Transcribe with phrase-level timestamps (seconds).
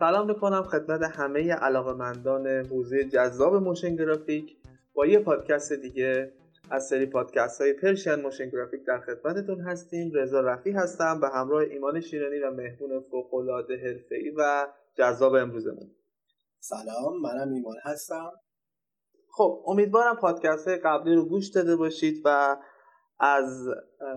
[0.00, 4.56] سلام می‌کنم خدمت همه علاقمندان حوزه جذاب motion graphic
[4.94, 6.32] با یه پادکست دیگه
[6.70, 10.12] از سری پادکست های Persian Motion Graphic در خدمتتون هستیم.
[10.14, 15.90] رضا رفی هستم به همراه ایمان شیرانی و مهمون فوقالعاده حرفه‌ای و جذاب امروزمون.
[16.60, 18.32] سلام منم ایمان هستم.
[19.30, 22.56] خب امیدوارم پادکست های قبلی رو گوش داده باشید و
[23.18, 23.68] از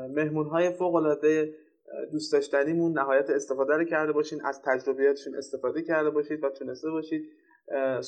[0.10, 1.63] مهمون های فوق العاده
[2.12, 7.30] دوست داشتنیمون نهایت استفاده رو کرده باشین از تجربیاتشون استفاده کرده باشید و تونسته باشید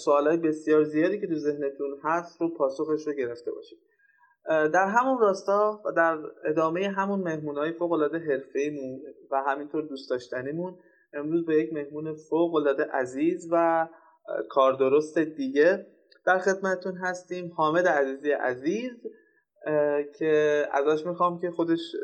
[0.07, 3.79] های بسیار زیادی که تو ذهنتون هست رو پاسخش رو گرفته باشید.
[4.47, 10.09] در همون راستا و در ادامه همون مهمون های فوق العاده حرفه‌ایمون و همینطور دوست
[10.09, 10.77] داشتنیمون
[11.13, 13.87] امروز به یک مهمون فوق العاده عزیز و
[14.49, 15.85] کاردرست دیگه
[16.25, 18.91] در خدمتتون هستیم حامد عزیزی عزیز.
[20.19, 21.95] که ازش می‌خوام که خودش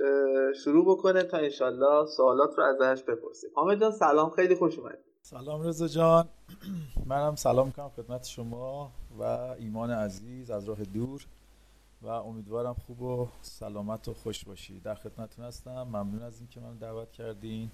[0.63, 5.61] شروع بکنه تا انشالله سوالات رو ازش بپرسیم حامد جان سلام خیلی خوش اومد سلام
[5.61, 6.29] رضا جان.
[7.05, 9.23] منم سلام می‌کنم خدمت شما و
[9.59, 11.25] ایمان عزیز از راه دور.
[12.01, 14.79] و امیدوارم خوب و سلامت و خوش باشی.
[14.79, 15.83] در خدمتتون هستم.
[15.83, 17.71] ممنون از اینکه من دعوت کردین.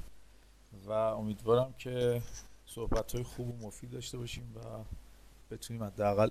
[0.88, 2.22] و امیدوارم که
[2.66, 4.59] صحبت های خوب و مفید داشته باشیم و
[5.52, 6.30] بتونیم حداقل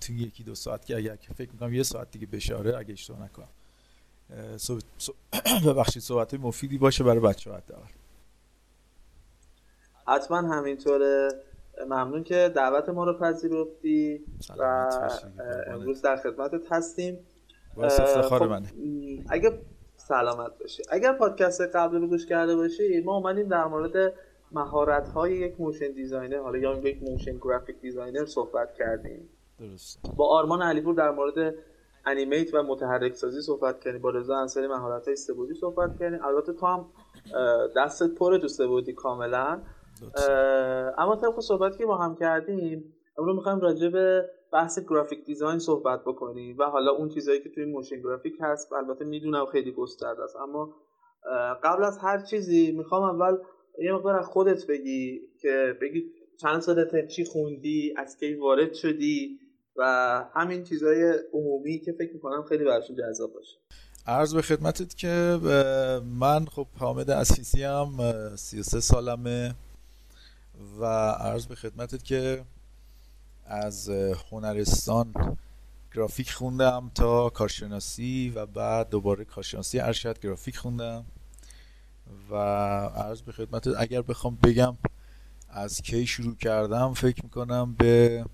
[0.00, 3.48] تو یکی دو ساعت که اگر فکر می‌کنم یه ساعت دیگه بشاره اگه اشتباه نکنم.
[5.66, 7.86] ببخشید صحبت مفیدی باشه برای بچه ها حداقل.
[10.08, 11.28] حتما همینطوره.
[11.86, 14.24] ممنون که دعوت ما رو پذیرفتی
[14.58, 14.90] و
[15.66, 17.18] امروز در خدمتت هستیم.
[17.74, 18.72] خب، منه.
[19.28, 19.58] اگه
[19.96, 20.82] سلامت باشی.
[20.90, 24.12] اگر پادکست قبل رو گوش کرده باشی ما اومدیم در مورد
[24.54, 29.28] مهارت های یک motion designer حالا یا یک motion graphic designer صحبت کردیم.
[29.58, 31.54] درست با آرمان علیپور در مورد
[32.06, 34.02] animate و متحرک سازی صحبت کردیم.
[34.02, 36.24] با رضا انصاری مهارت های سه بعدی صحبت کردیم.
[36.24, 36.86] البته تو هم
[37.76, 39.62] دستت پره تو سه بعدی کاملا.
[40.98, 46.00] اما طبق صحبتی که با هم کردیم امروز می‌خوایم راجع به بحث graphic design صحبت
[46.04, 50.36] بکنیم و حالا اون چیزهایی که توی motion graphic هست البته می‌دونم خیلی گسترده است
[50.36, 50.74] اما
[51.62, 53.38] قبل از هر چیزی می‌خوام اول
[53.78, 56.04] یه مقدار از خودت بگی که بگی
[56.36, 59.38] چند سالته چی خوندی از کی وارد شدی
[59.76, 59.84] و
[60.34, 63.56] همین چیزهای عمومی که فکر می‌کنم خیلی برشون جذاب باشه.
[64.06, 65.38] عرض به خدمتت که
[66.04, 67.88] من خب حامد اسیسی هم
[68.36, 69.54] 33 سالمه
[70.80, 72.44] و عرض به خدمتت که
[73.46, 73.88] از
[74.30, 75.14] هنرستان
[75.94, 81.04] گرافیک خوندم تا کارشناسی و بعد دوباره کارشناسی ارشد گرافیک خوندم.
[82.30, 82.34] و
[82.96, 84.76] عرض به خدمت اگر بخوام بگم
[85.48, 88.24] از کی شروع کردم فکر می‌کنم به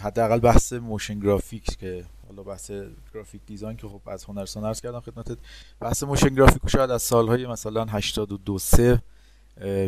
[0.00, 2.70] حداقل بحث motion graphic که حالا بحث
[3.14, 5.38] graphic design که خب از هنرستان عرض کردم خدمتت.
[5.80, 9.02] بحث motion graphic شاید از سالهای مثلا 82 3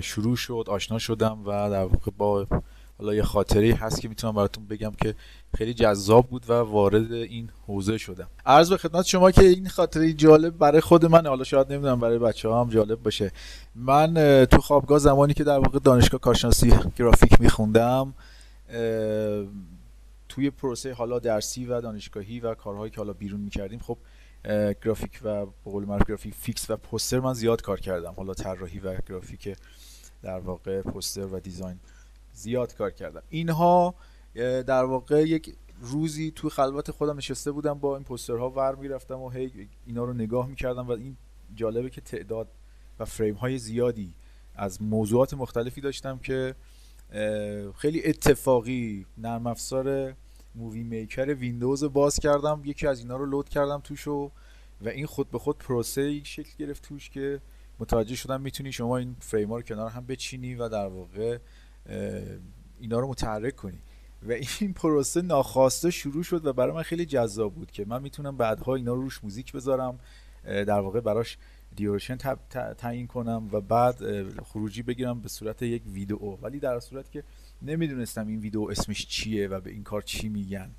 [0.03, 2.47] شروع شد آشنا شدم و در واقع با
[3.01, 5.15] حالا یه خاطره هست که می‌تونم براتون بگم که
[5.57, 8.29] خیلی جذاب بود و وارد این حوزه شدم.
[8.47, 12.19] عرض به خدمت شما که این خاطره جالب برای خود من حالا شاید نمی‌دونم برای
[12.19, 13.33] بچه ها هم جالب باشه.
[13.75, 18.15] من تو خوابگاه زمانی که در واقع دانشگاه کارشناسی گرافیک میخوندم
[20.29, 23.99] توی پروسه حالا درسی و دانشگاهی و کارهایی که حالا بیرون می‌کردیم خب
[24.85, 28.15] گرافیک و بقول معروف گرافیک fix و پوستر من زیاد کار کردم.
[28.17, 29.57] حالا طراحی و گرافیک
[30.23, 31.81] در واقع پوستر و design.
[32.41, 33.23] زیاد کار کردم.
[33.29, 33.95] اینها
[34.67, 39.31] در واقع یک روزی تو خلوت خودم نشسته بودم با این پوسترها ور می‌رفتم و
[39.31, 41.17] هی اینا رو نگاه می‌کردم و این
[41.55, 42.49] جالبه که تعداد
[42.99, 44.15] و فریم های زیادی
[44.55, 46.55] از موضوعات مختلفی داشتم که
[47.77, 50.15] خیلی اتفاقی نرم افزار
[50.55, 52.63] Movie Maker Windows باز کردم.
[52.65, 54.31] یکی از اینا رو load کردم توش و
[54.81, 57.41] و این خود به خود پروسه شکل گرفت توش که
[57.79, 61.39] متوجه شدم می‌تونی شما این فریم ها رو کنار هم بچینی و در واقع
[62.79, 63.79] اینا رو متحرک کنی.
[64.23, 68.37] و این پروسه ناخواسته شروع شد و برای من خیلی جذاب بود که من می‌تونم
[68.37, 69.99] بعدها اینا رو روش موزیک بذارم
[70.45, 71.39] در واقع براش
[71.77, 72.17] دیورشن
[72.79, 73.97] تعیین کنم و بعد
[74.43, 76.37] خروجی بگیرم به صورت یک ویدئو.
[76.43, 77.25] ولی در صورت که
[77.63, 80.71] نمی‌دونستم این ویدئو اسمش چیه و به این کار چی میگن.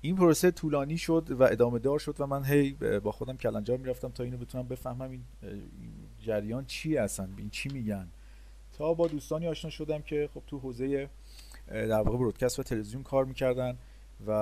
[0.00, 2.72] این پروسه طولانی شد و ادامه دار شد و من هی
[3.02, 5.24] با خودم کلنجار می‌رفتم تا اینو بتونم بفهمم این
[6.20, 8.08] جریان چیه اصلا؟ این چی میگن؟
[8.78, 11.08] تا با دوستانی آشنا شدم که خب تو حوزه
[11.68, 13.78] در واقع برودکست و تلویزیون کار می‌کردن
[14.26, 14.32] و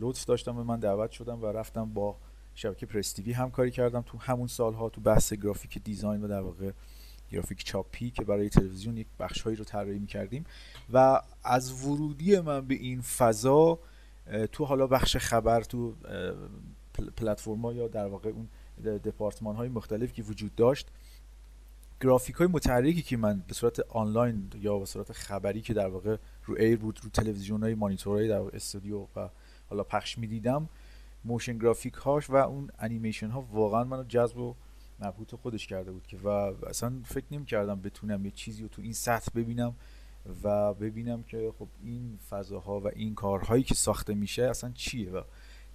[0.00, 2.16] لطف داشتم به من دعوت شدم و رفتم با
[2.54, 6.70] شبکه پرستیوی همکاری کردم تو همون سالها تو بحث گرافیک دیزاین و در واقع
[7.30, 10.44] گرافیک چاپی که برای تلویزیون یک بخشهایی رو طراحی می‌کردیم
[10.92, 13.78] و از ورودی من به این فضا
[14.52, 15.94] تو حالا بخش خبر تو
[17.16, 18.48] پلتفرما یا در واقع اون
[18.84, 20.88] دپارتمان های مختلف که وجود داشت
[22.00, 26.16] گرافیک های متحرکی که من به صورت آنلاین یا به صورت خبری که در واقع
[26.44, 29.28] رو air بود رو تلویزیون های های در استودیو و
[29.70, 30.68] حالا پخش می‌دیدم
[31.24, 34.54] motion graphic هاش و اون انیمیشن ها واقعا منو جذب و
[35.00, 36.28] مبهوت خودش کرده بود که و
[36.68, 39.74] اصلا فکر نمی کردم بتونم یه چیزی رو تو این سطح ببینم
[40.44, 45.22] و ببینم که خب این فضاها و این کارهایی که ساخته میشه اصلا چیه و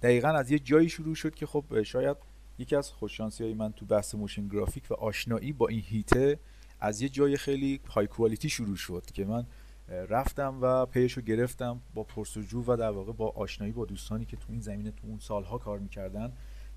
[0.02, 2.16] دقیقا از یه جایی شروع شد که خب شاید
[2.60, 6.38] یکی از خوششانسی های من تو بحث motion graphic و آشنایی با این حیطه
[6.80, 9.46] از یه جای خیلی high quality شروع شد که من
[9.88, 14.36] رفتم و پی‌ش رو گرفتم با پرسجو و در واقع با آشنایی با دوستانی که
[14.36, 16.32] تو این زمینه تو اون سالها کار می‌کردن.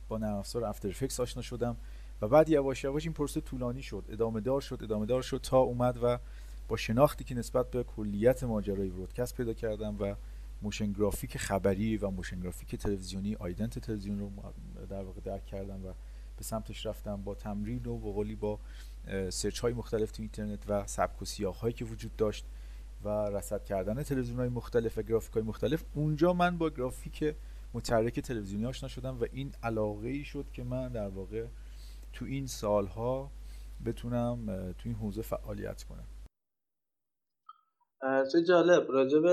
[0.07, 1.77] با نرم افزار After Effects آشنا شدم
[2.21, 4.06] و بعد یواش یواش این پروسه طولانی شد.
[4.09, 6.19] ادامه دار شد ادامه دار شد تا اومد و
[6.68, 10.15] با شناختی که نسبت به کلیت ماجرای broadcast پیدا کردم و
[10.63, 14.31] motion graphic خبری و motion graphic تلویزیونی ident تلویزیون رو
[14.89, 15.94] در واقع درک کردم و
[16.38, 18.60] به سمتش رفتم با تمرین و بقولی با
[19.30, 22.45] سرچ های مختلف تو اینترنت و سبک و سیاق هایی که وجود داشت
[23.04, 25.83] و رصد کردن تلویزیون های مختلف و گرافیک های مختلف.
[25.94, 27.36] اونجا من با گرافیک
[27.74, 31.45] متحرک تلویزیونی آشنا شدم و این علاقه ای شد که من در واقع
[32.13, 33.31] تو این سالها
[33.86, 34.45] بتونم
[34.77, 36.07] تو این حوزه فعالیت کنم.
[38.31, 38.92] چه جالب.
[38.92, 39.24] راجب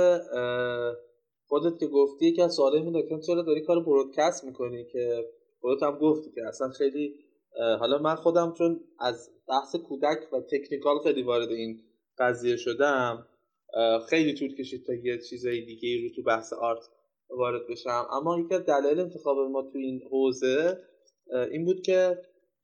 [1.51, 5.25] خودت که گفتی که از سوالای من چرا داری کار برودکست می‌کنی؟ که
[5.61, 7.15] خودت هم گفتی که اصلا خیلی
[7.81, 11.81] حالا من خودم چون از بحث کودک و تکنیکال خیلی وارد این
[12.19, 13.27] قضیه شدم
[14.09, 16.89] خیلی طول کشید تا یه چیزای دیگه رو تو بحث آرت
[17.31, 18.07] وارد بشم.
[18.13, 20.79] اما یکی از دلایل انتخاب ما تو این حوزه
[21.51, 22.19] این بود که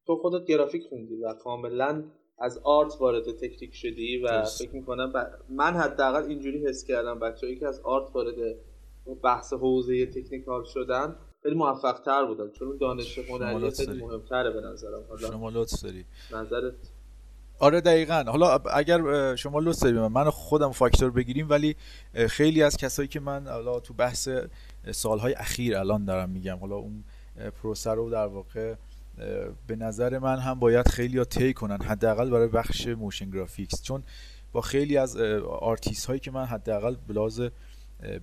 [0.07, 2.05] تو خودت گرافیک خوندی و کاملا
[2.39, 5.13] از آرت وارد تکنیک شدی و فکر می‌کنم
[5.51, 8.57] من حداقل اینجوری حس کردم بچه‌ای که از آرت وارد
[9.15, 12.51] بحث حوزه technical شدن خیلی موفق تر بودن.
[12.51, 15.03] چون دانش هنری خیلی مهمتره به نظرم.
[15.31, 16.05] شما لطف داری.
[16.33, 16.75] نظرت؟
[17.59, 18.25] آره دقیقا.
[18.27, 21.77] حالا اگر شما لطف دارید من خودم فاکتور بگیریم ولی
[22.29, 24.29] خیلی از کسایی که من حالا تو بحث
[24.91, 27.05] سالهای اخیر الان دارم میگم حالا اون
[27.63, 28.75] پروسه رو در واقع
[29.67, 34.03] به نظر من هم باید خیلی ها طی کنن حداقل برای بخش motion graphics چون
[34.53, 35.17] با خیلی از
[35.47, 37.41] آرتیست هایی که من حداقل به لحاظ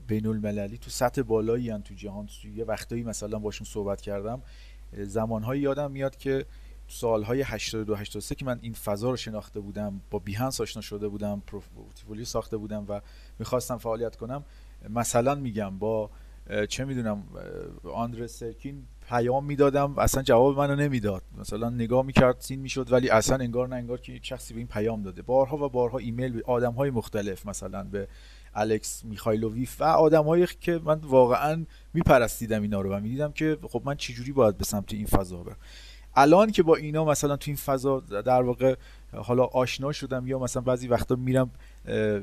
[0.08, 2.28] بین المللی تو سطح بالایی هن تو جهان.
[2.42, 4.42] تو یه وقتایی مثلا باشون صحبت کردم
[4.98, 6.46] زمانهایی یادم میاد که
[6.88, 11.42] سالهای 82 83 که من این فضا رو شناخته بودم با Behance آشنا شده بودم
[11.48, 13.02] پروفیولی ساخته بودم و
[13.40, 14.44] می‌خواستم فعالیت کنم
[14.90, 16.10] مثلا میگم با
[16.69, 17.24] چه می‌دونم
[17.94, 21.24] آندر سرکین پیام می‌دادم اصلا جواب منو نمی‌داد.
[21.38, 25.04] مثلا نگاه می‌کرد seen می‌شد ولی اصلا انگار نه انگار که شخصی به این پیام
[25.04, 25.22] داده.
[25.22, 28.08] بارها و بارها ایمیل به آدم های مختلف مثلا به
[28.56, 33.96] الکس میخایلوویف و آدمایی که من واقعا میپرستیدم اینا رو و می‌دیدم که خب من
[33.96, 35.58] چجوری باید به سمت این فضا برم.
[36.16, 38.76] الان که با اینا مثلا تو این فضا در واقع
[39.14, 41.52] حالا آشنا شدم یا مثلا بعضی وقتا میرم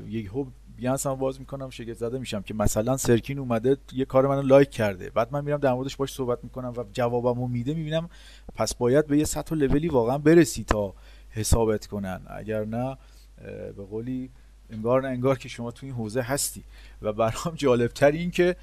[0.07, 0.47] یک هوب
[0.77, 4.69] بیانس هم باز می‌کنم شگفت زده میشم که مثلا سرکین اومده یه کار منو لایک
[4.69, 5.09] کرده.
[5.09, 8.09] بعد من میرم در موردش باش صحبت می‌کنم و جوابمو میده می‌بینم
[8.55, 10.93] پس باید به یه سطح و لولی واقعا برسی تا
[11.29, 12.21] حسابت کنن.
[12.27, 12.97] اگر نه
[13.77, 14.29] به قولی
[14.71, 16.63] انگار نه انگار که شما تو این حوزه هستی.
[17.01, 18.55] و برام جالبتر این که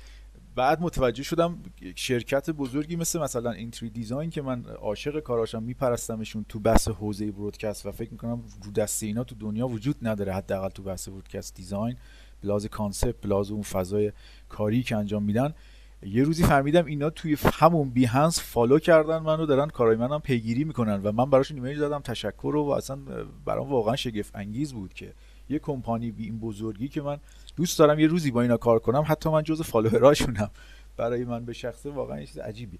[0.54, 1.58] بعد متوجه شدم
[1.94, 7.86] شرکت بزرگی مثل مثلا اینتری Design که من عاشق کاراشم میپرستمشون تو بحث حوزه broadcast
[7.86, 10.34] و فکر می‌کنم رو دست اینا تو دنیا وجود نداره.
[10.34, 11.96] حداقل تو بحث broadcast design
[12.42, 14.12] به لحاظ concept به لحاظ اون فضای
[14.48, 15.54] کاری که انجام میدن.
[16.02, 21.02] یه روزی فهمیدم اینا توی همون Behance follow کردن منو دارن کارای منم پیگیری می‌کنن
[21.02, 22.98] و من براشون ایمیل دادم تشکر و اصلا
[23.44, 25.12] برام واقعا شگفت انگیز بود که
[25.48, 27.18] یه کمپانی بی این بزرگی که من
[27.56, 30.50] دوست دارم یه روزی با اینا کار کنم حتی من جز فالووراشونم.
[30.96, 32.78] برای من به شخصه واقعا یه چیز عجیبی.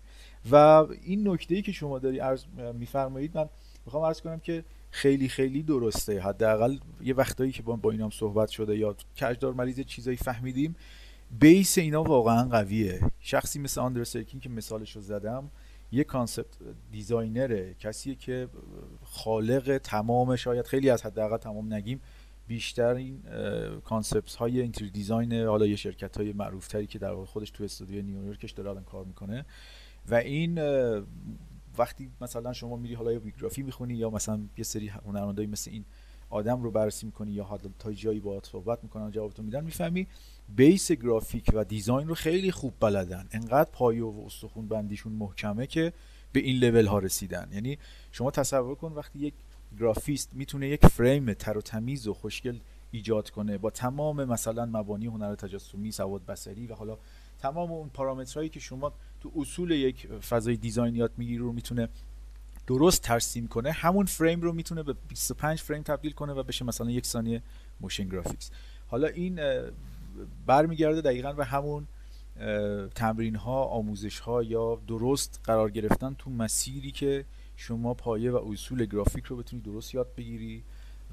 [0.50, 0.54] و
[1.02, 2.44] این نکته ای که شما داری عرض
[2.74, 3.48] میفرمایید من
[3.86, 6.20] می‌خوام عرض کنم که خیلی خیلی درسته.
[6.20, 10.76] حداقل یه وقتایی که با اینام صحبت شده یا کجدار مریض چیزایی فهمیدیم
[11.40, 13.00] بیس اینا واقعا قویه.
[13.20, 15.50] شخصی مثل آندر سرکین که مثالش رو زدم
[15.92, 16.56] یه concept
[16.92, 18.48] designer ه کسیه که
[19.04, 22.00] خالق تمام شاید خیلی از حداقل تمام نگیم
[22.48, 23.22] بیشتر این
[23.84, 27.50] concept های این 3D design حالا یه شرکت های معروف تری که در واقع خودش
[27.50, 29.46] تو استودیو نیویورکش داره الان کار می‌کنه.
[30.10, 30.58] و این
[31.78, 35.84] وقتی مثلا شما میری حالا یا بیوگرافی می‌خونی یا مثلا یه سری هنرمندایی مثل این
[36.30, 40.06] آدم رو بررسی می‌کنی یا حالا تا جایی باهات صحبت می‌کنن جوابتون میدن می‌فهمی
[40.56, 43.28] base گرافیک و design رو خیلی خوب بلدن.
[43.32, 45.92] انقدر پایه و استخون بندیشون محکمه که
[46.32, 47.48] به این لول ها رسیدن.
[47.52, 47.78] یعنی
[48.12, 49.34] شما تصور کن وقتی یک
[49.80, 52.58] گرافیست می‌تونه یک فریم تر و تمیز و خوشگل
[52.90, 56.98] ایجاد کنه با تمام مثلا مبانی هنر تجسمی سواد بصری و حالا
[57.38, 61.88] تمام اون پارامترهایی که شما تو اصول یک فضای design یاد می‌گیری رو می‌تونه
[62.66, 66.90] درست ترسیم کنه همون فریم رو می‌تونه به 25 فریم تبدیل کنه و بشه مثلا
[66.90, 67.42] یک ثانیه
[67.80, 68.50] motion graphics.
[68.86, 69.40] حالا این
[70.46, 71.86] برمیگرده دقیقا به همون
[72.94, 77.24] تمرین ها آموزش ها یا درست قرار گرفتن تو مسیری که
[77.60, 80.64] شما پایه و اصول گرافیک رو بتونی درست یاد بگیری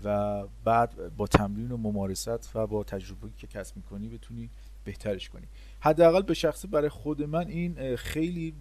[0.03, 4.49] و بعد با تمرین و ممارست و با تجربه که کسب می‌کنی بتونی
[4.83, 5.47] بهترش کنی.
[5.79, 8.53] حداقل به شخصه برای خود من این خیلی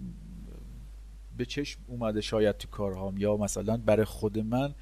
[1.36, 3.18] به چشم اومده شاید تو کارهام.
[3.18, 4.74] یا مثلا برای خود من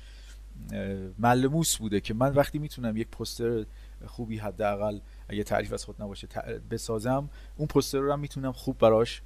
[1.19, 3.67] ملموس بوده که من وقتی می‌تونم یک پستر
[4.07, 6.29] خوبی حداقل اگه تعریف از خود نباشه
[6.71, 9.23] بسازم اون poster رو هم می‌تونم خوب براش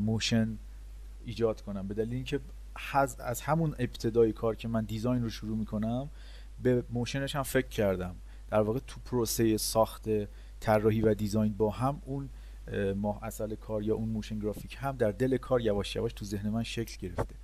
[0.00, 0.58] motion
[1.24, 1.88] ایجاد کنم.
[1.88, 2.40] به دلیل اینکه
[3.18, 6.10] از همون ابتدای کار که من design رو شروع می‌کنم
[6.62, 8.16] به motion ش هم فکر کردم.
[8.50, 10.08] در واقع تو پروسه ساخت
[10.60, 12.28] طراحی و design با هم اون
[12.96, 16.48] ماه اصل کار یا اون motion graphic هم در دل کار یواش یواش تو ذهن
[16.48, 17.34] من شکل گرفته.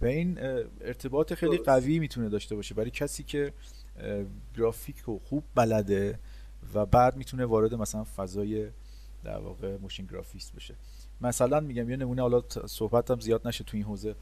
[0.00, 0.38] و این
[0.80, 2.74] ارتباط خیلی قوی می‌تونه داشته باشه.
[2.74, 3.52] برای کسی که
[4.56, 6.18] گرافیک رو خوب بلده
[6.74, 8.70] و بعد می‌تونه وارد مثلا فضای
[9.24, 10.74] در واقع motion گرافیست بشه.
[11.20, 14.14] مثلا میگم یه نمونه حالا صحبتم زیاد نشه تو این حوزه.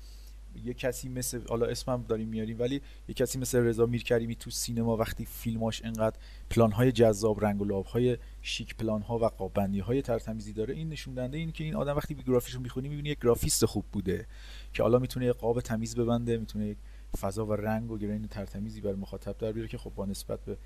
[0.64, 4.96] یه کسی مثل حالا اسمم داریم میاریم ولی یه کسی مثل رضا میرکریمی تو سینما
[4.96, 6.16] وقتی فیلماش انقدر
[6.50, 10.75] پلان های جذاب رنگ و لعاب های شیک پلان ها و قاب‌بندی های ترتمیزی داره
[10.75, 14.26] این نشون دهنده این که این آدم وقتی بیوگرافیشو می‌خونی می‌بینی یک گرافیست خوب بوده
[14.73, 16.78] که حالا می‌تونه قاب تمیز ببنده می‌تونه یک
[17.20, 20.56] فضا و رنگ و گرین ترتمیزی برای مخاطب در بیاره که خب با نسبت به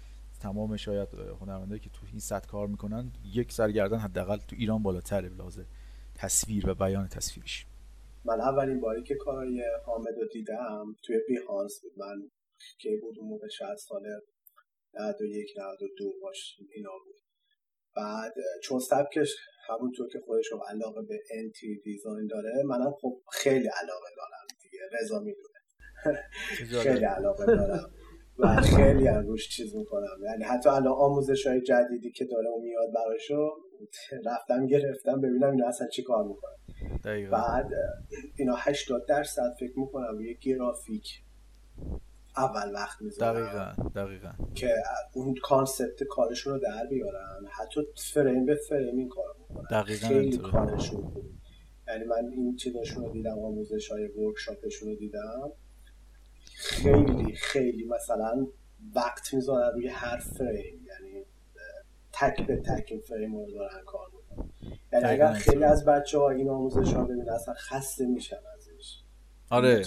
[0.40, 1.08] تمام شاید
[1.40, 5.64] هنرمندایی که تو این سطح کار می‌کنن یک سرگردن حداقل تو ایران بالاتره لازم
[6.14, 7.66] تصویر و بیان تصویرش.
[8.24, 11.92] من اولین باری که کارای حامد رو دیدم توی بیهانس بود.
[11.96, 12.30] من
[12.80, 14.02] که بود اون موقع شاید سال
[14.94, 17.16] 91 92 باش اینا بود.
[17.96, 19.36] بعد چون سبکش
[19.68, 24.78] همونطور که خودش رو علاقه به انتی دیزاین داره منم خب خیلی علاقه دارم دیگه.
[25.00, 25.58] رضا می‌دونه.
[26.82, 27.90] خیلی علاقه دارم.
[28.38, 30.16] و خیلی هم روش چیز می‌کنم.
[30.24, 33.50] یعنی حتی الان آموزش های جدیدی که داره و میاد براشو
[34.26, 36.58] رفتم گرفتم ببینم اینا اصلا چی کار می‌کنم
[37.30, 37.70] بعد
[38.36, 41.22] اینا 80 درصد فکر می‌کنم روی گرافیک
[42.36, 44.30] اول وقت می‌ذارن دقیقا دقیقا.
[44.54, 44.74] که
[45.14, 47.46] اون کانسپت کارشون رو در بیارن.
[47.50, 47.80] حتی
[48.12, 49.80] فریم به فریم این کار می‌کنن.
[49.82, 51.12] دقیقا خیلی کارشون
[51.88, 55.52] یعنی من این چیزاشون رو دیدم آموزش های ورکشاپشون رو دیدم.
[56.56, 58.46] خیلی خیلی مثلا
[58.94, 60.86] وقت می‌ذارن روی هر فریم.
[60.86, 61.24] یعنی
[62.12, 64.50] تک به تک این فریم رو دارن کار می‌کنن.
[64.92, 69.02] یعنی اگر خیلی از بچه ها این آموزش ها ببینن اصلا خسته میشن ازش.
[69.50, 69.82] آره.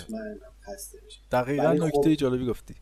[0.67, 1.21] خسته میشن.
[1.31, 2.13] دقیقا نکته خب...
[2.13, 2.75] جالبی گفتی.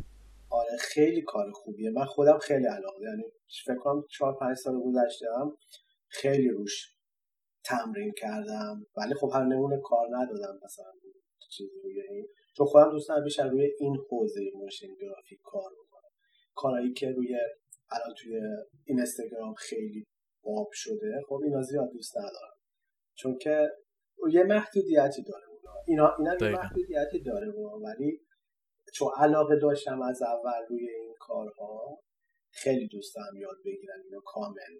[0.50, 1.92] آره خیلی کار خوبیه.
[1.92, 3.24] من خودم خیلی علاقه یعنی
[3.66, 5.58] فکر کنم چهار پنج سال گذشته هم
[6.08, 6.96] خیلی روش
[7.64, 8.86] تمرین کردم.
[8.98, 10.92] ولی خب هر نمونه کار ندادم مثلا
[11.50, 12.28] چیزی روی این
[12.58, 16.10] چون خودم دوست دارم بیشتر روی این حوزه موشن گرافیک کار بکنم.
[16.56, 17.38] کارهایی که روی
[17.92, 18.42] الان توی
[18.86, 20.06] اینستاگرام خیلی
[20.44, 22.56] باب شده خب اینا زیاد دوست ندارم.
[23.14, 23.70] چون که
[24.32, 25.74] یه محدودیتی داره اونا.
[25.88, 27.80] اینا اینا یه محدودیتی داره اونا.
[27.80, 28.22] ولی
[28.94, 32.00] چون علاقه داشتم از اول روی این کارها
[32.52, 34.80] خیلی دوست دارم یاد بگیرم اینو کامل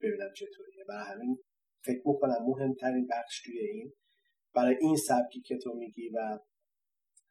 [0.00, 0.84] ببینم چطوریه.
[0.88, 1.38] برای همین
[1.84, 3.92] فکر می‌کنم مهمترین بخش توی این
[4.54, 6.38] برای این سبکی که تو میگی و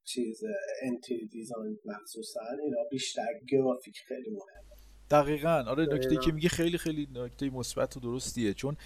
[0.07, 0.43] چیز
[0.83, 4.67] انتی دیزاین مخصوصا اینا بیشتر گرافیک خیلی مهمه.
[5.11, 5.63] دقیقا.
[5.67, 8.53] آره نکته که میگه خیلی خیلی نکته مثبت و درستیه.
[8.53, 8.77] چون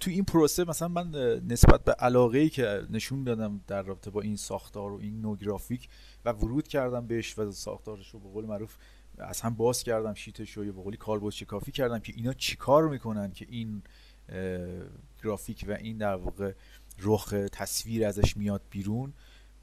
[0.00, 1.10] تو این پروسه مثلا من
[1.48, 5.36] نسبت به علاقه ای که نشون دادم در رابطه با این ساختار و این نو
[5.36, 5.88] گرافیک
[6.24, 8.76] و ورود کردم بهش و ساختارش رو به قول معروف
[9.18, 12.88] از هم باز کردم شیتش رو یا به قولی کالبد شکافی کردم که اینا چیکار
[12.88, 13.82] می‌کنن که این
[15.24, 16.52] گرافیک و این در واقع
[17.02, 19.12] رخ تصویر ازش میاد بیرون.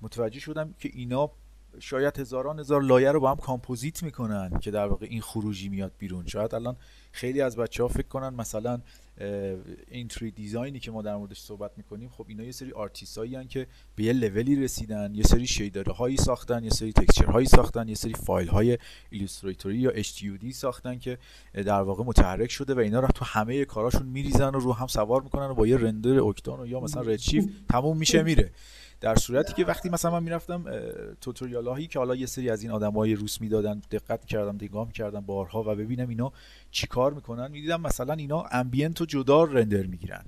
[0.02, 1.32] متوجه شدم که اینا
[1.80, 5.92] شاید هزاران هزار لایه رو با هم کامپوزیت می‌کنن که در واقع این خروجی میاد
[5.98, 6.28] بیرون.
[6.28, 6.76] شاید الان
[7.12, 8.82] خیلی از بچه ها فکر کنن مثلا
[9.92, 13.18] این 3D design ی که ما در موردش صحبت می‌کنیم خب اینا یه سری آرتیست
[13.18, 17.48] هایی که به یه لولی رسیدن یه سری shader هایی ساختن یه سری texture هایی
[17.48, 18.78] ساختن یه سری فایل های
[19.10, 21.18] Illustrator ی یا HUD ساختن که
[21.54, 25.22] در واقع متحرک شده و اینا رو تو همه کاراشون میریزن و رو هم سوار
[25.22, 28.52] می‌کنن و با یه render Octane یا مثلا Redshift تموم میشه میره.
[29.02, 30.66] در صورتی که وقتی مثلا من می‌رفتم
[31.22, 35.20] tutorial هایی که حالا یه سری از این آدمای روس می‌دادن دقت کردم نگاه کردم
[35.20, 36.32] بارها و ببینم اینا
[36.72, 40.26] چیکار می‌کنن می‌دیدم مثلا اینا ambient رو جدا render می‌گیرن.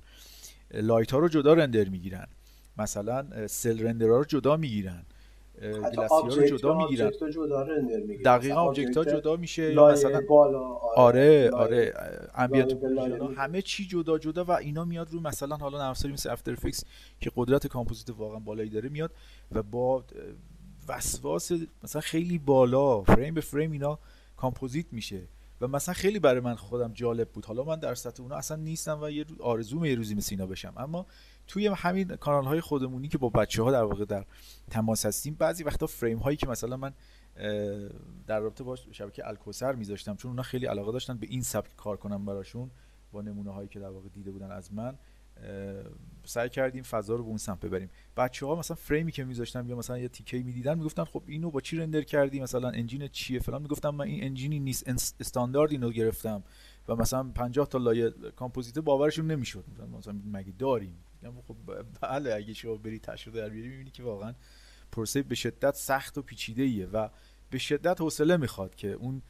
[0.74, 2.28] light ها رو جدا render می‌گیرن.
[2.78, 5.04] مثلا cel render ها رو جدا می‌گیرن.
[5.62, 7.12] glossy ها رو جدا می‌گیرن.
[8.26, 10.60] دقیقا object ها جدا میشه مثلا بالا
[10.96, 11.94] آره آره
[12.36, 12.74] ambient
[13.38, 16.84] همه چی جدا جدا و اینا میاد رو مثلا حالا نرم مثل After Effects
[17.20, 19.12] که قدرت کامپوزیت واقعا بالایی داره میاد
[19.52, 20.04] و با
[20.88, 21.52] وسواس
[21.84, 24.00] مثلا خیلی بالا فریم به فریم اینا
[24.38, 25.22] کامپوزیت میشه.
[25.62, 27.46] و مثلا خیلی برای من خودم جالب بود.
[27.46, 30.74] حالا من در سطح اونا اصلا نیستم و یه آرزوم یه روزی مثل اینا بشم.
[30.78, 31.06] اما
[31.48, 34.26] توی همین کانال های خودمونی که با بچه ها در واقع در
[34.72, 36.94] تماس هستیم بعضی وقتا فریم هایی که مثلا من
[38.28, 41.98] در رابطه با شبکه الکوسر میذاشتم چون اونا خیلی علاقه داشتن به این سبک کار
[41.98, 42.72] کنم براشون
[43.12, 44.98] با نمونه هایی که در واقع دیده بودن از من
[46.24, 47.90] سعی کردیم فضا رو به اون سمت ببریم.
[48.18, 51.62] بچه ها مثلا فریمی که میذاشتن یا مثلا یه تیکه می‌دیدن می‌گفتن خب اینو با
[51.62, 54.88] چی رندر کردی؟ مثلا انجین چیه فلان؟ می‌گفتم من این انجینی نیست
[55.20, 56.44] استاندارد اینو گرفتم
[56.88, 59.66] و مثلا 50 تا لایه کامپوزیت باورشون نمی‌شد.
[59.98, 60.96] مثلا مگه داریم؟
[61.32, 61.56] خب
[62.02, 64.34] بله اگه شما بری تشریح در بیاری می‌بینی که واقعا
[64.92, 67.10] پروسه به شدت سخت و پیچیده ایه و
[67.52, 69.22] به شدت حوصله می‌خواد که اون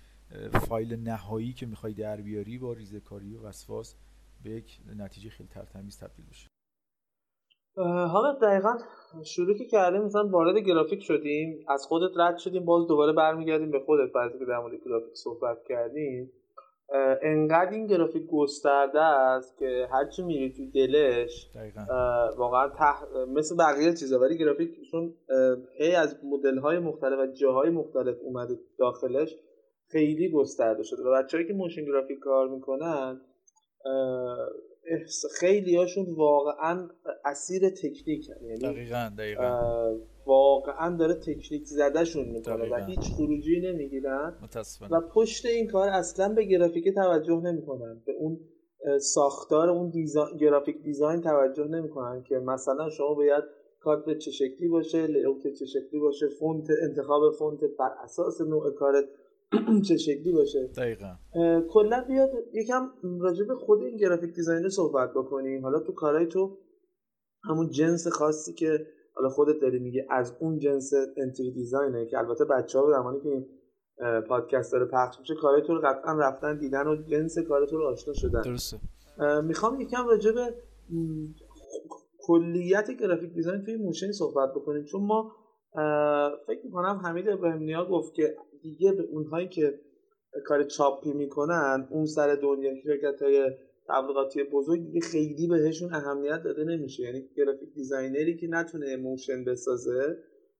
[0.67, 3.95] فایل نهایی که می‌خوای در بیاری با ریزکاری و وسواس
[4.43, 6.47] به یک نتیجه خیلی ترتمیز تبدیل بشه.
[8.07, 8.77] حالا دقیقا
[9.25, 13.79] شروع که کردیم مثلا وارد گرافیک شدیم از خودت رد شدیم باز دوباره برمیگردیم به
[13.79, 16.31] خودت بعضی که در مورد گرافیک صحبت کردیم.
[17.21, 21.49] انقدر این گرافیک گسترده است که هرچی میری تو دلش
[22.37, 22.69] واقعا
[23.27, 24.19] مثل بقیه چیزا.
[24.19, 25.13] ولی گرافیک چون
[25.77, 29.35] هی از مدل های مختلف و جاهای مختلف اومده داخلش
[29.87, 31.03] خیلی گسترده شده.
[31.03, 33.21] و بچه‌ای که موشن گرافیک کار می‌کنن
[35.39, 36.89] خیلی هاشون واقعا
[37.25, 39.99] اسیر تکنیک یعنی دقیقا دقیقا.
[40.25, 44.35] واقعا داره تکنیک زدهشون می‌کنه و هیچ خروجی نمی‌گیرن.
[44.91, 48.01] و پشت این کار اصلا به گرافیک توجه نمی‌کنن.
[48.05, 48.39] به اون
[48.99, 53.43] ساختار اون design، graphic design توجه نمی‌کنن که مثلا شما باید
[53.79, 59.05] کارت چه شکلی باشه layout چه شکلی باشه font انتخاب font بر اساس نوع کارت.
[59.87, 60.67] چه شکلی باشه.
[60.77, 61.15] دقیقا.
[61.69, 65.63] کلا بیاد یکم راجع به خود این graphic designer صحبت بکنیم.
[65.63, 66.57] حالا تو کارهای تو
[67.43, 72.45] همون جنس خاصی که حالا خودت داری میگه از اون جنس انتری دیزاینه که البته
[72.45, 73.45] بچه ها زمانی که این
[74.27, 77.87] پادکست داره پخش میشه کارهای تو رو قطعا رفتن دیدن و جنس کار تو رو
[77.87, 78.41] آشنا شدن.
[78.41, 78.77] درسته.
[79.43, 80.53] می‌خوام یکم راجع به
[82.19, 84.83] کلیت graphic design توی motion صحبت بکنیم.
[84.83, 85.31] چون ما
[86.47, 89.79] فکر می‌کنم حمید ابراهیم گفت که دیگه به اونهایی که
[90.45, 93.51] کار چاپی می‌کنن اون سر دنیا شرکت های
[93.89, 97.03] تبلیغاتی بزرگ دیگه خیلی بهشون اهمیت داده نمیشه.
[97.03, 100.17] یعنی graphic designer ی که نتونه motion بسازه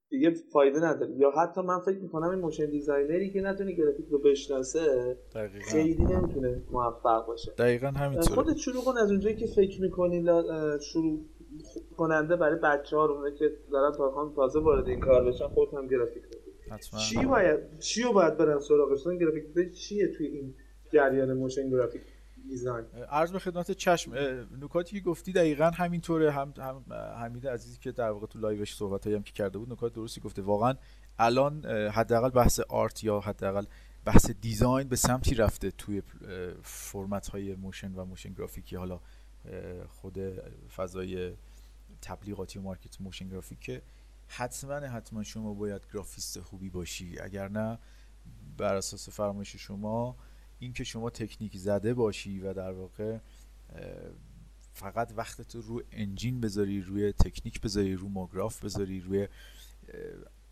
[0.09, 1.11] دیگه فایده نداره.
[1.17, 5.65] یا حتی من فکر می‌کنم این motion designer ی که نتونه گرافیک رو بشناسه دقیقا.
[5.71, 7.51] خیلی نمی‌تونه موفق باشه.
[7.57, 8.35] دقیقا همینطوره.
[8.35, 10.25] خودت شروع کن از اونجایی که فکر می‌کنی
[10.81, 11.19] شروع
[11.97, 13.91] کننده برای بچه ها رو که دارن
[14.35, 16.23] تازه وارد این کار بشن خودت هم گرافیک
[16.73, 16.99] حتما.
[16.99, 20.55] چی باید چی رو باید برن سراغش graphic design چیه توی این
[20.93, 22.01] جریان motion graphic
[22.49, 24.13] design؟ عرض به خدمت چشم
[24.61, 26.31] نکاتی که گفتی دقیقا همینطوره.
[26.31, 29.71] هم, هم حمید عزیزی که در واقع تو live ش صحبت هم که کرده بود
[29.71, 30.41] نکات درستی گفته.
[30.41, 30.73] واقعا
[31.19, 33.65] الان حداقل بحث art یا حداقل
[34.05, 36.01] بحث design به سمتی رفته توی
[36.61, 38.99] فرمت های motion و motion graphic ی حالا
[39.87, 40.17] خود
[40.75, 41.33] فضای
[42.01, 43.81] تبلیغاتی و market motion graphic که
[44.27, 47.19] حتما حتما شما باید گرافیست خوبی باشی.
[47.19, 47.79] اگر نه
[48.57, 50.17] بر اساس فرمایش شما
[50.59, 53.17] اینکه شما تکنیک زده باشی و در واقع
[54.73, 59.27] فقط وقتت رو engine بذاری روی تکنیک بذاری رو MoGraph بذاری روی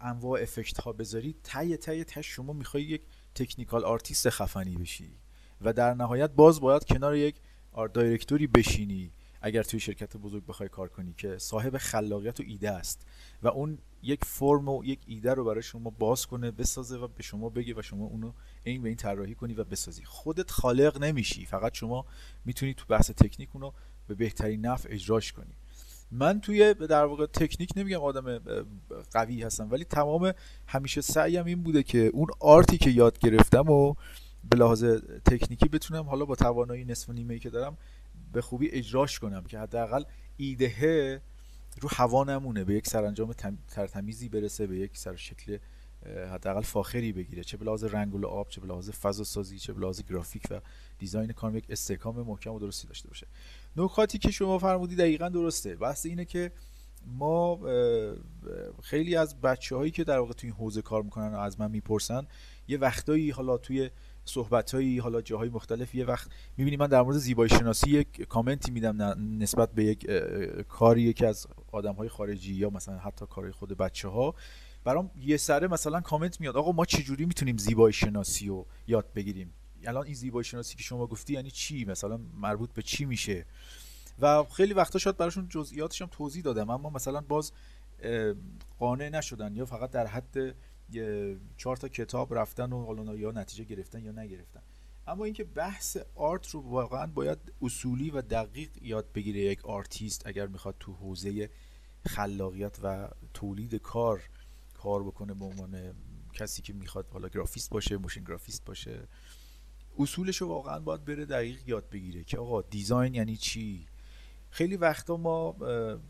[0.02, 3.02] انواع افکت ها بذاری تا تا تهش شما می‌خوای یک
[3.36, 5.18] technical artist خفنی بشی.
[5.62, 7.36] و در نهایت باز باید کنار یک
[7.72, 9.12] art director ی بشینی.
[9.42, 13.06] اگر توی شرکت بزرگ بخوای کار کنی که صاحب خلاقیت و ایده است
[13.44, 17.24] و اون یک فرم و یک ایده رو برای شما باز کنه بسازه و به
[17.24, 20.04] شما بگه و شما اونو این به این طراحی کنی و بسازی.
[20.04, 22.06] خودت خالق نمیشی فقط شما
[22.46, 23.72] می‌تونی تو بحث تکنیک اونو
[24.08, 25.54] به بهترین نحو اجراش کنی.
[26.12, 28.38] من توی در واقع تکنیک نمیگم آدم
[29.12, 30.34] قوی هستم ولی تمام
[30.68, 33.94] همیشه سعیم این بوده که اون آرتی که یاد گرفتم و
[34.50, 34.84] به لحاظ
[35.26, 37.78] تکنیکی بتونم حالا با توانایی نصف و نیمه که دارم
[38.34, 40.04] به خوبی اجراش کنم که حداقل
[40.38, 41.22] ایده
[41.82, 43.34] رو هوا نمونه به یک سرانجام
[43.68, 45.58] ترتمیزی برسه به یک سر شکل
[46.06, 47.44] حداقل فاخری بگیره.
[47.44, 50.62] چه به رنگ و آب چه به فضا سازی چه به گرافیک و
[51.00, 53.28] دیزاین کار یک استحکام محکم و درستی داشته باشه.
[53.78, 55.76] نکاتی که شما فرمودی دقیقا درسته.
[55.76, 56.52] بحث اینه که
[57.06, 57.60] ما
[58.84, 61.72] خیلی از بچه هایی که در واقع توی این حوزه کار می‌کنن و از من
[61.72, 62.28] می‌پرسن
[62.68, 63.90] یه وقتایی حالا توی
[64.26, 65.96] صحبت هایی حالا جاهای مختلف.
[65.96, 69.02] یه وقت می‌بینی من در مورد زیبایی شناسی یک کامنتی میدم
[69.40, 70.12] نسبت به یک
[70.70, 74.36] کاری یکی از آدم های خارجی یا مثلا حتی کارهای خود بچه ها
[74.84, 76.58] برام یه سره مثلا کامنت میاد.
[76.58, 79.54] آقا ما چجوری می‌تونیم زیبایی شناسی رو یاد بگیریم؟
[79.84, 83.46] الان این زیبایی شناسی که شما گفتی یعنی چی؟ مثلا مربوط به چی میشه؟
[84.20, 87.52] و خیلی وقتا شاید براشون جزئیاتش هم توضیح دادم اما مثلا باز
[88.80, 90.56] قانع نشدن یا فقط در حد
[91.58, 94.62] چهار تا کتاب رفتن و حالا یا نتیجه گرفتن یا نگرفتن.
[95.08, 100.48] اما اینکه بحث art رو واقعا باید اصولی و دقیق یاد بگیره یک آرتیست اگر
[100.48, 101.50] می‌خواد تو حوزه
[102.08, 104.22] خلاقیت و تولید کار
[104.74, 105.94] کار بکنه به عنوان
[106.34, 109.08] کسی که می‌خواد حالا گرافیست باشه motion گرافیست باشه
[110.00, 113.88] اصولش رو واقعا باید بره دقیق یاد بگیره که آقا design یعنی چی؟
[114.50, 115.56] خیلی وقتا ما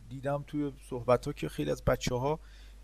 [0.10, 2.40] دیدم توی صحبت ها که خیلی از بچه ها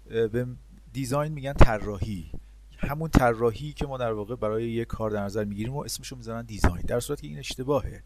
[0.05, 0.47] به
[0.93, 2.32] design میگن طراحی.
[2.78, 6.45] همون طراحی که ما در واقع برای یک کار در نظر می‌گیریم و اسمشو می‌ذارن
[6.45, 6.82] design.
[6.88, 8.04] در صورتی که این اشتباهه.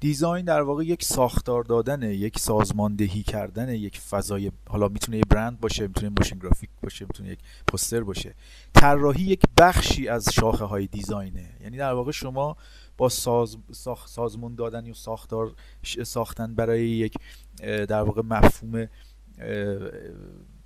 [0.00, 5.60] design در واقع یک ساختار دادن یک سازماندهی کردن یک فضای حالا می‌تونه یه برند
[5.60, 8.34] باشه می‌تونه motion graphic باشه می‌تونه یک پوستر باشه.
[8.74, 11.50] طراحی یک بخشی از شاخه های دیزاینه.
[11.60, 12.56] یعنی در واقع شما
[12.96, 13.56] با ساز
[14.06, 15.54] سازمان دادن یا ساختار
[16.04, 17.14] ساختن برای یک
[17.62, 18.88] در واقع مفهوم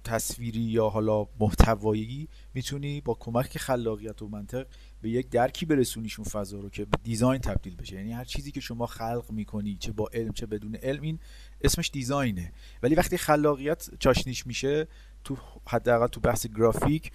[0.07, 4.67] تصویری یا حالا محتوایی می‌تونی با کمک خلاقیت و منطق
[5.03, 7.97] به یک درکی برسونیشون فضا رو که به دیزاین تبدیل بشه.
[7.97, 11.19] یعنی هر چیزی که شما خلق می‌کنی چه با علم چه بدون علم این
[11.61, 12.53] اسمش دیزاینه.
[12.83, 14.89] ولی وقتی خلاقیت چاشنیش میشه
[15.25, 17.13] تو حداقل تو بحث گرافیک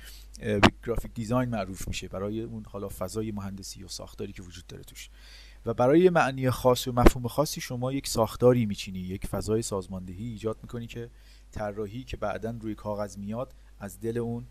[0.86, 2.08] گرافیک دیزاین معروف میشه.
[2.08, 5.10] برای اون حالا فضای مهندسی و ساختاری که وجود داره توش.
[5.66, 10.58] و برای معنی خاص و مفهوم خاصی شما یک ساختاری میچینی یک فضای سازماندهی ایجاد
[10.62, 11.10] می‌کنی که
[11.52, 14.48] طراحی که بعدا روی کاغذ میاد از دل اون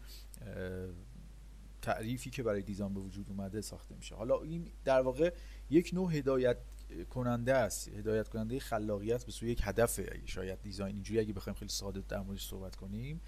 [1.82, 4.14] تعریفی که برای دیزاین به وجود اومده ساخته میشه.
[4.14, 5.34] حالا این در واقع
[5.70, 6.56] یک نوع هدایت
[7.10, 7.88] کننده است.
[7.88, 10.00] هدایت کننده خلاقیت به سوی یک هدف.
[10.26, 13.20] شاید design اینجوری اگه بخوایم خیلی ساده در موردش صحبت کنیم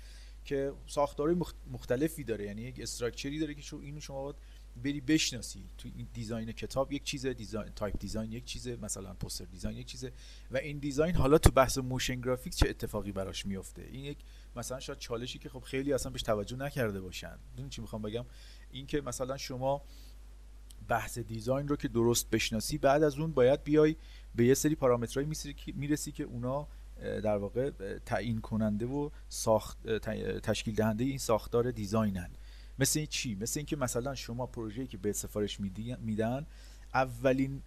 [0.44, 1.36] که ساختارهای
[1.70, 2.44] مختلفی داره.
[2.44, 4.36] یعنی یک structure ی داره که اینو شما باید
[4.76, 5.64] بری بشناسی.
[5.78, 9.86] تو این design کتاب یک چیزه design type design یک چیزه مثلا poster design یک
[9.86, 10.12] چیزه.
[10.50, 14.18] و این design حالا تو بحث motion graphic چه اتفاقی براش میفته این یک
[14.56, 17.38] مثلا شاید چالشی که خب خیلی اصلا بهش توجه نکرده باشن.
[17.56, 18.24] می‌دونی چی می‌خوام بگم؟
[18.70, 19.82] این که مثلا شما
[20.88, 23.96] بحث دیزاین رو که درست بشناسی بعد از اون باید بیای
[24.34, 25.32] به یه سری پارامترهایی
[25.74, 26.68] می‌رسی که اونا
[27.02, 27.70] در واقع
[28.06, 29.86] تعیین کننده و ساخت
[30.42, 32.30] تشکیل دهنده این ساختار دیزاینن.
[32.82, 35.60] مثل این چی؟ مثل اینکه مثلا شما پروژه‌ای که به سفارش
[36.00, 36.46] میدن
[36.94, 37.62] اولین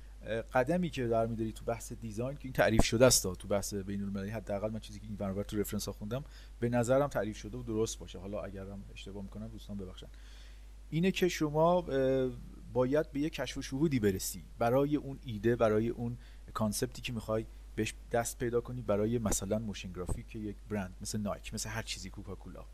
[0.53, 4.03] قدمی که در میداری تو بحث دیزاین که این تعریف شده است تو بحث بین
[4.03, 6.23] المللی حداقل من چیزی که این برابر تو رفرنس ها خوندم
[6.59, 8.19] به نظرم تعریف شده و درست باشه.
[8.19, 10.07] حالا اگرم اشتباه می‌کنم دوستان ببخشن.
[10.89, 11.81] اینه که شما
[12.73, 16.17] باید به یک کشف و شهودی برسی برای اون ایده برای اون
[16.53, 21.19] concept ی که می‌خوای بهش دست پیدا کنی برای مثلا motion graphic یک برند مثل
[21.19, 22.65] Nike مثل هر چیزی کوکاکولا.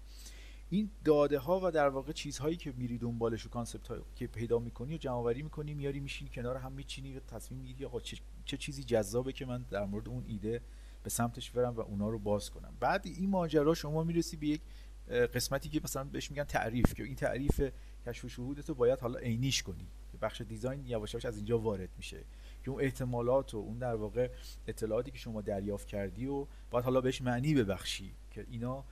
[0.74, 4.60] این داده ها و در واقع چیزهایی که میری دنبالش و concept هایی که پیدا
[4.60, 8.18] می‌کنی و جمع آوری می‌کنی میاری میشینی کنار هم میچینی و تصمیم می‌گیری آقا چه،,
[8.46, 10.62] چه چیزی جذابه که من در مورد اون ایده
[11.04, 12.74] به سمتش برم و اونا رو باز کنم.
[12.80, 14.62] بعد این ماجرا شما می‌رسی به یک
[15.10, 17.62] قسمتی که مثلا بهش میگن تعریف که این تعریف
[18.06, 19.88] کشف و شهودت رو باید حالا عینیش کنی.
[20.22, 22.24] بخش دیزاین یواش یواش از اینجا وارد میشه.
[22.64, 24.30] که اون احتمالات و اون در واقع
[24.68, 28.14] اطلاعاتی که شما دریافت کردی و باید حالا بهش معنی ببخشی.
[28.32, 28.86] که اینا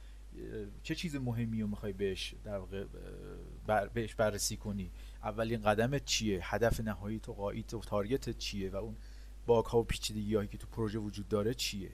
[0.84, 2.86] چه چیز مهمی رو می‌خوای بهش در واقع
[3.68, 4.92] بر بهش بررسی کنی؟
[5.24, 8.96] اولین قدمت چیه؟ هدف نهایی تو قایت و تارگتت چیه؟ و اون
[9.46, 11.92] باگ ها و پیچیدگی هایی که تو پروژه وجود داره چیه؟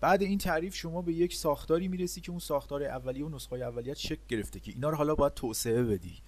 [0.00, 3.98] بعد این تعریف شما به یک ساختاری می‌رسی که اون ساختار اولیه و نسخه اولیت
[3.98, 6.18] شکل گرفته که اینا رو حالا باید توسعه بدی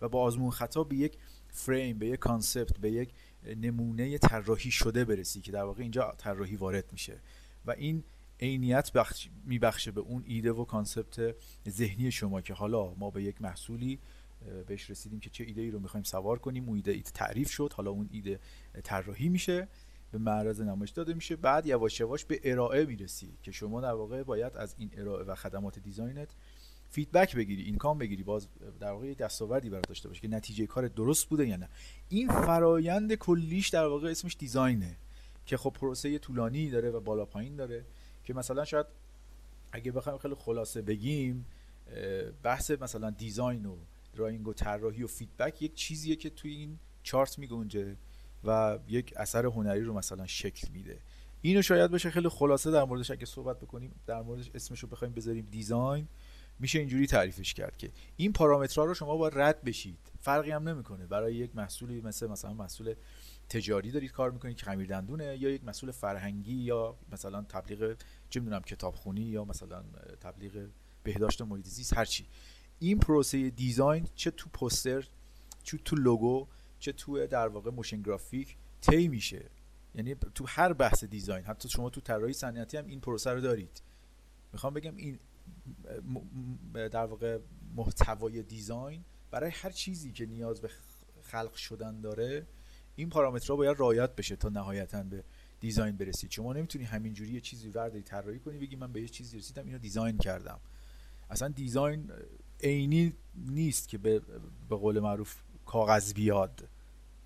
[0.00, 3.10] و با آزمون خطا به یک فریم به یک concept به یک
[3.44, 7.18] نمونه طراحی شده برسی که در واقع اینجا طراحی وارد میشه.
[7.66, 8.04] و این
[8.42, 11.34] عینیت بخش میبخشه به اون ایده و concept
[11.68, 13.98] ذهنی شما که حالا ما به یک محصولی
[14.66, 16.68] بهش رسیدیم که چه ایده ای رو می‌خوایم سوار کنیم.
[16.68, 17.72] اون ایده, تعریف شد.
[17.72, 18.40] حالا اون ایده
[18.82, 19.68] طراحی میشه.
[20.12, 21.36] به معرض نمایش داده میشه.
[21.36, 25.34] بعد یواش یواش به ارائه می‌رسی که شما در واقع باید از این ارائه و
[25.34, 26.34] خدمات design ت
[26.90, 28.22] feedback بگیری income بگیری.
[28.22, 28.48] باز
[28.80, 31.68] در واقع دستاوردی برات داشته باشه که نتیجه کار درست بوده یا نه.
[32.08, 34.96] این فرایند کلیش در واقع اسمش design ه
[35.46, 37.84] که خب پروسه طولانی داره و بالا پایین داره.
[38.24, 38.86] که مثلا شاید
[39.72, 41.46] اگه بخوایم خیلی خلاصه بگیم
[42.42, 43.76] بحث مثلا design و
[44.16, 47.96] drawing و طراحی و feedback یک چیزیه که توی این چارت میگنجه
[48.44, 50.98] و یک اثر هنری رو مثلا شکل میده.
[51.42, 55.14] اینو شاید بشه خیلی خلاصه در موردش اگه صحبت بکنیم در موردش اسمش رو بخوایم
[55.14, 56.08] بذاریم design
[56.58, 59.98] میشه اینجوری تعریفش کرد که این پارامترها رو شما باید رد بشید.
[60.20, 61.06] فرقی هم نمی‌کنه.
[61.06, 62.94] برای یک محصولی مثل مثلا محصول
[63.52, 67.96] تجاری دارید کار می‌کنید که خمیر دندونه یا یک محصول فرهنگی یا مثلا تبلیغ
[68.30, 69.84] چه می‌دونم کتابخونی یا مثلا
[70.20, 70.68] تبلیغ
[71.02, 72.26] بهداشت محیط زیست هر چی.
[72.78, 75.08] این پروسه design چه تو پوستر
[75.62, 76.46] چه تو لوگو
[76.78, 79.50] چه تو در واقع motion graphic طی میشه.
[79.94, 83.82] یعنی تو هر بحث design حتی شما تو طراحی صنعتی هم این پروسه رو دارید.
[84.52, 85.18] می‌خوام بگم این
[86.74, 87.38] در واقع
[87.76, 90.70] محتوای design برای هر چیزی که نیاز به
[91.22, 92.46] خلق شدن داره
[92.96, 95.24] این پارامترها باید رعایت بشه تا نهایتا به
[95.60, 99.38] design برسید شما نمی‌تونی همینجوری یه چیزی وردی طراحی کنی بگی من به یه چیزی
[99.38, 100.60] رسیدم اینو design کردم.
[101.30, 102.10] اصلا design
[102.60, 104.20] عینی نیست که به,
[104.68, 106.68] به قول معروف کاغذ بیاد.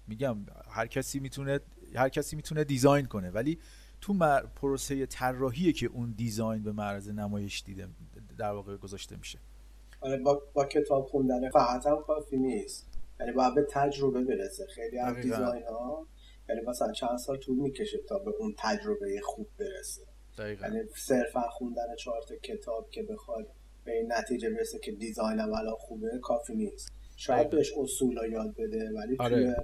[0.09, 0.37] میگم
[0.71, 1.61] هر کسی می‌تونه
[1.95, 3.59] هر کسی می‌تونه design کنه ولی
[4.01, 4.15] تو
[4.57, 7.89] پروسه طراحی که اون design به معرض نمایش دیده
[8.39, 9.39] در واقع گذاشته میشه.
[10.01, 12.96] آره با, با کتاب خوندن فقط هم کافی نیست.
[13.21, 14.67] یعنی باید به تجربه برسه.
[14.75, 16.07] خیلی از design ها
[16.49, 20.03] یعنی مثلا چند سال طول می‌کشه تا به اون تجربه خوب برسه.
[20.39, 23.47] یعنی صرفا خوندن چهار کتاب که بخواد
[23.85, 26.93] به این نتیجه برسه که دیزاین الان خوبه کافی نیست.
[27.17, 29.37] شاید بهش اصول یاد بده ولی آره.
[29.37, 29.55] توی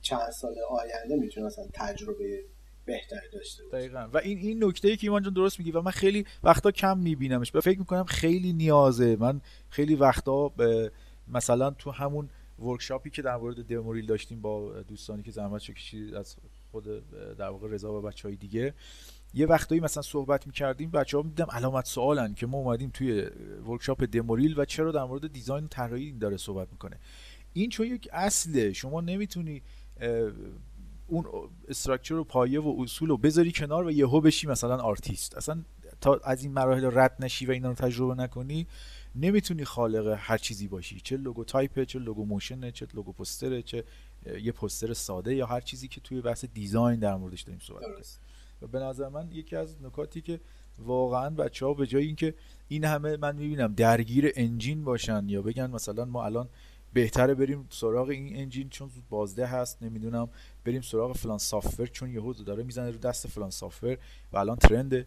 [0.00, 2.44] چند سال آینده می‌تونه مثلا تجربه
[2.84, 3.76] بهتری داشته باشه.
[3.76, 4.08] دقیقا.
[4.12, 6.98] و این این نکته ای که ایمان جان درست میگی و من خیلی وقتا کم
[6.98, 7.54] میبینمش.
[7.54, 9.16] و فکر می‌کنم خیلی نیازه.
[9.16, 10.52] من خیلی وقتا
[11.28, 15.62] مثلا تو همون workshop ی که در مورد demo reel داشتیم با دوستانی که زحمت
[15.62, 16.36] کشید از
[16.70, 16.84] خود
[17.36, 18.74] در واقع رضا و بچه های دیگه
[19.34, 23.20] یه وقتایی مثلا صحبت می‌کردیم بچه ها علامت سوالن که ما اومدیم توی
[23.68, 26.98] workshop demo reel و چرا در مورد design طراحی داره صحبت می‌کنه.
[27.52, 29.62] این چون یک اصله شما نمی‌تونی
[31.06, 31.26] اون
[31.68, 35.36] structure و پایه و اصول رو بذاری کنار و یهو بشی مثلا آرتیست.
[35.36, 35.62] اصلا
[36.00, 38.66] تا از این مراحل رد نشی و اینا رو تجربه نکنی
[39.16, 41.00] نمی‌تونی خالق هر چیزی باشی.
[41.00, 43.84] چه logotype ه چه logo motion ه چه لوگو پوستره چه
[44.42, 48.04] یه پوستر ساده یا هر چیزی که توی بحث design در موردش داریم صحبت کنیم
[48.62, 50.40] و به نظر من یکی از نکاتی که
[50.78, 52.34] واقعا بچه ها به جای اینکه
[52.68, 56.48] این همه من می‌بینم درگیر engine باشن یا بگن مثلا ما الان
[56.92, 60.28] بهتره بریم سراغ این engine چون زود بازده هست نمی‌دونم
[60.64, 63.98] بریم سراغ فلان software چون یهو داره می‌زنه رو دست فلان software
[64.32, 65.06] و الان trend ه.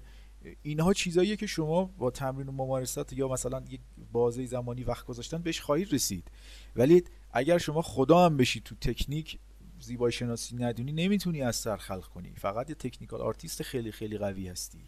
[0.62, 5.38] اینها چیزاییه که شما با تمرین و ممارست یا مثلا یک بازه زمانی وقت گذاشتن
[5.38, 6.32] بهش خواهید رسید.
[6.76, 9.40] ولی اگر شما خدا هم بشی تو تکنیک
[9.80, 12.34] زیبایی شناسی ندونی نمی‌تونی از سر خلق کنی.
[12.36, 14.80] فقط یه technical artist خیلی خیلی قوی هستی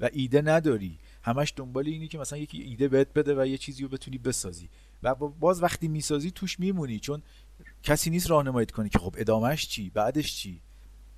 [0.00, 0.98] و ایده نداری.
[1.22, 4.68] همش دنبال اینی که مثلا یکی ایده بهت بده و یه چیزی رو بتونی بسازی.
[5.02, 7.22] و باز وقتی می‌سازی توش میمونی چون
[7.82, 10.60] کسی نیست راهنماییت کنه که خب ادامهش چی؟ بعدش چی؟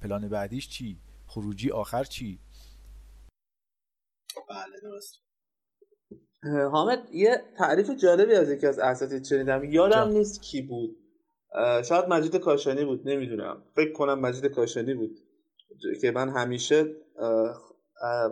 [0.00, 2.38] پلان بعدیش چی؟ خروجی آخر چی؟
[4.48, 5.14] بله درست.
[6.72, 9.64] حامد یه تعریف جالبی از یکی از اساتید شنیدم.
[9.64, 10.96] یادم نیست کی بود.
[11.84, 13.62] شاید مجید کاشانی بود نمی‌دونم.
[13.76, 15.18] فکر کنم مجید کاشانی بود.
[16.00, 16.96] که من همیشه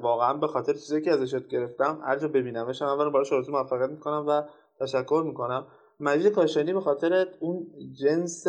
[0.02, 4.24] واقعا به خاطر چیزی که ازش گرفتم هر جا ببینمش هم براش آرزو موفقیت می‌کنم
[4.28, 4.42] و
[4.80, 5.66] تشکر می‌کنم.
[6.00, 7.66] مجید کاشانی به خاطر اون
[8.00, 8.46] جنس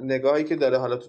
[0.00, 1.08] نگاهی که داره حالا تو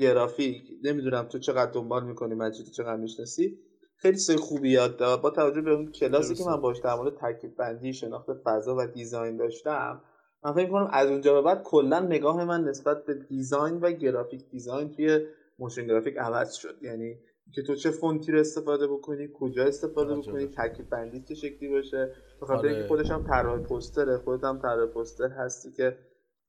[0.00, 3.58] گرافیک نمی‌دونم تو چقدر دنبال می‌کنی مجید چقدر می‌شناسی
[3.96, 5.20] خیلی سه خوبی یاد داد.
[5.20, 8.86] با توجه به اون کلاسی که من باش در مورد ترکیب بندی شناخت فضا و
[8.86, 10.00] design داشتم
[10.44, 14.48] من فکر کنم از اونجا به بعد کلا نگاه من نسبت به design و graphic
[14.50, 15.20] design توی
[15.58, 16.76] motion graphic عوض شد.
[16.82, 17.18] یعنی
[17.54, 22.12] که تو چه فونتی رو استفاده بکنی کجا استفاده بکنی ترکیب بندی چه شکلی باشه.
[22.40, 22.88] به خاطر اینکه آره.
[22.88, 25.98] خودش هم طراح پوستره خودت هم طراح پوستر هستی که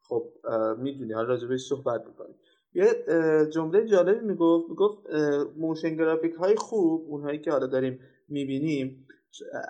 [0.02, 0.32] خب
[0.78, 1.14] می‌دونی.
[1.14, 2.36] حالا راجبش صحبت می‌کنی
[2.74, 3.06] یه
[3.54, 4.98] جمله جالبی می‌گفت می‌گفت
[5.58, 8.00] motion graphic های خوب اونهایی که حالا داریم
[8.30, 9.08] می‌بینیم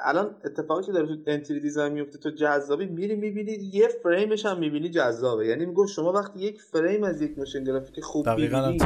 [0.05, 4.59] الان اتفاقی که داره تو انتری دیزاین میفته تو جذابی میری می‌بینی یه فریمش هم
[4.59, 5.47] می‌بینی جذابه.
[5.47, 8.77] یعنی می‌گفت شما وقتی یک فریم از یک motion graphic خوب می‌بینی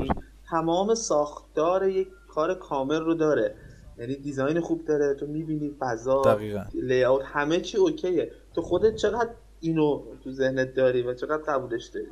[0.50, 3.56] تمام ساختار یک کار کامل رو داره.
[3.97, 6.39] یعنی دیزاین خوب داره تو می‌بینی فضا
[6.74, 8.32] لیاوت همه چی اوکیه.
[8.56, 12.08] تو خودت چقدر اینو تو ذهنت داری و چقدر قبولش داری؟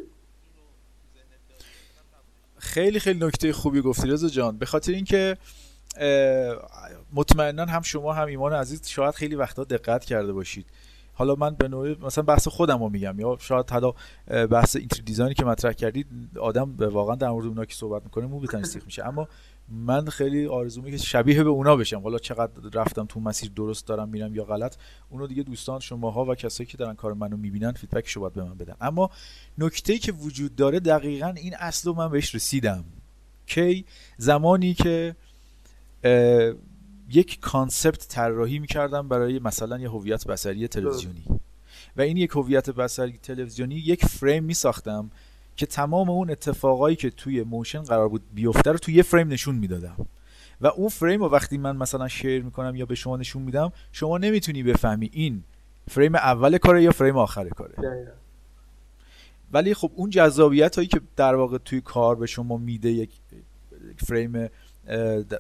[2.60, 4.58] خیلی خیلی نکته خوبی گفتی رضا جان.
[4.58, 5.38] به خاطر اینکه
[7.14, 10.66] مطمئنا هم شما هم ایمان عزیز شاید خیلی وقتا دقت کرده باشید.
[11.20, 13.94] حالا من به نوعی مثلا بحث خودم رو میگم یا شاید حالا
[14.48, 16.08] بحث اینتری دیزاینی که مطرح کردید
[16.40, 19.08] آدم واقعا در مورد اونا که صحبت می‌کنه مو تنسیخ میشه.
[19.08, 19.28] اما
[19.70, 22.00] من خیلی آرزو که شبیه به اونا بشم.
[22.00, 24.76] حالا چقدر رفتم تو مسیر درست دارم میرم یا غلط
[25.10, 28.44] اونو دیگه دوستان شماها و کسایی که دارن کار منو می‌بینن feedback شو باید به
[28.44, 28.76] من بدن.
[28.82, 29.10] اما
[29.58, 32.84] نکته که وجود داره دقیقا این اصل من بهش رسیدم.
[33.46, 33.86] کی؟
[34.18, 35.16] زمانی که
[37.12, 41.24] یک concept طراحی می‌کردم برای مثلا یه هویت بصری تلویزیونی.
[41.98, 45.12] و این یک هویت بصری تلویزیونی یک فریم میساختم
[45.56, 49.56] که تمام اون اتفاقایی که توی motion قرار بود بیفته رو توی یه فریم نشون
[49.56, 49.96] می‌دادم.
[50.62, 54.18] و اون فریم رو وقتی من مثلا share می‌کنم یا به شما نشون میدم شما
[54.18, 55.44] نمی‌تونی بفهمی این
[55.88, 57.74] فریم اول کاره یا فریم آخر کاره.
[59.52, 63.10] ولی خب اون جذابیت هایی که در واقع توی کار به شما میده یک
[63.98, 64.48] فریم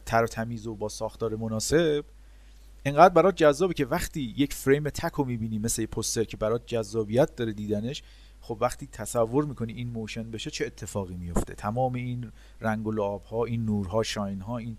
[0.06, 2.06] تر و تمیز و با ساختار مناسب.
[2.86, 7.36] انقدر برات جذابه که وقتی یک فریم تک رو می‌بینی مثل پوستر که برات جذابیت
[7.36, 8.04] داره دیدنش
[8.42, 12.32] خب وقتی تصور می‌کنی این motion بشه چه اتفاقی میفته تمام این
[12.62, 14.78] رنگ و لعاب ها این نورها shine ها این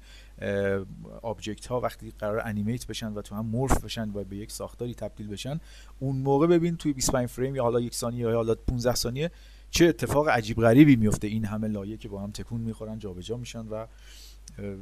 [1.23, 4.95] object ها وقتی قرار animate بشن و تو هم morph بشن و به یک ساختاری
[4.95, 5.61] تبدیل بشن
[5.99, 9.31] اون موقع ببین توی 25 فریم یا حالا یک ثانیه یا حالا 15 ثانیه
[9.71, 13.67] چه اتفاق عجیب غریبی میفته این همه لایه که با هم تکون می‌خورن جابجا میشن
[13.69, 13.87] و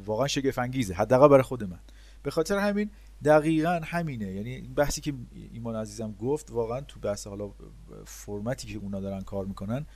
[0.04, 1.78] واقعا شگفت انگیزه حداقل برای خود من.
[2.22, 2.90] به خاطر همین
[3.24, 4.33] دقیقا همینه.
[4.33, 5.14] یعنی این بحثی که
[5.52, 7.50] ایمان عزیزم گفت واقعا تو بحث حالا
[8.04, 9.87] فرمتی که اونا دارن کار می‌کنن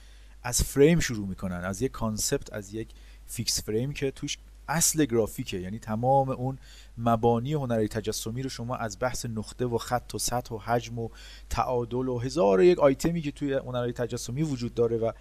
[0.43, 1.65] از فریم شروع می‌کنن.
[1.65, 2.89] از یک concept از یک
[3.27, 5.59] fix frame که توش اصل گرافیکه.
[5.61, 6.59] یعنی تمام اون
[6.99, 11.09] مبانی هنری تجسمی رو شما از بحث نقطه و خط و سطح و حجم و
[11.51, 15.13] تعادل و هزار و یک آیتمی که توی هنری تجسمی وجود داره و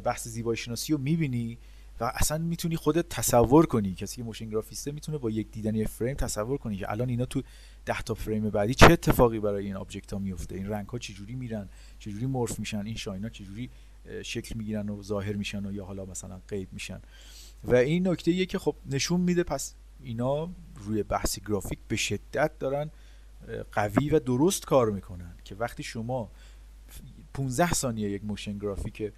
[0.00, 1.58] بحث زیبایی شناسی رو می‌بینی
[2.00, 3.94] و اصلا می‌تونی خودت تصور کنی.
[3.94, 7.08] کسی که motion graphist ه می‌تونه با یک دیدن یه فریم تصور کنی که الان
[7.08, 7.42] اینا تو
[7.86, 11.34] 10 تا فریم بعدی چه اتفاقی برای این object ها میفته این رنگ ها چجوری
[11.34, 13.70] میرن؟ چجوری morph میشن؟ این shine ا چجوری
[14.22, 17.00] شکل می‌گیرن و ظاهر میشن و یا حالا مثلا غیب میشن؟
[17.64, 22.58] و این نکته یه که خب نشون میده پس اینا روی بحث گرافیک به شدت
[22.58, 22.90] دارن
[23.72, 26.30] قوی و درست کار می‌کنن که وقتی شما
[27.34, 29.12] 15 ثانیه یک motion graphic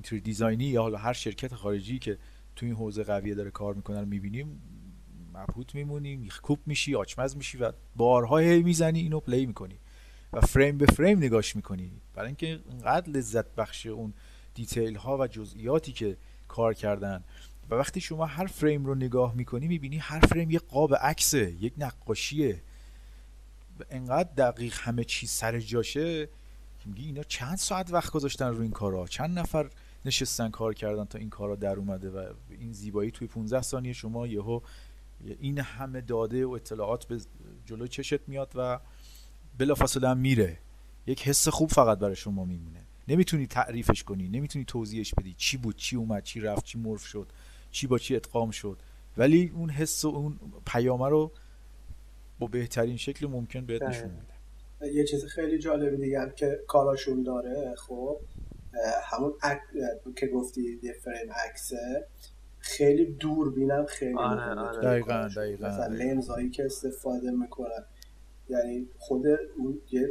[0.00, 2.18] اینطوری دیزاینی یا حالا هر شرکت خارجی که
[2.56, 4.62] تو این حوزه قویه داره کار می‌کنن می‌بینیم
[5.34, 9.78] مبهوت میمونی میخکوب میشی آچمز میشی و بارها هی می‌زنی اینو play می‌کنی
[10.32, 11.92] و فریم به فریم نگاش می‌کنی.
[12.14, 14.14] برای اینکه انقدر لذت بخشه اون
[14.54, 16.16] detail ها و جزئیاتی که
[16.48, 17.24] کار کردن
[17.70, 21.72] و وقتی شما هر فریم رو نگاه می‌کنی می‌بینی هر فریم یه قاب عکسه یک
[21.78, 22.62] نقاشیه.
[23.90, 26.28] انقدر دقیق همه چیز سر جاشه
[26.86, 29.70] میگی اینا چند ساعت وقت گذاشتن رو این کارا؟ چند نفر
[30.04, 34.26] نشستن کار کردن تا این کارا در اومده و این زیبایی توی 15 ثانیه شما
[34.26, 34.60] یهو
[35.40, 37.20] این همه داده و اطلاعات به
[37.66, 38.80] جلو چشت میاد و
[39.58, 40.58] بلافاصله هم میره.
[41.06, 42.84] یک حس خوب فقط برای شما میمونه.
[43.08, 45.34] نمی‌تونی تعریفش کنی نمی‌تونی توضیحش بدی.
[45.38, 47.26] چی بود چی اومد چی رفت چی مرف شد
[47.70, 48.78] چی با چی ادغام شد.
[49.16, 51.32] ولی اون حس و اون پیامه رو
[52.38, 54.94] با بهترین شکل ممکن بهت نشون میده.
[54.94, 58.16] یه چیز خیلی جالبی دیگه هم که کاراشون داره خب
[59.02, 59.60] همون اک...
[60.16, 62.06] که گفتی یه فریم عکسه
[62.58, 64.80] خیلی دوربینم خیلی آره آره.
[64.80, 67.84] دقیقا دقیقا مثلا لنزهایی که استفاده می‌کنن.
[68.48, 69.24] یعنی خود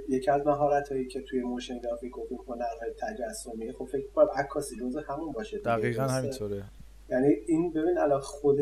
[0.10, 4.76] یکی از مهارت هایی که توی motion graphic و هنرهای تجسمی خب فکر کنم عکاسی
[4.76, 6.63] جز همون باشه دقیقا همینطوره.
[7.10, 8.60] یعنی این ببین الان خود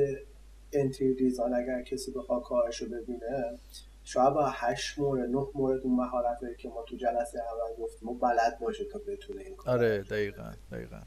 [0.74, 3.60] انتری دیزاین اگر کسی بخواد کارشو ببینه
[4.08, 8.14] شاید با هشت مورد نه مورد اون مهارت که ما تو جلسه اول گفتیم و
[8.14, 11.02] بلد باشه تا بتونه این کار آره دقیقا دقیقا.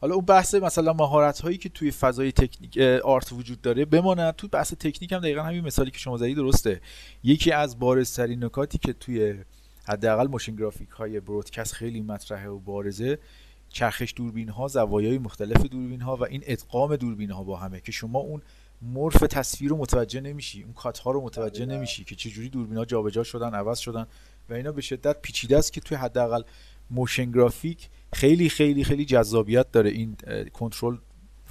[0.00, 4.36] حالا اون بحث مثلا مهارت هایی که توی فضای technical art وجود داره بماند.
[4.36, 6.80] تو بحث تکنیک هم دقیقا همین مثالی که شما زدی درسته.
[7.24, 9.44] یکی از بارزترین نکاتی که توی
[9.84, 13.18] حداقل motion graphic های broadcast خیلی مطرحه و بارزه
[13.68, 17.92] چرخش دوربین ها زوایای مختلف دوربین ها و این ادغام دوربین ها با همه که
[17.92, 18.42] شما اون
[18.82, 22.84] morph تصویر رو متوجه نمیشی اون کات ها رو متوجه نمیشی که چجوری دوربین ها
[22.84, 24.06] جابجا شدن عوض شدن
[24.48, 26.42] و اینا به شدت پیچیده است که توی حداقل
[26.90, 30.16] motion graphic خیلی خیلی خیلی جذابیت داره این
[30.52, 30.96] کنترل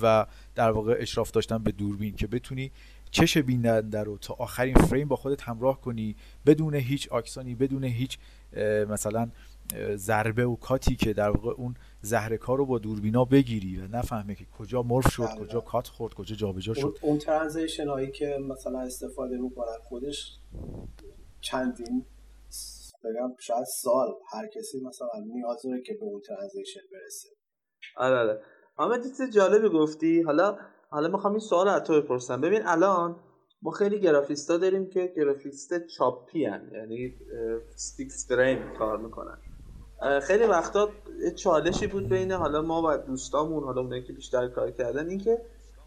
[0.01, 2.71] و در واقع اشراف داشتن به دوربین که بتونی
[3.11, 6.15] چش بیننده رو تا آخرین فریم با خودت همراه کنی
[6.45, 8.17] بدون هیچ آکسانی بدون هیچ
[8.89, 9.29] مثلا
[9.95, 14.35] ضربه و کاتی که در واقع اون زهر کار رو با دوربینا بگیری و نفهمه
[14.35, 16.97] که کجا morph شد کجا کات خورد کجا جابجا شد.
[17.01, 20.37] اون transition هایی که مثلا استفاده می‌کنن خودش
[21.41, 22.05] چندین
[23.03, 27.29] بگم شاید سال هر کسی مثلا نیاز داره که به اون transition برسه.
[27.97, 28.41] آره آره.
[28.77, 30.21] اما چیز جالبی گفتی.
[30.21, 30.57] حالا
[30.89, 32.41] حالا می‌خوام این سوال از تو بپرسم.
[32.41, 33.19] ببین الان
[33.61, 36.71] ما خیلی گرافیستا داریم که گرافیست چاپی هن.
[36.73, 37.15] یعنی
[37.75, 39.37] fix frame کار می‌کنن.
[40.21, 40.89] خیلی وقتا
[41.35, 45.41] چالشی بود بین حالا ما و دوستامون حالا اونایی که بیشتر کار کردن اینکه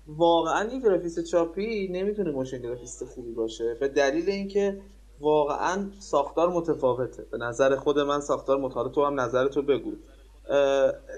[0.06, 3.76] واقعا این گرافیست چاپی نمی‌تونه motion گرافیست خوبی باشه.
[3.80, 4.80] به دلیل اینکه
[5.20, 7.22] واقعا ساختار متفاوته.
[7.30, 9.92] به نظر خود من ساختار متفاوته تو هم نظر تو بگو.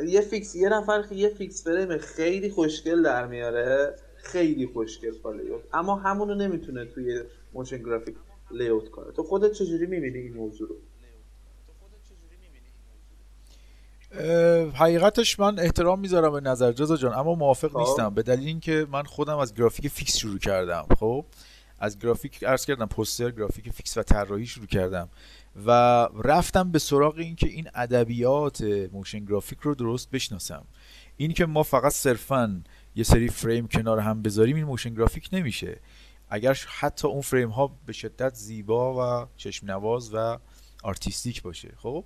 [0.07, 3.97] یه fix یه نفر یه fix frame خیلی خوشگل در میاره.
[4.17, 8.15] خیلی خوشگل layout اما همونو نمی‌تونه توی motion graphic
[8.51, 9.13] layout کنه.
[9.13, 10.77] تو خودت چجوری می‌بینی این موضوع رو؟
[14.75, 18.15] حقیقتش من احترام می‌ذارم به نظر رضا جان اما موافق نیستم.
[18.15, 21.25] به دلیل اینکه من خودم از گرافیک fix شروع کردم خب؟
[21.79, 25.09] از گرافیک عرض کردم پوستر گرافیک fix و طراحی شروع کردم
[25.67, 25.71] و
[26.25, 28.63] رفتم به سراغ این که این ادبیات
[28.93, 30.65] motion graphic رو درست بشناسم.
[31.17, 32.63] این که ما فقط صرفا
[32.95, 35.81] یه سری فریم کنار هم بذاریم این motion graphic نمیشه.
[36.29, 40.39] اگر حتی اون فریم ها به شدت زیبا و چشم نواز و
[40.83, 42.05] artistic باشه خب؟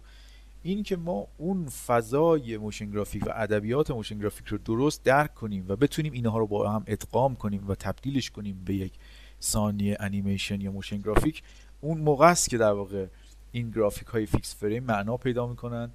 [0.62, 5.64] این که ما اون فضای motion graphic و ادبیات motion graphic رو درست درک کنیم
[5.68, 8.92] و بتونیم اینها رو با هم ادغام کنیم و تبدیلش کنیم به یک
[9.42, 11.42] ثانیه انیمیشن یا motion graphic
[11.80, 13.06] اون موقع است که در واقع
[13.52, 15.90] این گرافیک های fix frame معنا پیدا می‌کنن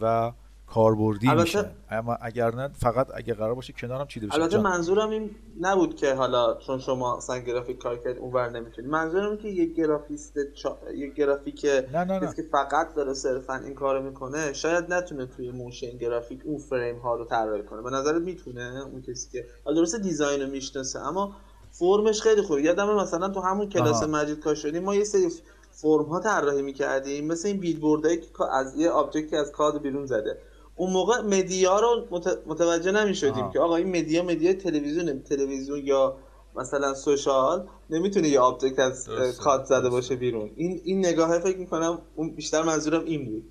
[0.00, 0.32] و
[0.74, 4.34] کاربردی میشن اما اگر نه فقط اگر قرار باشه کنارم چیده بشه.
[4.34, 8.88] البته منظورم این نبود که حالا چون شما اصلا گرافیک کار کرد اونور نمی‌تونی.
[8.88, 10.78] منظورم که یک گرافیست چا...
[10.94, 12.34] یک گرافیک نه نه نه.
[12.36, 17.14] که فقط داره صرفا این کارو می‌کنه شاید نتونه توی motion graphic اون فریم ها
[17.14, 17.82] رو طراحی کنه.
[17.82, 21.36] به نظرت می‌تونه اون کسی که درسته design رو می‌شناسه اما
[21.70, 22.62] فرمش خیلی خوبه.
[22.62, 25.28] یادم مثلا تو همون کلاس مجید کاشانی ما یه سری
[25.72, 30.06] فرم ها طراحی می‌کردیم مثل این بیلبوردایی که از یه object ی از کادر بیرون
[30.06, 30.38] زده.
[30.80, 32.08] اون موقع media رو
[32.46, 36.16] متوجه نمی شدیم که آقا این media media تلویزیون تلویزیون یا
[36.56, 39.08] مثلا social نمی‌تونه یه object از
[39.38, 40.50] کادر زده باشه بیرون.
[40.56, 43.44] این این نگاهه فکر می‌کنم اون بیشتر منظورم این بود.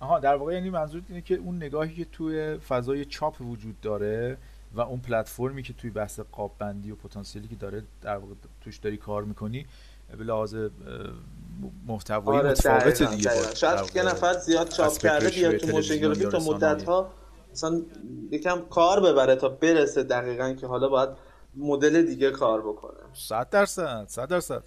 [0.00, 4.38] آها در واقع یعنی منظور اینه که اون نگاهی که توی فضای چاپ وجود داره
[4.74, 8.76] و اون پلتفرمی که توی بحث قاب بندی و پتانسیلی که داره در واقع توش
[8.78, 9.66] داری کار می‌کنی
[10.16, 10.56] به لحاظ
[11.86, 16.38] محتوایی آره متفاوت دیگه شاید یه نفر زیاد چاپ کرده بیاد تو موشن گرافیک تا
[16.38, 17.10] مدت ها
[17.52, 17.82] مثلا
[18.30, 21.08] یکم کار ببره تا برسه دقیقا که حالا باید
[21.56, 23.00] مدل دیگه کار بکنه.
[23.12, 24.62] 100 درصد 100 درصد.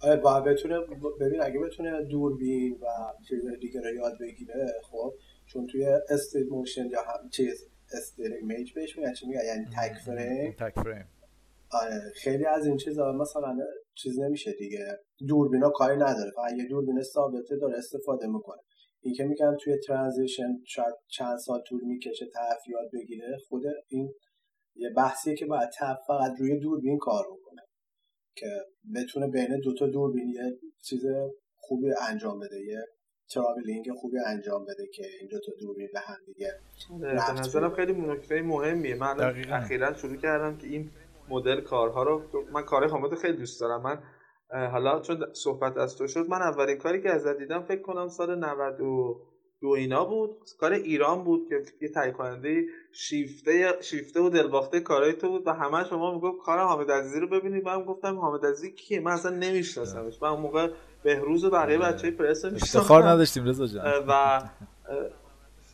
[0.00, 0.78] آره باید بتونه
[1.20, 2.86] ببین اگه بتونه دوربین و
[3.28, 5.14] چیزهای دیگه رو یاد بگیره خب
[5.46, 9.98] چون توی still motion یا هم چیز still image بهش میگن چی میگن؟ یعنی تک
[9.98, 10.52] فریم.
[10.52, 11.04] تک فریم.
[11.70, 13.56] آره خیلی از این چیزا مثلا
[13.94, 14.98] چیز نمیشه دیگه.
[15.28, 16.30] دوربینا کاری نداره.
[16.36, 18.60] فقط یه دوربین ثابته داره استفاده می‌کنه.
[19.00, 24.14] این که میگن توی transition شاید چند سال طول می‌کشه طرف یاد بگیره خود این
[24.76, 27.62] یه بحثیه که باید طرف فقط روی دوربین کار بکنه
[28.36, 28.46] که
[28.94, 31.02] بتونه بین دوتا دوربین یه چیز
[31.56, 32.78] خوبی انجام بده یه
[33.30, 36.52] traveling خوبی انجام بده که این دوتا دوربین به هم دیگه
[37.00, 38.94] به نظرم خیلی نکته مهمیه.
[38.94, 40.90] من اخیرا شروع کردم که این
[41.28, 42.22] مدل کارها رو.
[42.52, 43.82] من کار حامد خیلی دوست دارم.
[43.82, 43.98] من
[44.70, 48.38] حالا چون صحبت از تو شد من اولین کاری که ازت دیدم فکر کنم سال
[48.38, 50.36] 92 اینا بود.
[50.60, 55.52] کار ایران بود که یه تهیه کننده شیفته شیفته و دلباخته کارهای تو بود و
[55.52, 57.64] همه شما می‌گفت کار حامد عزیزی رو ببینید.
[57.64, 60.22] من گفتم حامد عزیزی کیه؟ من اصلا نمیشناسمش.
[60.22, 60.70] من اون موقع
[61.02, 64.04] بهروز و بقیه بچه پرس افتخار نداشتیم رضا جان.
[64.08, 64.42] و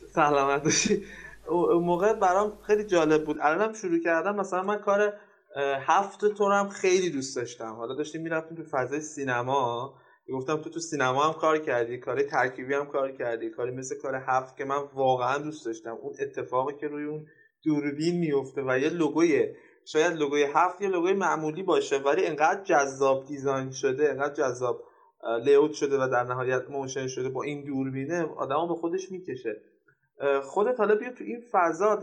[0.07, 1.03] سلامت باشی.
[1.47, 3.37] اون موقع برام خیلی جالب بود.
[3.41, 4.35] الانم شروع کردم.
[4.35, 5.13] مثلا من کار
[5.57, 7.73] هفت تو هم خیلی دوست داشتم.
[7.73, 9.93] حالا داشتیم می‌رفتیم تو فضای سینما.
[10.33, 14.15] گفتم تو تو سینما هم کار کردی کار ترکیبی هم کار کردی کاری مثل کار
[14.15, 15.97] هفت که من واقعا دوست داشتم.
[16.01, 17.25] اون اتفاقی که روی اون
[17.65, 19.53] دوربین میفته و یه لوگوی
[19.85, 24.83] شاید لوگوی هفت یه لوگوی معمولی باشه ولی انقدر جذاب دیزاین شده انقدر جذاب
[25.43, 29.61] layout شده و در نهایت motion شده با این دوربینه آدمو به خودش می‌کشه.
[30.43, 31.95] خودت حالا بیا تو این فضا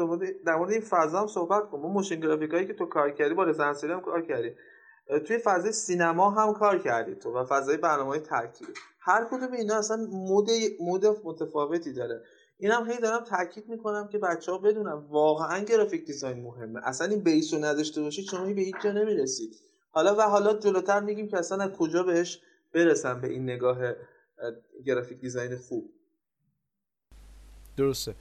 [0.46, 1.80] در مورد این فضا هم صحبت کن.
[1.80, 4.50] ما motion graphic که تو کار کردی با رزنسوری هم کار کردی.
[5.26, 8.72] توی فضای سینما هم کار کردی تو و فضای برنامه های ترکیبی.
[9.00, 10.48] هر کدوم اینا اصلا mood
[10.80, 12.22] mood متفاوتی داره.
[12.58, 16.80] این هم هی دارم تاکید می‌کنم که بچه ها بدونم واقعا graphic design مهمه.
[16.84, 19.56] اصلا این base رو نداشته باشید شما به هیچ جا نمی‌رسید
[19.90, 22.42] حالا و حالا جلوتر میگیم که اصلا از کجا بهش
[22.74, 23.78] برسم به این نگاه
[24.86, 25.90] graphic design خوب.
[27.80, 28.14] درسته.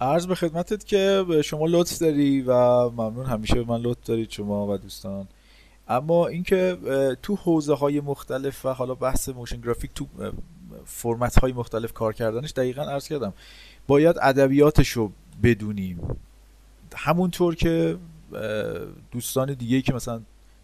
[0.00, 2.52] عرض به خدمتت که شما لطف داری و
[2.90, 5.28] ممنون همیشه به من لطف دارید شما و دوستان.
[5.88, 6.78] اما اینکه
[7.22, 10.06] تو حوزه های مختلف و حالا بحث motion graphic تو
[10.84, 13.32] فرمت های مختلف کار کردنش دقیقا عرض کردم.
[13.86, 16.16] باید ادبیاتش رو بدونیم.
[16.96, 17.96] همونطور که
[19.12, 20.20] دوستان دیگه که مثلا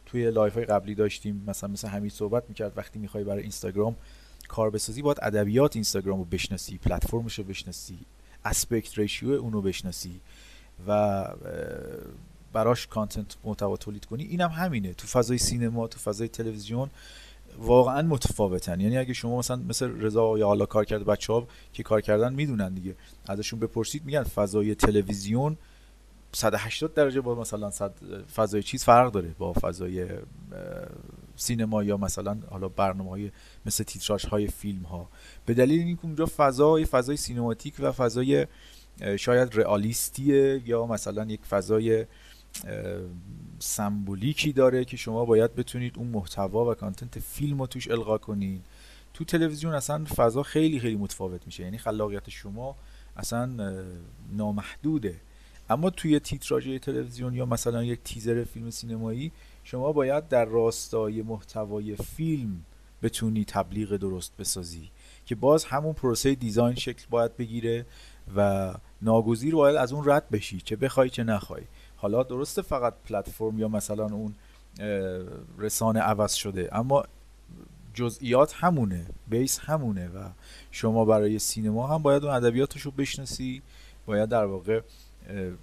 [0.06, 3.96] توی live های قبلی داشتیم مثلا مثل همین صحبت می‌کرد وقتی می‌خوای برای اینستاگرام
[4.48, 7.98] کار بسازی باید ادبیات اینستاگرام رو بشناسی پلتفرمش رو بشناسی.
[8.44, 10.20] aspect ratio اونو بشناسی
[10.88, 11.24] و
[12.52, 14.24] براش content محتوا تولید کنی.
[14.24, 14.94] اینم هم همینه.
[14.94, 16.90] تو فضای سینما تو فضای تلویزیون
[17.58, 18.80] واقعا متفاوتن.
[18.80, 22.34] یعنی اگه شما مثلا مثل رضا یا حالا کار کرده بچه ها که کار کردن
[22.34, 22.94] می‌دونن دیگه.
[23.28, 25.56] ازشون بپرسید میگن فضای تلویزیون
[26.32, 27.70] 180 درجه با مثلا
[28.34, 30.08] فضای چیز فرق داره با فضای
[31.36, 33.30] سینما یا مثلا حالا برنامه های
[33.66, 35.08] مثل تیتراژ های فیلم ها
[35.46, 38.46] به دلیل اینکه اونجا فضای فضای سینماتیک و فضای
[39.18, 42.06] شاید رئالیستیه یا مثلا یک فضای
[43.58, 48.64] سمبولیکی داره که شما باید بتونید اون محتوا و کانتنت فیلم رو توش القا کنید
[49.14, 51.62] تو تلویزیون اصلا فضا خیلی خیلی متفاوت میشه.
[51.62, 52.76] یعنی خلاقیت شما
[53.16, 53.50] اصلا
[54.32, 55.14] نامحدوده.
[55.70, 59.32] اما توی تیتراژ تلویزیون یا مثلا یک تیزر فیلم سینمایی
[59.64, 62.64] شما باید در راستای محتوای فیلم
[63.02, 64.90] بتونی تبلیغ درست بسازی
[65.26, 67.86] که باز همون پروسه دیزاین شکل باید بگیره
[68.36, 71.62] و ناگزیر باید از اون رد بشی چه بخوای چه نخوای.
[71.96, 74.34] حالا درسته فقط پلتفرم یا مثلا اون
[75.58, 77.04] رسانه عوض شده اما
[77.94, 80.28] جزئیات همونه base همونه و
[80.70, 83.62] شما برای سینما هم باید اون ادبیاتش رو بشناسی
[84.06, 84.80] باید در واقع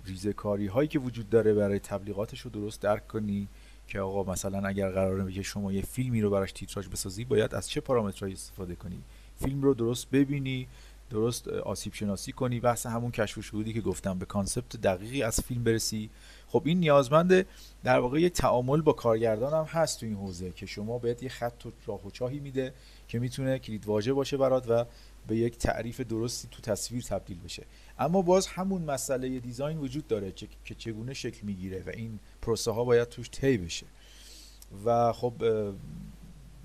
[0.06, 3.48] ریزکاری هایی که وجود داره برای تبلیغاتش رو درست درک کنی.
[3.92, 7.70] که آقا مثلا اگر قراره که شما یه فیلمی رو براش تیتراژ بسازی باید از
[7.70, 9.04] چه پارامترهایی استفاده کنی؟
[9.36, 10.68] فیلم رو درست ببینی
[11.10, 15.40] درست آسیب شناسی کنی بحث همون کشف و شهودی که گفتم به concept دقیقی از
[15.40, 16.10] فیلم برسی.
[16.48, 17.46] خب این نیازمند
[17.84, 21.30] در واقع یه تعامل با کارگردان هم هست تو این حوزه که شما بهت یه
[21.30, 22.74] خط و راه و چاهی میده
[23.08, 24.86] که می‌تونه کلید واژه باشه برات و
[25.28, 27.64] به یک تعریف درستی تو تصویر تبدیل بشه.
[28.00, 30.32] اما باز همون مسئله دیزاین وجود داره
[30.66, 33.86] که چگونه شکل می‌گیره و این پروسه ها باید توش طی بشه.
[34.86, 35.34] و خب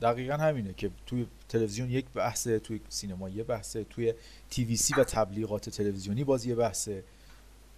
[0.03, 4.15] دقیقا همینه که توی تلویزیون یک بحثه توی سینما یه بحثه توی
[4.51, 7.05] تی وی سی و تبلیغات تلویزیونی باز یه بحثه.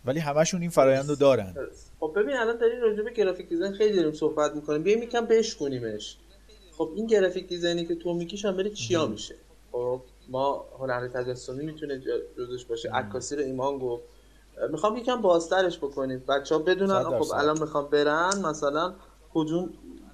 [0.04, 1.54] ولی همشون این فرایند رو دارن.
[2.00, 4.82] خب ببین الان داریم راجع به گرافیک دیزاین خیلی داریم صحبت می‌کنیم.
[4.82, 6.16] بیایم یکم بشکنیمش
[6.72, 9.34] خب این گرافیک دیزاینی که تو میگیش هم بره چیا میشه؟
[9.72, 12.02] خب ما هنر تجسمی می‌تونه
[12.38, 12.90] جزش باشه.
[12.90, 14.02] عکاسی رو ایمان گفت.
[14.70, 16.22] می‌خوام یکم بازترش بکنیم.
[16.28, 18.42] بچه ها بدونن خب الان می‌خوام برن.
[18.44, 18.94] مثلا
[19.34, 19.70] کدوم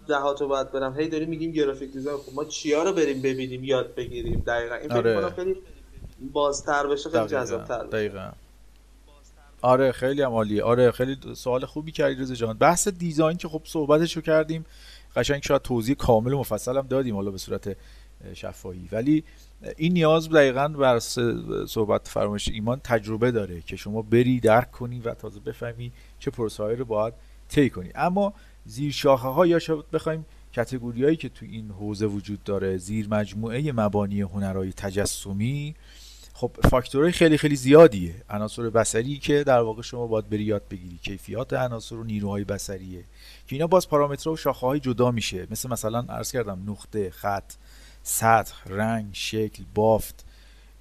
[0.09, 2.19] جهات رو باید برم؟ هی داریم میگیم گرافیک دیزاین.
[2.19, 4.75] خب ما چیا رو بریم ببینیم یاد بگیریم دقیقا.
[4.75, 5.31] این آره.
[5.31, 5.57] خیلی
[6.33, 8.33] بازتر بشه خیلی جذابتر دقیقا.
[9.63, 10.63] آره خیلی هم عالیه.
[10.63, 12.59] آره خیلی سوال خوبی کردی رضا جان.
[12.59, 14.67] بحث دیزاین که خب صحبتشو کردیم.
[15.17, 17.77] قشنگ شاید توضیح کامل و مفصل هم دادیم حالا به صورت
[18.35, 18.89] شفاهی.
[18.93, 19.25] ولی
[19.77, 20.99] این نیاز دقیقا بر
[21.69, 26.77] صحبت فرمایش ایمان تجربه داره که شما بری درک کنی و تازه بفهمی چه پروسه‌ای
[26.77, 27.15] رو باید
[27.49, 27.91] طی کنی.
[27.95, 28.35] اما
[28.67, 33.09] زیر شاخه ها یا شاید بخوایم کتگوری هایی که تو این حوزه وجود داره زیر
[33.09, 35.75] مجموعه مبانی هنرهای تجسمی
[36.37, 38.15] خب فاکتورهای خیلی خیلی زیادیه.
[38.31, 40.99] عناصر بصری که در واقع شما باید بری یاد بگیری.
[41.03, 43.01] کیفیات عناصر و نیروهای بصریه.
[43.47, 45.47] که اینا باز پارامترها و شاخه های جدا میشه.
[45.51, 47.53] مثل مثلا عرض کردم نقطه خط.
[48.07, 50.25] سطح رنگ شکل بافت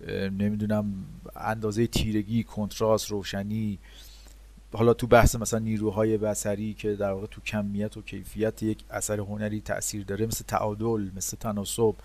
[0.09, 1.05] نمی‌دونم
[1.35, 3.79] اندازه تیرگی کنتراست روشنی.
[4.73, 9.19] حالا تو بحث مثلا نیروهای بصری که در واقع تو کمیت و کیفیت یک اثر
[9.19, 11.95] هنری تاثیر داره مثل تعادل مثل تناسب.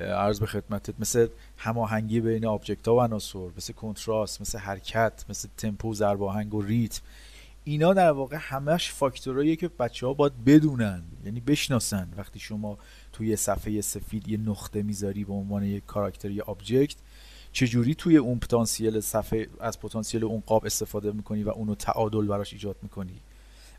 [0.00, 5.48] عرض به خدمتت مثل هماهنگی بین object ها و عناصر مثل کنتراست مثل حرکت مثل
[5.56, 7.02] تمپو ضرب و ریتم.
[7.64, 12.08] اینا در واقع همش فاکتورهاییه که بچه ها باید بدونن یعنی بشناسن.
[12.16, 12.78] وقتی شما
[13.12, 16.96] توی صفحه سفید یه نقطه می‌ذاری به عنوان یک کاراکتر یا object
[17.52, 22.52] چجوری توی اون پتانسیل صفحه از پتانسیل اون قاب استفاده می‌کنی و اونو تعادل براش
[22.52, 23.20] ایجاد می‌کنی؟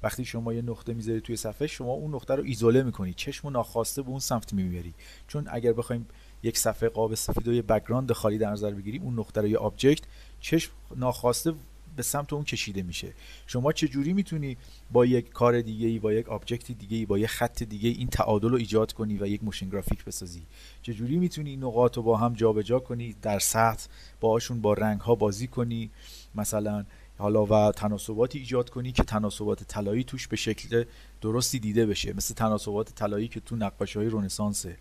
[0.04, 3.14] وقتی شما یه نقطه می‌ذاری توی صفحه شما اون نقطه رو ایزوله می‌کنی.
[3.14, 4.94] چشم ناخواسته به اون سمت می‌بری.
[5.28, 6.08] چون اگر بخوایم
[6.44, 9.58] یک صفحه قاب سفید و یه background خالی در نظر بگیریم اون نقطه رو یه
[9.58, 10.04] object
[10.40, 11.54] چشم ناخواسته
[11.96, 13.14] به سمت اون کشیده میشه.
[13.48, 14.58] شما چه جوری می‌تونی
[14.92, 18.08] با یک کار دیگه ای با یک object دیگه ای با یک خط دیگه این
[18.08, 20.44] تعادل رو ایجاد کنی و یک motion graphic بسازی؟
[20.82, 23.88] چه جوری می‌تونی این نقاط رو با هم جابجا کنی در سطح
[24.20, 25.89] باهاشون با رنگ ها بازی کنی؟
[26.36, 26.86] مثلا
[27.18, 30.84] حالا و تناسباتی ایجاد کنی که تناسبات طلایی توش به شکل
[31.22, 32.14] درستی دیده بشه.
[32.14, 34.78] مثل تناسبات طلایی که تو نقاشی های رنسانسه.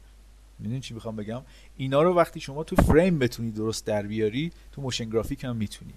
[0.59, 1.43] می‌دونی چی می‌خوام بگم؟
[1.77, 5.95] اینا رو وقتی شما تو فریم بتونی درست در بیاری تو motion graphic هم می‌تونی.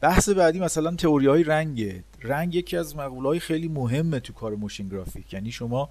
[0.00, 2.04] بحث بعدی مثلا تئوری های رنگه.
[2.22, 5.32] رنگ یکی از مقوله های خیلی مهمه تو کار motion graphic.
[5.32, 5.90] یعنی شما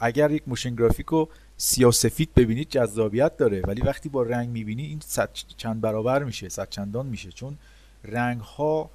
[0.00, 3.60] اگر یک motion graphic رو سیاسفید ببینید جذابیت داره.
[3.60, 7.32] ولی وقتی با رنگ می‌بینی این صد چند برابر میشه صد چندان میشه.
[7.32, 7.58] چون
[8.04, 8.90] رنگ ها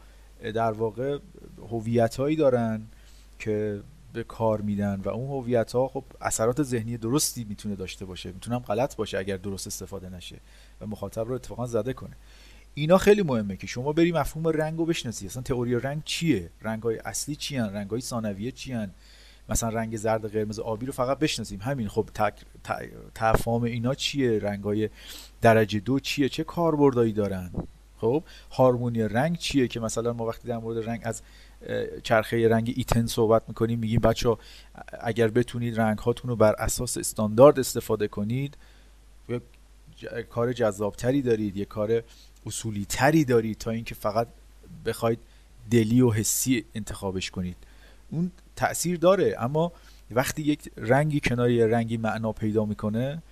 [0.53, 1.17] در واقع
[1.69, 2.81] هویت هایی دارن
[3.39, 3.81] که
[4.13, 8.31] به کار میدن و اون هویت ها خب اثرات ذهنی درستی می‌تونه داشته باشه.
[8.31, 10.39] می‌تونم غلط باشه اگر درست استفاده نشه
[10.81, 12.15] و مخاطب رو اتفاقا زده کنه.
[12.73, 15.25] اینا خیلی مهمه که شما بری مفهوم رنگ رو بشناسی.
[15.25, 18.91] اصلا تئوری رنگ چیه؟ رنگ های اصلی چی هن؟ رنگ های ثانویه چی هن؟
[19.49, 21.61] مثلا رنگ زرد قرمز آبی رو فقط بشناسیم.
[21.61, 22.09] همین خب
[23.15, 24.89] تفاهم اینا چیه؟ رنگ های
[25.41, 27.51] درجه دو چیه؟ چه کاربردایی دارن؟
[27.97, 31.21] خب هارمونی رنگ چیه که مثلا ما وقتی در مورد رنگ از
[32.03, 34.37] چرخه رنگ ایتن صحبت می‌کنیم میگیم بچه
[35.01, 38.57] اگر بتونید رنگ هاتون رو بر اساس استاندارد استفاده کنید
[40.29, 42.03] کار جذابتری دارید یه کار
[42.45, 44.27] اصولی تری دارید تا اینکه فقط
[44.85, 45.19] بخواید
[45.71, 47.57] دلی و حسی انتخابش کنید.
[48.11, 49.71] اون تاثیر داره اما
[50.11, 53.23] وقتی یک رنگی کنار یه رنگی معنا پیدا می‌کنه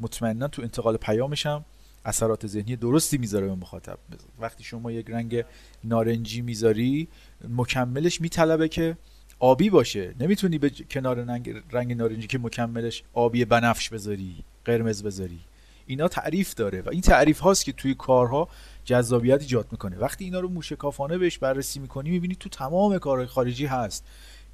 [0.00, 1.64] مطمئنا تو انتقال پیامش هم
[2.04, 3.98] اثرات ذهنی درستی می‌ذاره به مخاطب.
[4.40, 5.44] وقتی شما یک رنگ
[5.84, 7.08] نارنجی می‌ذاری
[7.48, 8.96] مکملش میطلبه که
[9.38, 10.14] آبی باشه.
[10.20, 15.40] نمی‌تونی به کنار رنگ, رنگ نارنجی که مکملش آبی بنفش بذاری قرمز بذاری.
[15.86, 18.48] اینا تعریف داره و این تعریف هاست که توی کارها
[18.84, 19.98] جذابیت ایجاد می‌کنه.
[19.98, 24.04] وقتی اینا رو موشکافانه بهش بررسی می‌کنی می‌بینی تو تمام کارهای خارجی هست.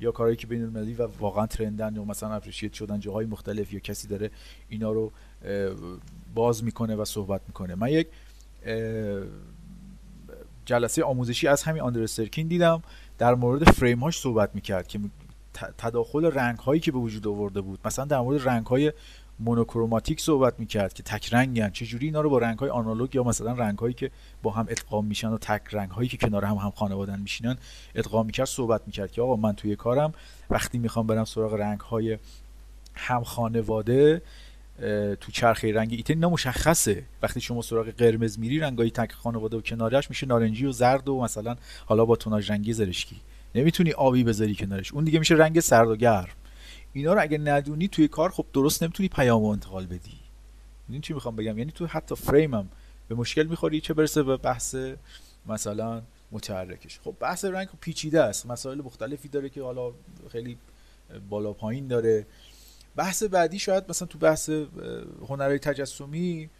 [0.01, 3.81] یا کارهایی که بین المللی و واقعا ترندن یا مثلا اپریشیت شدن جاهای مختلف یا
[3.81, 4.31] کسی داره
[4.68, 5.12] اینا رو
[6.35, 7.74] باز می‌کنه و صحبت می‌کنه.
[7.74, 8.07] من یک
[10.64, 12.83] جلسه آموزشی از همین آندر سرکین دیدم.
[13.18, 15.01] در مورد فریم هاش صحبت می‌کرد که
[15.78, 17.81] تداخل رنگ هایی که به وجود آورده بود.
[17.85, 18.93] مثلا در مورد رنگ های
[19.41, 23.53] مونوکروماتیک صحبت می‌کرد که تک رنگن چجوری اینا رو با رنگ های آنالوگ یا مثلا
[23.53, 24.11] رنگ هایی که
[24.43, 27.57] با هم ادغام میشن و تک رنگ هایی که کنار هم هم خانوادن میشینن
[27.95, 30.12] ادغام می‌کرد صحبت می‌کرد که آقا من توی کارم
[30.51, 32.18] وقتی می‌خوام برم سراغ رنگ های
[32.95, 34.22] هم خانواده
[35.20, 37.03] تو چرخه رنگ ایتن اینا مشخصه.
[37.22, 41.20] وقتی شما سراغ قرمز میری رنگای تک خانواده و کنارش میشه نارنجی و زرد و
[41.20, 43.16] مثلا حالا با توناژ رنگی زرشکی.
[43.55, 44.93] نمی‌تونی آبی بذاری کنارش.
[44.93, 46.28] اون دیگه میشه رنگ سرد و گرم
[46.93, 50.18] اینا رو اگه ندونی توی کار خب درست نمی‌تونی پیامو انتقال بدی.
[50.88, 52.68] این چی می‌خوام بگم؟ یعنی تو حتی فریمم
[53.09, 54.76] به مشکل می‌خوری چه برسه به بحث
[55.47, 57.01] مثلا متحرکش.
[57.01, 58.47] خب بحث رنگ پیچیده است.
[58.47, 59.93] مسائل مختلفی داره که حالا
[60.32, 60.59] خیلی
[61.30, 62.26] بالا پایین داره.
[62.97, 64.51] بحث بعدی شاید مثلا تو بحث
[65.28, 66.51] هنرهای تجسمی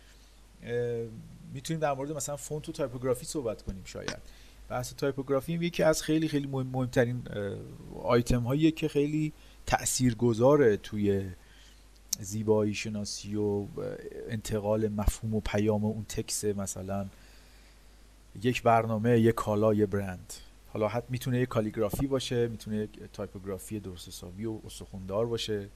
[1.55, 4.19] می‌تونیم در مورد مثلا فونت و typography صحبت کنیم شاید.
[4.69, 7.23] بحث typography یکی از خیلی خیلی مهمترین
[8.03, 9.33] آیتم هایی که خیلی
[9.71, 11.31] تأثیر گذاره توی
[12.21, 13.67] زیبایی شناسی و
[14.29, 17.07] انتقال مفهوم و پیام اون تکس مثلا
[18.43, 20.35] یک برنامه یک کالا یک برند.
[20.73, 25.69] حالا حتی می‌تونه یک calligraphy باشه می‌تونه یک typography درست حسابی و استخوندار باشه.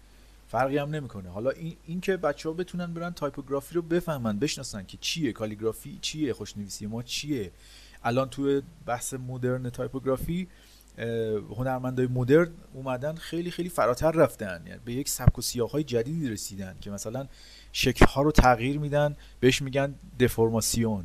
[0.48, 1.28] فرقی هم نمی‌کنه.
[1.28, 5.98] حالا این, این که بچه ها بتونن برن typography رو بفهمن بشناسن که چیه calligraphy
[6.00, 7.50] چیه خوشنویسی ما چیه.
[8.04, 10.48] الان توی بحث مدرن typography
[11.56, 14.62] هنرمندای مدرن اومدن خیلی خیلی فراتر رفتن.
[14.66, 17.26] یعنی به یک سبک و سیاق های جدیدی رسیدن که مثلا
[17.72, 21.04] شکل ها رو تغییر میدن بهش میگن déformation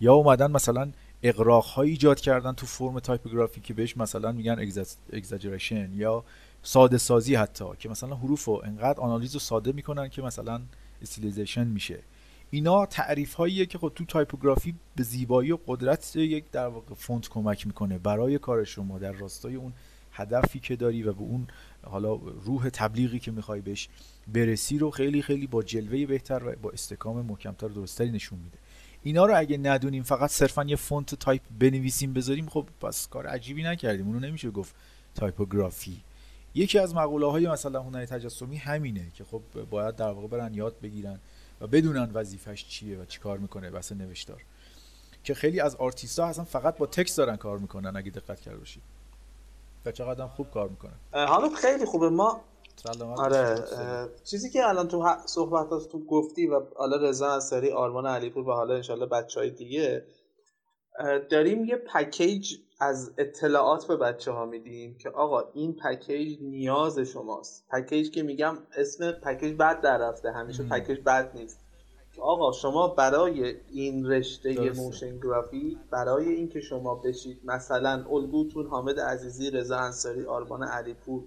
[0.00, 4.58] یا اومدن مثلا اغراق های ایجاد کردن تو فرم typography که بهش مثلا میگن
[5.12, 6.24] exaggeration یا
[6.62, 10.60] ساده سازی حتی که مثلا حروف رو انقدر آنالیز و ساده می‌کنن که مثلا
[11.02, 11.98] stylization میشه.
[12.50, 17.28] اینا تعریف هاییه که خود تو typography به زیبایی و قدرت یک در واقع فونت
[17.28, 17.98] کمک می‌کنه.
[17.98, 19.72] برای کار شما در راستای اون
[20.12, 21.46] هدفی که داری و به اون
[21.82, 23.88] حالا روح تبلیغی که می‌خوای بهش
[24.28, 28.58] برسی رو خیلی خیلی با جلوه بهتر و با استحکام محکمتر درستری نشون میده.
[29.02, 33.62] اینا رو اگه ندونیم فقط صرفا یه فونت تایپ بنویسیم بذاریم خب پس کار عجیبی
[33.62, 34.06] نکردیم.
[34.06, 34.74] اونو نمیشه گفت
[35.14, 35.96] typography.
[36.54, 40.80] یکی از مقوله های مثلا هنر تجسمی همینه که خب باید در واقع برن یاد
[40.82, 41.18] بگیرن.
[41.60, 44.44] و بدونن وظیفش چیه و چیکار می‌کنه بحث نوشتار.
[45.24, 48.58] که خیلی از آرتیست ها اصلا فقط با text دارن کار می‌کنن اگه دقت کرده
[48.58, 48.82] باشید.
[49.86, 50.94] و چقدر خوب کار می‌کنن.
[51.12, 52.08] حالا خیلی خوبه.
[52.08, 52.40] ما
[53.16, 53.64] آره
[54.24, 58.74] چیزی که الان تو صحبتات تو گفتی و حالا رضا انصاری آرمان علیپور و حالا
[58.74, 60.04] انشالله بچه های دیگه
[61.30, 67.64] داریم یه پکیج از اطلاعات به بچه ها میدیم که آقا این پکیج نیاز شماست.
[67.70, 70.32] پکیج که میگم اسم پکیج بد در رفته.
[70.32, 71.60] همیشه پکیج بد نیست.
[72.20, 79.50] آقا شما برای این رشته motion graphic برای اینکه شما بشید مثلا الگوتون حامد عزیزی
[79.50, 81.22] رضا انصاری آرمان علیپور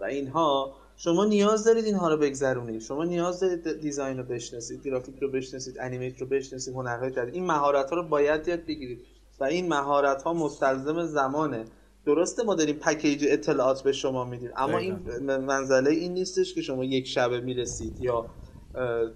[0.00, 2.80] و اینها شما نیاز دارید اینها رو بگذرونید.
[2.80, 7.46] شما نیاز دارید دیزاین رو بشناسید گرافیک رو بشناسید انیمیت رو بشناسید هنرهای جدید این
[7.46, 9.06] مهارت ها رو باید یاد بگیرید.
[9.40, 11.64] و این مهارت ها مستلزم زمانه.
[12.06, 14.98] درسته ما داریم پکیج اطلاعات به شما میدیم اما این
[15.36, 18.26] منزله این نیستش که شما یک شبه می‌رسید یا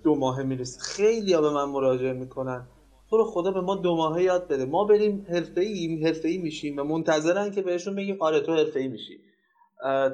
[0.02, 0.80] دو ماه می‌رسید.
[0.80, 2.66] خیلی ها به من مراجعه می‌کنن.
[3.10, 4.64] تو رو خدا به ما دو ماهه یاد بده.
[4.64, 8.80] ما بریم حرفه ای حرفه ای میشیم و منتظرن که بهشون بگیم آره تو حرفه
[8.80, 9.18] ای میشی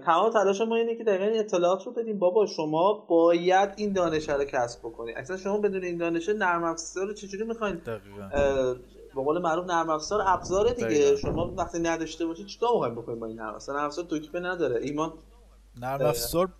[0.04, 2.18] تمام تلاش ما اینه که دقیقا این اطلاعات رو بدیم.
[2.18, 7.06] بابا شما باید این دانش رو کسب بکنید اصلا شما بدون این دانش نرم افزار
[7.06, 7.80] رو چجوری می‌خواین
[9.18, 11.16] به قول معروف نرم افزار ابزار دیگه.
[11.16, 14.80] شما وقتی نداشته باشید چیکار می‌خواید بکنید با این نرم افزار؟ نرم افزار دکمه نداره.
[14.82, 15.12] ایمان؟
[15.76, 16.52] نرم افزار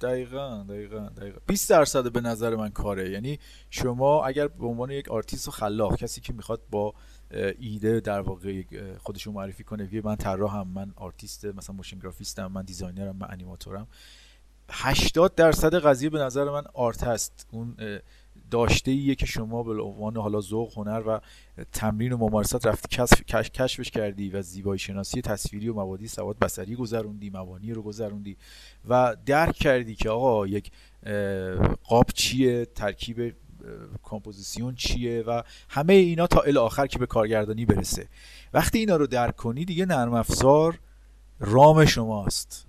[0.00, 1.38] دقیقا دقیقا دقیقا.
[1.46, 3.10] 20 درصد به نظر من کاره.
[3.10, 3.38] یعنی
[3.70, 6.94] شما اگر به عنوان یک آرتیست و خلاق کسی که می‌خواد با
[7.58, 8.62] ایده در واقع
[8.98, 13.16] خودشون معرفی کنه که من طراحم من آرتیست مثلا motion graphist م من designer م
[13.16, 13.86] من انیماتورم
[14.70, 17.46] 80 درصد قضیه به نظر من art هست.
[17.52, 17.76] اون
[18.52, 21.20] داشته ایه که شما به عنوان حالا ذوق هنر و
[21.72, 23.22] تمرین و ممارست رفتی کشف،
[23.54, 28.36] کشفش کردی و زیبایی شناسی تصویری و مبادی سواد بصری گذروندی مبانی رو گذروندی
[28.88, 30.70] و درک کردی که آقا یک
[31.84, 33.34] قاب چیه ترکیب
[34.02, 38.08] کمپوزیسیون چیه و همه اینا تا ال آخر که به کارگردانی برسه.
[38.54, 40.78] وقتی اینا رو درک کنی دیگه نرم افزار
[41.40, 42.66] رام شماست.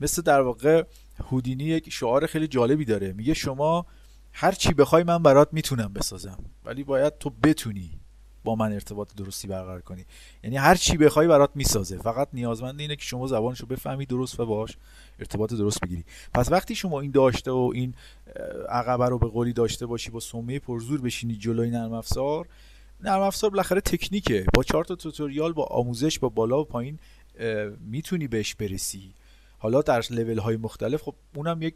[0.00, 0.84] مثل در واقع
[1.30, 3.12] هودینی یک شعار خیلی جالبی داره.
[3.12, 3.86] میگه شما
[4.38, 6.38] هر چی بخوای من برات می‌تونم بسازم.
[6.64, 7.90] ولی باید تو بتونی
[8.44, 10.04] با من ارتباط درستی برقرار کنی.
[10.44, 11.98] یعنی هر چی بخوای برات می‌سازه.
[11.98, 14.76] فقط نیازمند اینه که شما زبانش رو بفهمی درست و باش
[15.18, 16.04] ارتباط درست بگیری.
[16.34, 17.94] پس وقتی شما این داشته و این
[18.68, 22.48] عقبه رو به قولی داشته باشی با سمبه پرزور بشینی جلوی نرم افزار
[23.00, 24.46] نرم افزار بالاخره تکنیکه.
[24.54, 26.98] با چهار تا tutorial با آموزش با بالا و پایین
[27.80, 29.14] می‌تونی بهش برسی.
[29.58, 31.74] حالا در لول های مختلف خب اونم یک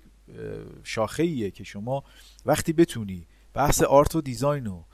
[0.84, 2.04] شاخه ایه که شما
[2.46, 4.84] وقتی بتونی بحث art و design رو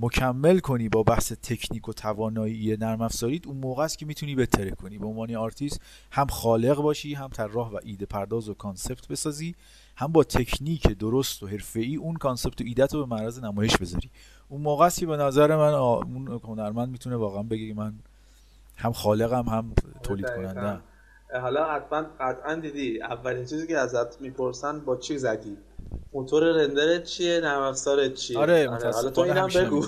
[0.00, 4.70] مکمل کنی با بحث تکنیک و توانایی نرم افزاریت اون موقع است که می‌تونی بهتره
[4.70, 4.98] کنی.
[4.98, 5.80] به عنوان آرتیست
[6.10, 9.54] هم خالق باشی هم طراح و ایده پرداز و concept بسازی
[9.96, 14.10] هم با تکنیک درست و حرفه‌ای اون concept و ایدت رو به معرض نمایش بذاری.
[14.48, 17.94] اون موقع است که به نظر من اون هنرمند می‌تونه واقعا بگه من
[18.76, 19.72] هم خالقم هم
[20.02, 20.80] تولید کننده
[21.32, 25.56] حالا حتما قطعا دیدی اولین چیزی که ازت می‌پرسن با چی زدی؟
[26.12, 29.86] موتور render ت چیه؟ نرم افزارت چیه؟ آره, آره حالا تو اینم بگو.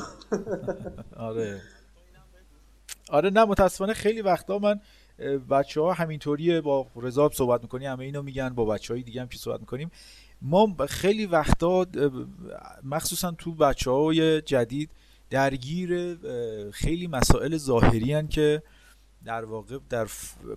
[1.16, 1.60] آره.
[3.10, 4.80] آره نه متاسفانه خیلی وقتا من
[5.50, 9.28] بچه ها همینطوریه با رضا صحبت می‌کنی همه اینو میگن با بچه های دیگه هم
[9.28, 9.90] که صحبت می‌کنیم.
[10.42, 11.86] ما خیلی وقتا
[12.84, 14.90] مخصوصا تو بچه های جدید
[15.30, 16.18] درگیر
[16.72, 18.62] خیلی مسائل ظاهری هن که
[19.24, 20.08] در واقع در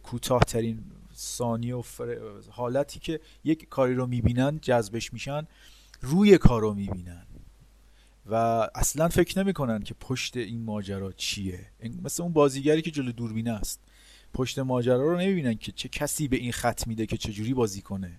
[0.04, 0.84] کوتاهترین
[1.16, 1.84] ثانیه و
[2.50, 5.48] حالتی که یک کاری رو می‌بینن جذبش میشن
[6.02, 7.26] روی کار رو می‌بینن.
[8.26, 8.36] و
[8.76, 11.60] اصلا فکر نمی‌کنن که پشت این ماجرا چیه.
[12.04, 13.80] مثل اون بازیگری که جلو دوربینه است.
[14.34, 18.18] پشت ماجرا رو نمی‌بینن که چه کسی به این خط میده که چجوری بازی کنه.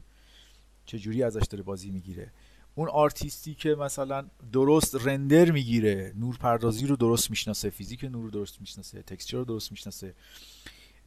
[0.86, 2.32] چجوری ازش داره بازی می‌گیره.
[2.74, 8.30] اون آرتیستی که مثلا درست رندر می‌گیره نور پردازی رو درست می‌شناسه فیزیک نور رو
[8.30, 10.14] درست می‌شناسه تکسچر رو درست می‌شناسه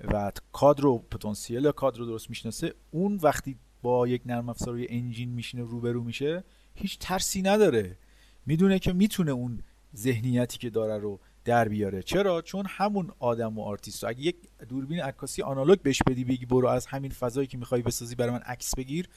[0.04, 4.88] و کادر و پتانسیل کادر رو درست می‌شناسه اون وقتی با یک نرم افزار روی
[4.90, 6.44] انجین میشینه روبرو میشه
[6.76, 7.98] هیچ ترسی نداره.
[8.46, 9.64] می‌دونه که می‌تونه اون
[9.96, 12.04] ذهنیتی که داره رو در بیاره.
[12.04, 14.36] چرا؟ چون همون آدم و آرتیست اگه یک
[14.70, 18.40] دوربین عکاسی آنالوگ بهش بدی بگی برو از همین فضایی که می‌خوای بسازی برای من
[18.40, 19.10] عکس بگیر.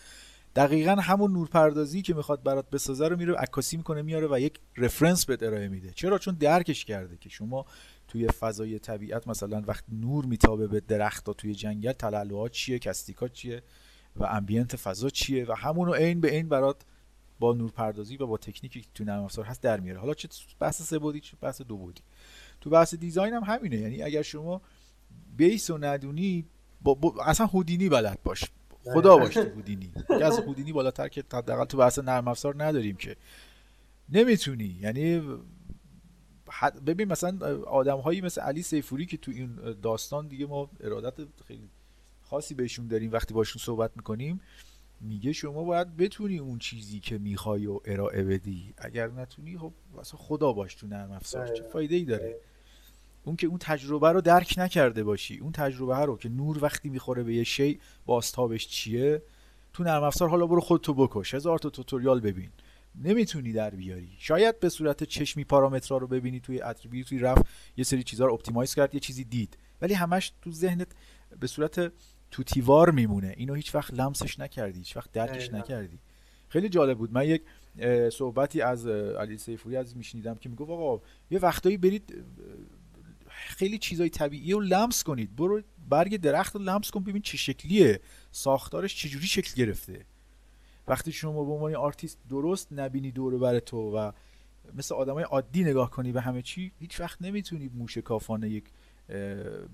[0.56, 5.26] دقیقا همون نورپردازی که می‌خواد برات بسازه رو میره عکاسی می‌کنه میاره و یک reference
[5.26, 5.90] بهت ارائه میده.
[5.90, 7.66] چرا؟ چون درکش کرده که شما
[8.08, 13.28] توی فضای طبیعت مثلا وقت نور میتابه به درخت توی جنگل تلالوها چیه caustic ها
[13.28, 13.62] چیه
[14.16, 16.76] و ambient فضا چیه و همونو عین به عین برات
[17.40, 20.00] با نورپردازی و با تکنیکی که تو نرم افزار هست در میاره.
[20.00, 20.28] حالا چه
[20.58, 22.02] بحث سه بودی چه بحث دو بودی؟
[22.60, 23.76] تو بحث design هم همینه.
[23.76, 24.62] یعنی اگر شما
[25.36, 26.46] base و ندونی
[26.82, 28.44] با, اصلا هودینی بلد باش.
[28.84, 33.16] خدا باش تو هودینی از هودینی بالاتر که حداقل تو بحث نرم افزار نداریم که.
[34.08, 34.78] نمی‌تونی.
[34.80, 35.22] یعنی
[36.86, 41.14] ببین مثلا آدم هایی مثل علی سیفوری که تو این داستان دیگه ما ارادت
[41.48, 41.68] خیلی
[42.22, 44.40] خاصی بهشون داریم وقتی باشون صحبت می‌کنیم
[45.00, 48.74] میگه شما باید بتونی اون چیزی که می‌خوای و ارائه بدی.
[48.78, 49.72] اگر نتونی خب
[50.02, 51.48] خدا باش تو نرم افزار.
[51.48, 52.36] چه فایده ای داره؟
[53.24, 57.22] اون که اون تجربه رو درک نکرده باشی اون تجربه رو که نور وقتی می‌خوره
[57.22, 59.22] به یه شی باستابش چیه؟
[59.72, 62.50] تو نرم افزار حالا برو خودتو بکش هزار تا توتوریال ببین.
[62.94, 64.12] نمی‌تونی در بیاری.
[64.18, 67.42] شاید به صورت چشمی پارامترها رو ببینی توی اتریبیوت توی رفت
[67.76, 69.58] یه سری چیزها رو optimize کرد یه چیزی دید.
[69.82, 70.88] ولی همش تو ذهنت
[71.40, 71.92] به صورت
[72.30, 73.34] tutorial وار میمونه.
[73.36, 75.98] اینو هیچ وقت لمسش نکردی هیچ وقت درکش نکردی.
[76.48, 77.12] خیلی جالب بود.
[77.12, 77.42] من یک
[78.12, 82.24] صحبتی از علی سیفوری از میشنیدم که می‌گفت آقا یه وقتایی برید
[83.46, 85.36] خیلی چیزای طبیعی رو لمس کنید.
[85.36, 88.00] برو برگ درخت رو لمس کن ببین چه شکلیه.
[88.32, 90.04] ساختارش چجوری شکل گرفته.
[90.88, 94.12] وقتی شما به عنوان آرتیست درست نبینی دور بر تو و
[94.74, 98.64] مثل آدمای عادی نگاه کنی به همه چی هیچ وقت نمی‌تونی موشکافانه یک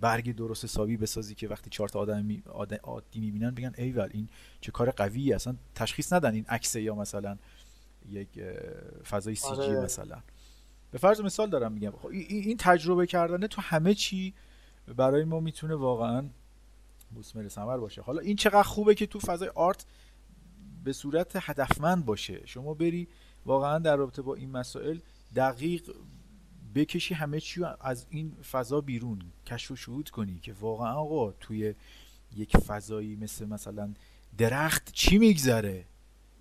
[0.00, 2.42] برگ درست حسابی بسازی که وقتی چهار تا آدم, می
[2.82, 4.28] عادی می‌بینن بگن ایول این
[4.60, 7.38] چه کار قویه اصلا تشخیص ندن این عکس یا مثلا
[8.10, 8.28] یک
[9.10, 9.80] فضای سی جی آره.
[9.80, 10.22] مثلا.
[10.91, 11.91] به فرض مثال دارم میگم.
[11.91, 14.34] خب این تجربه کردنه تو همه چی
[14.97, 16.28] برای ما می‌تونه واقعا
[17.16, 18.03] مسمر ثمر باشه.
[18.03, 19.87] حالا این چقدر خوبه که تو فضای آرت
[20.84, 22.47] به صورت هدفمند باشه.
[22.47, 23.09] شما بری
[23.47, 24.99] واقعا در رابطه با این مسائل
[25.37, 25.91] دقیق
[26.74, 31.74] بکشی همه چی از این فضا بیرون کشف و شهود کنی که واقعا آقا توی
[32.37, 33.95] یک فضایی مثل مثلا
[34.39, 35.84] درخت چی میگذره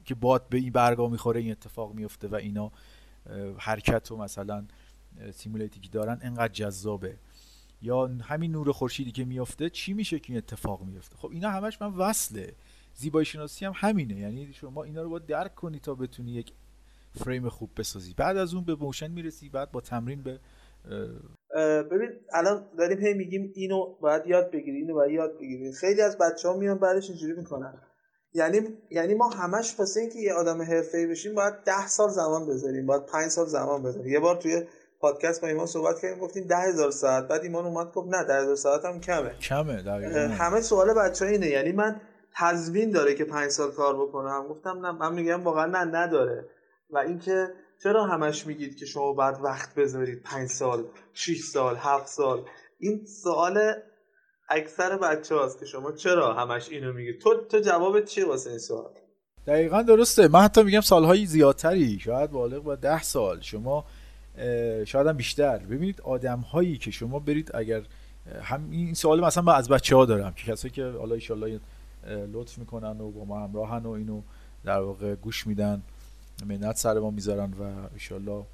[0.06, 2.72] که باد به این برگا می‌خوره این اتفاق میفته و اینا.
[3.58, 4.66] حرکت و مثلا
[5.34, 7.18] سیمولیتی که دارن انقدر جذابه.
[7.82, 11.82] یا همین نور خورشیدی که میفته چی میشه که این اتفاق میفته خب اینا همش
[11.82, 12.54] من وصله.
[12.94, 14.20] زیبایی شناسی هم همینه.
[14.20, 16.54] یعنی شما اینا رو باید درک کنی تا بتونی یک
[17.24, 18.14] فریم خوب بسازی.
[18.14, 20.40] بعد از اون به موشن می‌رسی بعد با تمرین به
[21.92, 25.74] ببین الان داریم هی میگیم اینو باید یاد بگیری اینو باید یاد بگیری.
[25.74, 27.74] خیلی از بچه ها میان بعدش اینجوری می‌کنن.
[28.36, 32.86] یعنی یعنی ما همش واسه اینکه یه آدم حرفه‌ای بشیم باید ده سال زمان بذاریم
[32.86, 34.14] باید پنج سال زمان بذاریم.
[34.14, 34.64] یه بار توی
[35.00, 38.34] پادکست با ایمان صحبت کردیم گفتیم ده هزار ساعت بعد ایمان اومد گفت نه ده
[38.34, 39.38] هزار ساعت هم کمه.
[39.42, 40.20] کمه دقیقا.
[40.20, 42.02] همه سوال بچه اینه یعنی من
[42.38, 46.46] تضمین داره که پنج سال کار بکنم؟ گفتم نه من میگم واقعا نه نداره.
[46.90, 47.48] و اینکه
[47.84, 52.46] چرا همش میگید که شما بعد وقت بذارید پنج سال 6 سال هفت سال؟
[52.80, 53.74] این سوال
[54.50, 58.60] اکثر بچه هاست که شما چرا همش اینو میگید تو تو جواب چیه واسه این
[58.60, 58.92] سوال؟
[59.48, 60.28] دقیقا درسته.
[60.28, 63.42] من حتی میگم سالهای زیادتری شاید بالغ با ده سال.
[63.42, 63.86] شما
[64.86, 65.58] شاید هم بیشتر.
[65.58, 67.82] ببینید آدم هایی که شما برید اگر
[68.42, 71.60] هم این سوال مثلا من از بچه ها دارم که کسایی که حالا ایشالله
[72.34, 74.22] لطف می‌کنن و با ما همراهن و اینو
[74.64, 75.82] در واقع گوش میدن
[76.46, 78.46] منت سر ما می‌ذارن و ایشالله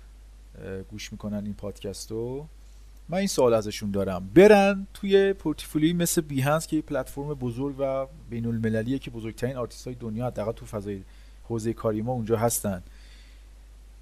[0.91, 2.47] گوش می‌کنن این پادکست رو
[3.11, 4.29] من این سوال ازشون دارم.
[4.35, 9.85] برن توی پورتفولیوی مثل Behance که یه پلتفرم بزرگ و بین المللیه که بزرگترین آرتیست
[9.85, 11.01] های دنیا حداقل تو فضای
[11.43, 12.83] حوزه کاری ما اونجا هستن.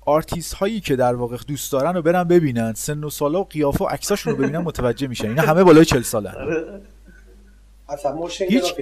[0.02, 2.74] آرتیست هایی که در واقع دوست دارن رو برن ببینن.
[2.74, 5.28] سن و سالا و قیافه و عکساشون رو ببینن متوجه میشن.
[5.28, 6.34] اینا همه بالای 40 سالن
[7.90, 8.74] اصلا motion هیچ...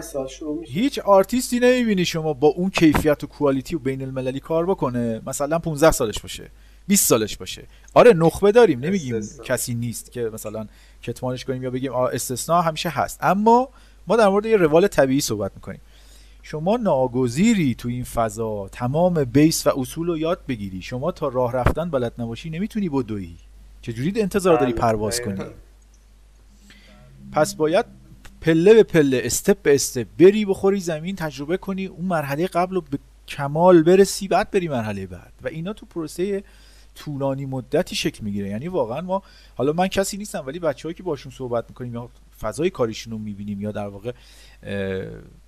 [0.00, 0.72] سال شروع میشه.
[0.72, 5.22] هیچ آرتیستی نمی‌بینی شما با اون کیفیت و quality و بین المللی کار بکنه.
[5.26, 6.50] مثلا 15 سالش باشه.
[6.90, 7.62] 20 سالش باشه.
[7.94, 10.66] آره نخبه داریم نمیگیم کسی نیست که مثلا
[11.02, 13.18] کتمانش کنیم یا بگیم استثناء همیشه هست.
[13.22, 13.68] اما
[14.06, 15.80] ما در مورد یه روال طبیعی صحبت می‌کنیم.
[16.42, 20.82] شما ناگزیری تو این فضا تمام بیس و اصول رو یاد بگیری.
[20.82, 23.34] شما تا راه رفتن بلد نباشی نمی‌تونی بدوی
[23.82, 25.44] چجوری انتظار داری بله، پرواز کنی؟
[27.32, 27.84] پس باید
[28.40, 32.80] پله به پله استپ به استپ بری بخوری زمین تجربه کنی اون مرحله قبل رو
[32.80, 35.32] به کمال برسی بعد بری مرحله بعد.
[35.42, 36.42] و اینا تو پروسه
[36.94, 38.48] طولانی مدتی شکل می‌گیره.
[38.48, 39.22] یعنی واقعا ما
[39.54, 42.10] حالا من کسی نیستم ولی بچههایی که باشون صحبت می‌کنیم یا
[42.40, 44.12] فضای کاریشون رو می‌بینیم یا در واقع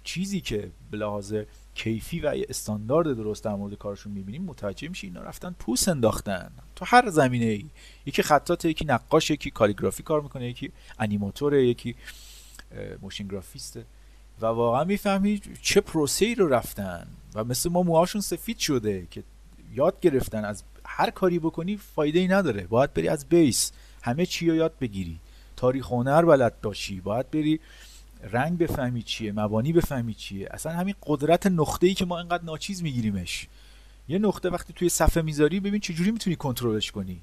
[0.04, 1.34] چیزی که به لحاظ
[1.74, 6.52] کیفی و استاندارد درست در مورد کارشون می‌بینیم متوجه میشه اینا رفتن پوس انداختن.
[6.76, 7.64] تو هر زمینه ای
[8.06, 11.94] یکی خطات یکی نقاش یکی کالیگرافی کار می‌کنه یکی انیماتوره یکی
[13.02, 13.84] موشن گرافیسته.
[14.40, 17.06] و واقعا می‌فهمی چه پروسه ای رو رفتن.
[17.34, 19.22] و مثل ما موهاشون سفید شده که
[19.74, 20.62] یاد گرفتن از
[20.94, 22.66] هر کاری بکنی فایده ای نداره.
[22.66, 23.72] باید بری از بیس.
[24.02, 25.18] همه چی رو یاد بگیری.
[25.56, 27.00] تاریخ هنر بلد باشی.
[27.00, 27.60] باید بری
[28.32, 30.48] رنگ بفهمی چیه مبانی بفهمی چیه.
[30.50, 33.48] اصلا همین قدرت نقطه ای که ما اینقدر ناچیز میگیریمش.
[34.08, 37.20] یه نقطه وقتی توی صفحه می‌ذاری ببین چجوری می‌تونی کنترلش کنی.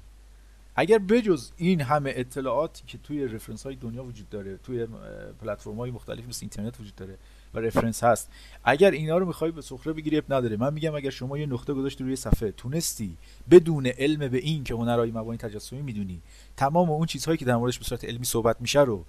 [0.76, 4.86] اگر بجز این همه اطلاعاتی که توی رفرنس های دنیا وجود داره توی
[5.40, 7.18] پلتفرم های مختلف مثل اینترنت وجود داره
[7.54, 8.30] و رفرنس هست.
[8.64, 10.56] اگر اینا رو می‌خوای به سخره بگیری اب نداره.
[10.56, 13.16] من میگم اگر شما یه نقطه گذاشتی روی صفحه تونستی
[13.50, 16.20] بدون علم به این که هنرهای مبانی تجسمی می‌دونی
[16.56, 19.04] تمام اون چیزهایی که در موردش به صورت علمی صحبت میشه رو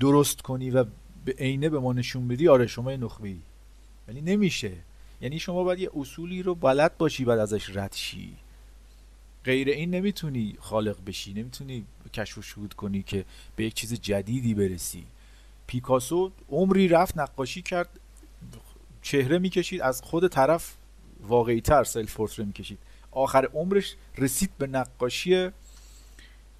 [0.00, 0.84] درست کنی و
[1.24, 3.34] به عینه به ما نشون بدی آره شما یه نخبه
[4.08, 4.72] یعنی نمیشه.
[5.20, 8.32] یعنی شما باید یه اصولی رو بلد باشی بعد ازش رد شی.
[9.44, 11.32] غیر این نمی‌تونی خالق بشی.
[11.32, 13.24] نمی‌تونی کشف و شهود کنی که
[13.56, 15.04] به یک چیز جدیدی برسی.
[15.68, 17.88] پیکاسو عمری رفت نقاشی کرد
[19.02, 20.74] چهره می‌کشید از خود طرف
[21.20, 22.78] واقعی تر سلف پورتره می‌کشید.
[23.10, 25.50] آخر عمرش رسید به نقاشی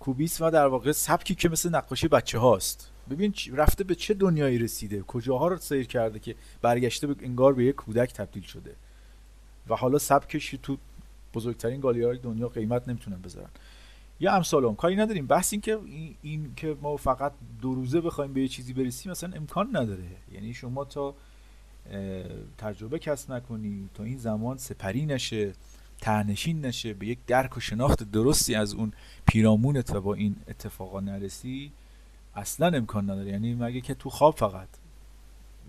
[0.01, 2.91] کوبیس و در واقع سبکی که مثل نقاشی بچه هاست.
[3.11, 7.65] ببین رفته به چه دنیایی رسیده؟ کجاها رو سیر کرده که برگشته به انگار به
[7.65, 8.75] یک کودک تبدیل شده؟
[9.69, 10.77] و حالا سبکش تو
[11.35, 13.51] بزرگترین گالری دنیا قیمت نمی‌تونن بذارن.
[14.21, 15.27] یا امثال کاری نداریم.
[15.27, 15.79] بحث این که
[16.23, 20.05] این, که ما فقط دو روزه بخوایم به یه چیزی برسیم مثلا امکان نداره.
[20.33, 21.15] یعنی شما تا
[22.59, 25.53] تجربه کسب نکنی تا این زمان سپری نشه
[26.01, 28.93] تهنشین نشه به یک درک و شناخت درستی از اون
[29.27, 31.73] پیرامونت و با این اتفاقا نرسی
[32.35, 33.31] اصلا امکان نداره.
[33.31, 34.69] یعنی مگه که تو خواب فقط.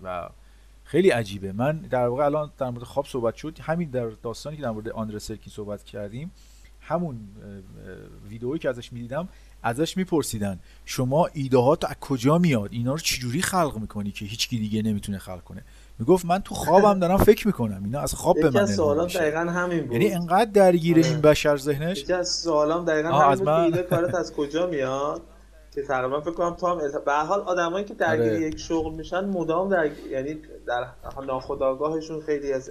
[0.02, 0.28] و
[0.84, 1.52] خیلی عجیبه.
[1.52, 3.58] من در واقع الان در مورد خواب صحبت شد.
[3.60, 6.30] همین در داستانی که در مورد آندر سرکین صحبت کردیم.
[6.80, 7.18] همون
[8.28, 9.28] ویدئویی که ازش می‌دیدم
[9.62, 14.48] ازش میپرسیدن شما ایده ها از کجا میاد اینا رو چجوری خلق می‌کنی که هیچ
[14.48, 15.64] کی دیگه نمی‌تونه خلق کنه؟
[15.98, 19.80] می‌گفت من تو خوابم دارم فکر می‌کنم اینا از خواب به من سوالام دقیقا همین
[19.80, 19.92] بود.
[19.92, 21.20] یعنی انقدر درگیر این آره.
[21.20, 23.60] بشر ذهنش؟ یکی از سوالام دقیقا همین بود من...
[23.60, 25.22] ایده کارت از کجا میاد؟
[25.74, 28.40] که تقریبا فکر کنم تو هم به حال آدمایی که درگیر آره.
[28.40, 30.86] یک شغل میشن مدام در یعنی در
[31.26, 32.70] ناخودآگاهشون خیلی از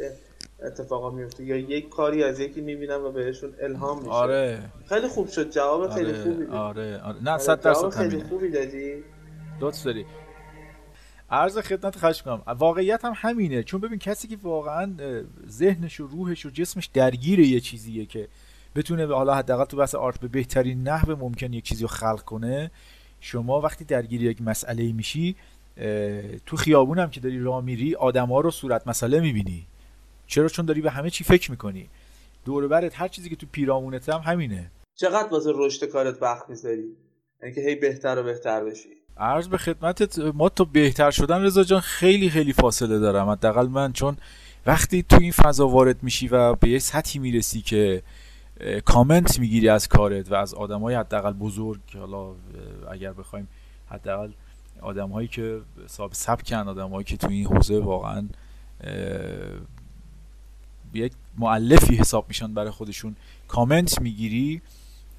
[0.63, 1.43] اتفاقا میفته.
[1.43, 4.11] یا یک کاری از یکی می‌بینم و بهشون الهام میشه.
[4.11, 4.59] آره.
[4.89, 5.51] خیلی خوب شد.
[5.51, 7.23] جواب خیلی آره خوبی آره آره.
[7.23, 8.93] نه آره، صد درصد خیلی خوبی دادی.
[9.61, 10.05] لطف داری.
[11.31, 13.63] عرض خدمت خواهش کنم واقعیت هم همینه.
[13.63, 14.91] چون ببین کسی که واقعا
[15.49, 18.27] ذهنش و روحش و جسمش درگیر یه چیزیه که
[18.75, 22.21] بتونه به حالا حداقل تو بحث آرت به بهترین نحو ممکن یک چیزی رو خلق
[22.21, 22.71] کنه
[23.21, 25.35] شما وقتی درگیر یک مسئله میشی
[26.45, 29.65] تو خیابون هم که داری راه میری آدما رو صورت مسئله می‌بینی.
[30.29, 31.89] چرا؟ چون داری به همه چی فکر می‌کنی.
[32.45, 34.71] دور برت هر چیزی که تو پیرامونت هم همینه.
[34.95, 36.83] چقدر واسه رشد کارت وقت می‌ذاری؟
[37.41, 38.89] یعنی که هی بهتر و بهتر بشی.
[39.17, 43.29] عرض به خدمتت ما تا بهتر شدن رضا جان خیلی خیلی فاصله دارم.
[43.29, 44.17] حداقل من چون
[44.65, 48.03] وقتی تو این فضا وارد میشی و به یه سطحی می‌رسی که
[48.85, 52.35] کامنت می‌گیری از کارت و از آدمای حداقل بزرگ حالا
[52.91, 53.47] اگر بخوایم
[53.87, 54.31] حداقل
[54.81, 58.27] آدمهایی که صاحب سبکن آدمهایی که تو این حوزه واقعا
[60.93, 63.15] یک معلفی حساب میشن برای خودشون.
[63.47, 64.61] کامنت می‌گیری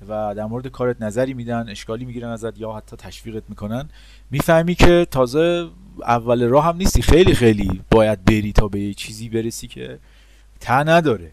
[0.09, 3.89] و در مورد کارت نظری میدن اشکالی می‌گیرن ازت یا حتی تشویقت می‌کنن.
[4.31, 5.69] می‌فهمی که تازه
[6.03, 7.03] اول راه هم نیستی.
[7.03, 9.99] خیلی خیلی باید بری تا به یه چیزی برسی که
[10.61, 11.33] ته نداره.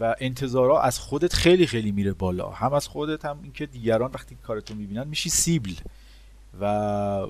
[0.00, 2.50] و انتظارا از خودت خیلی خیلی میره بالا.
[2.50, 5.74] هم از خودت هم اینکه دیگران وقتی کارتو می‌بینن میشی سیبل.
[6.60, 7.26] و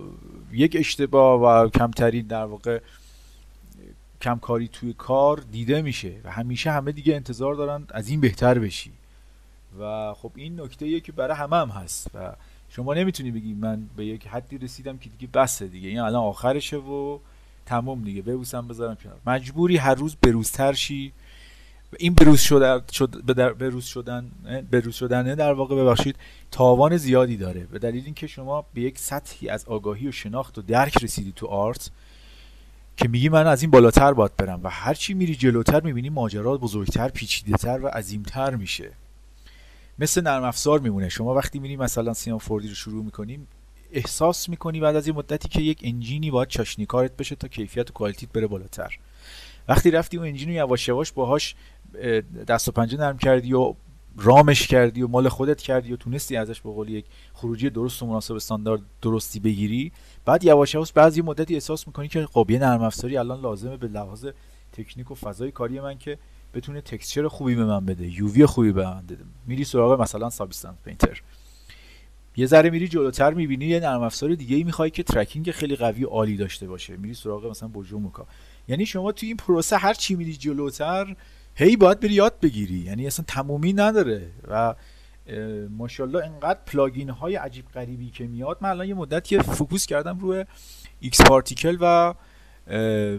[0.53, 2.81] یک اشتباه و کمترین در واقع
[4.23, 8.93] کمکاری توی کار دیده میشه و همیشه همه دیگه انتظار دارن از این بهتر بشی.
[9.81, 12.33] و خب این نکته که برای همه هم هست و
[12.69, 15.89] شما نمی‌تونی بگی من به یک حدی رسیدم که دیگه بسه دیگه.
[15.89, 17.19] این الان آخرشه و
[17.67, 18.23] تمام دیگه.
[18.23, 19.17] ببوسم بذارم کنار.
[19.27, 21.13] مجبوری هر روز بروزتر شی.
[21.93, 22.79] و این بروز شدن
[23.59, 24.31] بروز شدن
[24.71, 26.17] بروز شدنه در واقع ببخشید
[26.51, 27.61] تاوان زیادی داره.
[27.61, 31.47] به دلیل اینکه شما به یک سطحی از آگاهی و شناخت و درک رسیدی تو
[31.47, 31.91] آرت.
[32.99, 37.09] که میگی من از این بالاتر باید برم و هرچی میری جلوتر می‌بینی ماجرا بزرگتر
[37.09, 38.91] پیچیده‌تر و عظیمتر میشه.
[39.99, 41.09] مثل نرم افزار میمونه.
[41.09, 43.47] شما وقتی میری مثلا سیام فوردی رو شروع می‌کنی
[43.93, 47.91] احساس می‌کنی بعد از یه مدتی که یک انجینی باید چاشنی کارت بشه تا کیفیت
[47.91, 48.99] و کوالیتیت بره بالاتر.
[49.69, 51.55] وقتی رفتی اون انجین رو یواش یواش باهاش
[51.99, 53.75] اه، دست و پنجه نرم کردی و
[54.21, 57.05] رامش کردی و مال خودت کردی و تونستی ازش به قول یک
[57.35, 59.93] خروجی درست و مناسب استاندارد درستی بگیری.
[60.25, 63.89] بعد یواش یواش یه مدتی احساس می‌کنی که خب یه نرم افزاری الان لازمه به
[63.89, 64.27] لحاظ
[64.73, 66.19] تکنیک و فضای کاری من که
[66.55, 69.25] بتونه texture خوبی به من بده UV خوبی به من بده.
[69.47, 71.23] میری سراغ مثلا Substance Painter.
[72.37, 76.05] یه ذره میری جلوتر می‌بینی یه نرم افزار دیگه ای می‌خوای که tracking خیلی قوی
[76.05, 76.97] عالی داشته باشه.
[76.97, 78.27] میری سراغ مثلا Boujou، Mocha
[78.69, 81.17] یعنی شما تو این پروسه هر چی میری جلوتر
[81.59, 82.79] هی باید بری یاد بگیری.
[82.79, 84.31] یعنی اصلا تمومی نداره.
[84.49, 84.75] و
[85.71, 88.59] ماشاءالله انقدر plugin های عجیب غریبی که میاد.
[88.61, 90.45] من الان یه مدتی focus کردم روی
[91.01, 92.15] X-Particles و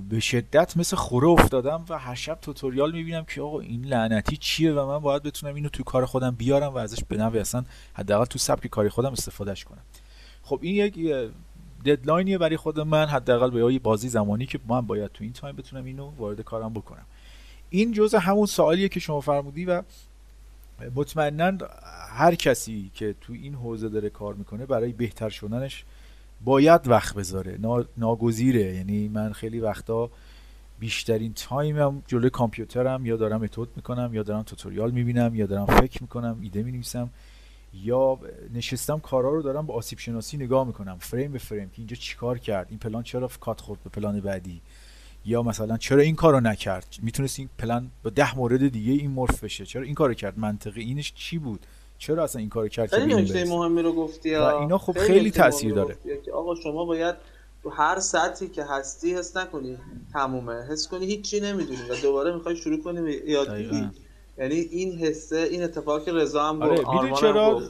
[0.10, 4.74] به شدت مثل خوره افتادم و هر شب tutorial می‌بینم که آقا این لعنتی چیه
[4.74, 7.64] و من باید بتونم اینو توی کار خودم بیارم و ازش به اصلا
[7.94, 9.82] حداقل تو سبک کاری خودم استفادهش کنم.
[10.44, 11.16] خب این یک
[11.86, 15.56] deadline یه برای خود من حداقل یه بازه زمانی که من باید تو این تایم
[15.56, 17.06] بتونم اینو وارد کارم بکنم.
[17.70, 19.84] این جزء همون سوالیه که شما فرمودی و
[20.96, 21.58] مطمئنا
[22.10, 25.84] هر کسی که تو این حوزه داره کار می‌کنه برای بهتر شدنش
[26.46, 27.58] باید وقت بذاره.
[27.62, 28.76] نا- ناگزیره.
[28.76, 30.10] یعنی من خیلی وقتا
[30.80, 36.02] بیشترین تایمم جلوی کامپیوترم یا دارم اتود می‌کنم یا دارم tutorial می‌بینم یا دارم فکر
[36.02, 37.10] می‌کنم ایده می‌نویسم
[37.74, 38.20] یا
[38.54, 42.38] نشستم کارا رو دارم با آسیب شناسی نگاه می‌کنم فریم به فریم که اینجا چیکار
[42.38, 44.62] کرد این پلان چرا کات خورد به پلان بعدی.
[45.26, 49.44] یا مثلا چرا این کارو نکرد می‌تونست این پلن با ده مورد دیگه این مرف
[49.44, 51.66] بشه چرا این کارو کرد منطقی اینش چی بود
[51.98, 54.42] چرا اصلا این کارو کرد خیلی نکته؟ مهمی رو گفتی و.
[54.44, 55.98] اینا خب خیلی مهمی رو داره.
[56.26, 57.16] که آقا شما باید
[57.64, 59.78] تو هر سطحی که هستی حس نکنی
[60.14, 63.90] تمومه حس کنی هیچی نمی‌دونی و دوباره می‌خوای شروع کنی یادگیری.
[64.38, 67.62] یعنی این حسه این اتفاقی که رضا هم آره گفت آرمان هم چرا.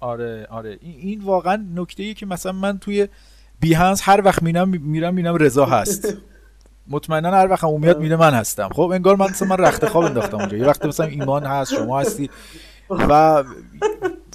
[0.00, 3.08] آره آره این, این واقعا نکته ای که مثلا من توی
[3.60, 6.14] بیهنس هر وقت میرم میرم می‌بینم رضا هست.
[6.88, 8.68] مطمئنا هر وقت هم میاد میره من هستم.
[8.68, 10.56] خب انگار من مثلا من رخت خواب انداختم اونجا.
[10.56, 12.30] یه وقت مثلا ایمان هست شما هستی.
[12.90, 13.44] و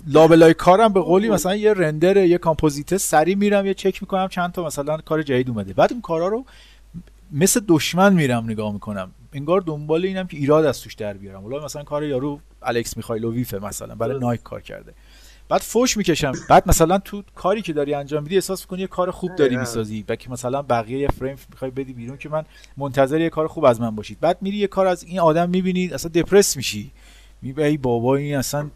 [0.08, 4.52] لابلای کارم به قولی مثلا یه رندر یه کامپوزیت سری میرم یه چک می‌کنم چند
[4.52, 5.74] تا مثلا کار جدید اومده.
[5.74, 6.46] بعد اون کارا رو
[7.32, 9.12] مثل دشمن میرم نگاه می‌کنم.
[9.34, 11.46] انگار دنبال اینم که ایراد از توش در بیارم.
[11.46, 14.94] ولی مثلا کار یارو الکس میخایلوویفه مثلا برای نایک کار کرده.
[15.52, 16.32] بعد فوش می‌کشم.
[16.49, 19.58] بعد مثلا تو کاری که داری انجام میدی احساس می‌کنی یه کار خوب داری.
[19.58, 20.06] می‌سازی.
[20.08, 22.45] و که مثلا بقیه یه فریم می‌خوای بدی بیرون که من
[22.78, 24.20] منتظر یه کار خوب از من باشید.
[24.20, 26.91] بعد میری یه کار از این آدم می‌بینی اصلا دپرس میشی.
[27.41, 28.70] می‌بینی ای بابا این اصلا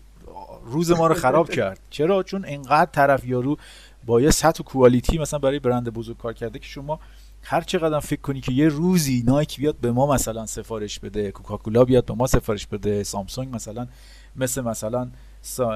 [0.66, 1.80] روز ما رو خراب کرد.
[1.90, 3.58] چرا؟ چون انقدر طرف یارو
[4.06, 7.00] با یه سطح و کوالیتی مثلا برای برند بزرگ کار کرده که شما
[7.44, 11.86] هر چقدر فکر کنی که یه روزی نایک بیاد به ما مثلا سفارش بده کوکاکولا
[11.86, 13.88] بیاد به ما سفارش بده سامسونگ مثلا
[14.36, 15.08] مثل مثلا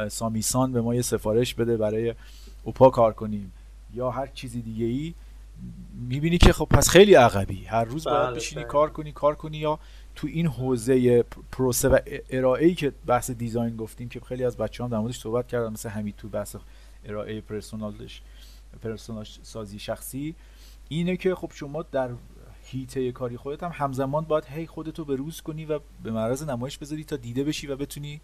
[0.10, 2.16] سامیسان به ما یه سفارش بده برای
[2.64, 3.54] اوپا کار کنیم.
[3.94, 5.14] یا هر چیزی دیگه ای.
[6.10, 7.66] می‌بینی که خب پس خیلی عقبی.
[7.66, 8.72] هر روز باید بله، بشینی بله.
[8.72, 9.58] کار کنی کار کنی.
[9.58, 9.80] یا
[10.16, 12.00] تو این حوزه پروسه و
[12.30, 15.74] ارائه ای که بحث دیزاین گفتیم که خیلی از بچه هم در موردش صحبت کردن
[15.74, 16.56] مثل همین تو بحث
[17.06, 18.22] ارائه پرسونالش
[18.82, 20.36] پرسونال سازی شخصی.
[20.90, 22.10] اینه که خب شما در
[22.64, 26.78] هیته کاری خودت هم همزمان باید هی خودتو به روز کنی و به معرض نمایش
[26.78, 28.22] بذاری تا دیده بشی و بتونی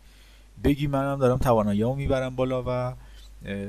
[0.64, 2.96] بگی منم دارم تواناییامو می‌برم بالا و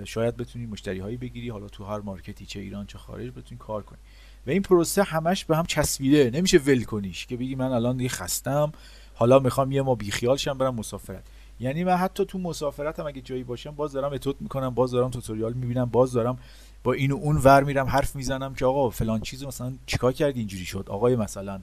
[0.05, 3.83] شاید بتونی مشتری هایی بگیری حالا تو هر مارکتی چه ایران چه خارج بتونی کار
[3.83, 3.99] کنی.
[4.47, 8.09] و این پروسه همش به هم چسبیده نمیشه ول کنیش که بگی من الان دیگه
[8.09, 8.73] خستم
[9.15, 11.25] حالا می‌خوام یه ما بیخیال شم برم مسافرت.
[11.61, 15.53] یعنی من حتی تو مسافرتم اگه جایی باشم باز دارم اتوت می‌کنم باز دارم توتوریال
[15.53, 16.39] می‌بینم باز دارم
[16.85, 20.39] با این و اون ور میرم حرف می‌زنم که آقا فلان چیز مثلا چیکار کردی
[20.39, 21.61] اینجوری شد؟ آقای مثلا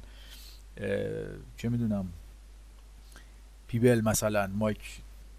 [1.58, 2.08] چه می‌دونم
[3.68, 4.80] پیبل مثلا مایک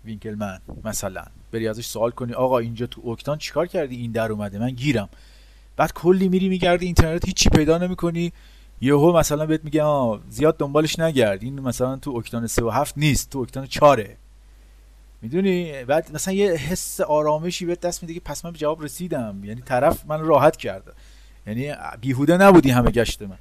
[0.04, 1.24] وینکلمن مثلا.
[1.52, 5.08] بری ازش سوال کنی آقا اینجا تو اوکتان چیکار کردی؟ این در اومده من گیرم.
[5.76, 8.32] بعد کلی میری میگردی اینترنت هیچی پیدا نمی‌کنی.
[8.80, 9.82] یهو مثلا بهت میگه
[10.28, 11.42] زیاد دنبالش نگرد.
[11.42, 14.08] این مثلا تو اوکتان 3 و 7 نیست تو اوکتان 4
[15.22, 19.44] می‌دونی؟ بعد مثلا یه حس آرامشی بهت دست میده که پس من به جواب رسیدم.
[19.44, 20.92] یعنی طرف من راحت کرده
[21.46, 23.38] یعنی بیهوده نبودی همه گشت من.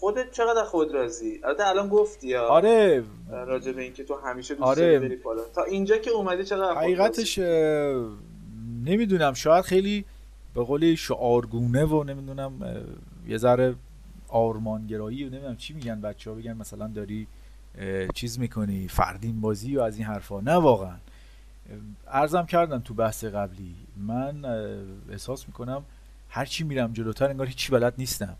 [0.00, 3.04] خودت چقدر خود راضی؟ البته الان گفتی یا آره.
[3.30, 4.98] راجع به اینکه تو همیشه دوست آره.
[4.98, 5.42] بری بالا.
[5.54, 7.38] تا اینجا که اومدی چقدر حقیقتش
[8.84, 9.34] نمی‌دونم.
[9.34, 10.04] شاید خیلی
[10.54, 12.52] به قول شعارگونه و نمی‌دونم
[13.28, 13.74] یه ذره
[14.28, 17.26] آرمانگرایی و نمی‌دونم چی میگن بچه ها بگن مثلا داری
[18.14, 20.40] چیز می‌کنی فردین بازی و از این حرفا.
[20.40, 20.96] نه واقعا.
[22.08, 23.74] ارزم کردم تو بحث قبلی.
[23.96, 24.44] من
[25.10, 25.84] احساس می‌کنم
[26.28, 28.36] هرچی میرم جلوتر انگار هیچی بلد نیستم.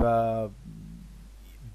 [0.00, 0.48] و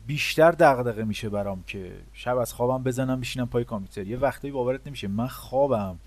[0.08, 4.08] بیشتر دغدغه میشه برام که شب از خوابم بزنم بشینم پای کامپیوتر.
[4.08, 5.99] یه وقتایی باورت نمیشه من خوابم.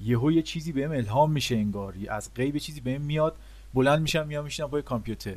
[0.00, 1.94] یهو یه چیزی بهم الهام میشه انگار.
[2.08, 3.36] از غیب چیزی بهم میاد
[3.74, 5.36] بلند میشم میام میشینم پای کامپیوتر.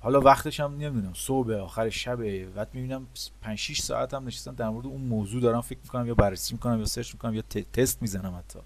[0.00, 3.06] حالا وقتش هم نمی‌دونم صبح آخر شب بعد می‌بینم
[3.42, 6.78] 5 6 ساعت هم نشستم در مورد اون موضوع دارم فکر می‌کنم یا بررسی می‌کنم
[6.78, 8.58] یا سرچ می‌کنم یا تست می‌زنم حتی.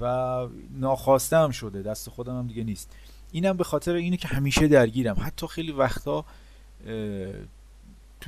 [0.00, 2.92] و ناخواسته هم شده دست خودم هم دیگه نیست.
[3.32, 5.16] اینم به خاطر اینه که همیشه درگیرم.
[5.20, 6.24] حتی خیلی وقتا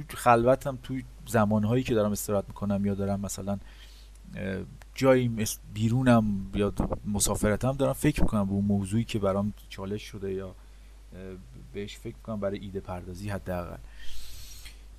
[0.04, 3.58] تو خلوتم تو زمانهایی که دارم استراحت می‌کنم یا دارم مثلا
[4.94, 6.72] جایی بیرونم یا
[7.04, 10.54] مسافرتم دارم فکر می‌کنم به اون موضوعی که برام چالش شده یا
[11.72, 13.76] بهش فکر کنم برای ایده پردازی حداقل.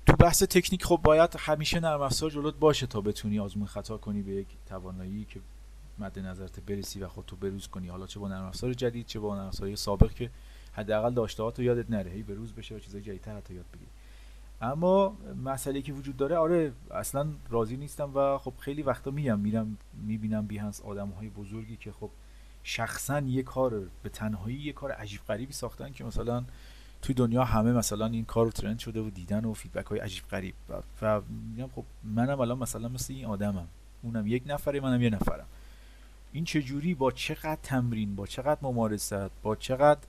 [0.06, 4.22] تو بحث تکنیک خب باید همیشه نرم افزار جلوت باشه تا بتونی آزمون خطا کنی
[4.22, 5.40] به یک توانایی که
[5.98, 7.88] مد نظرت برسی و خودتو بروز کنی.
[7.88, 10.30] حالا چه با نرم افزار جدید چه با نرم افزار سابق که
[10.72, 12.10] حداقل داشته تو یادت نره.
[12.10, 13.90] هی بروز بشه و چیزای جدیدتر حتی یاد بگیری.
[14.60, 19.78] اما مسئله که وجود داره آره اصلا راضی نیستم و خب خیلی وقتا میگم میرم
[19.92, 22.10] می‌بینم بیهنس آدم های بزرگی که خب
[22.62, 26.44] شخصا یه کار به تنهایی یه کار عجیب غریبی ساختن که مثلا
[27.02, 30.24] توی دنیا همه مثلا این کار رو ترند شده و دیدن و فیدبک های عجیب
[30.24, 30.54] غریب.
[31.02, 33.68] و میگم خب منم الان مثلا مثل این آدمم.
[34.02, 35.46] اونم یک نفره منم یه نفرم.
[36.32, 40.00] این چجوری با چقدر تمرین؟ با چقدر ممارست؟ با چقدر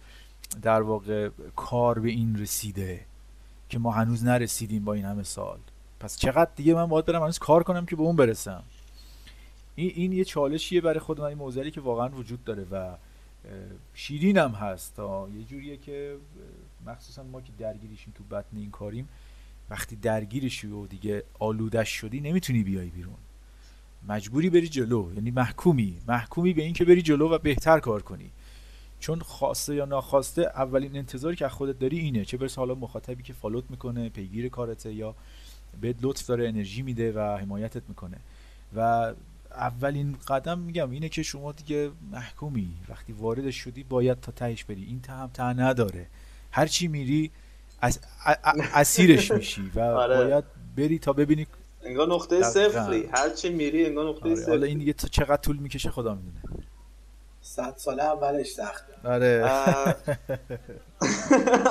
[0.61, 3.05] در واقع کار به این رسیده؟
[3.69, 5.59] که ما هنوز نرسیدیم با این همه سال.
[5.99, 8.63] پس چقدر دیگه من باید برم هنوز کار کنم که به اون برسم.
[9.75, 12.97] این, این یه چالشیه برای خود من این که واقعا وجود داره و
[13.93, 16.17] شیرین هم هست تا یه جوریه که
[16.85, 19.09] مخصوصا ما که درگیریشیم تو بطن این کاریم
[19.69, 23.17] وقتی درگیرشی و دیگه آلودش شدی نمی‌تونی بیای بیرون.
[24.07, 25.97] مجبوری بری جلو یعنی محکومی.
[26.07, 28.31] محکومی به اینکه بری جلو و بهتر کار کنی.
[28.99, 32.25] چون خواسته یا ناخواسته اولین انتظاری که از خودت داری اینه.
[32.25, 35.15] چه برسه حالا مخاطبی که فالوت می‌کنه پیگیر کارته یا
[35.81, 38.17] بهت لطف داره انرژی میده و حمایتت می‌کنه.
[38.75, 39.13] و
[39.51, 42.73] اولین قدم میگم اینه که شما دیگه محکومی.
[42.89, 44.83] وقتی وارد شدی باید تا تهش بری.
[44.83, 46.07] این ته هم ته نداره.
[46.51, 47.31] هرچی میری
[47.81, 47.99] از
[48.73, 50.17] اسیرش میشی و آره.
[50.17, 50.43] باید
[50.77, 51.47] بری تا ببینی
[51.83, 53.05] انگار نقطه صفری.
[53.13, 54.35] هرچی میری انگار نقطه آره.
[54.35, 56.65] صفری حالا این دیگه چقدر طول می‌کشه خدا می‌دونه.
[57.55, 58.93] صد ساله اولش سخته.
[59.03, 59.51] آره.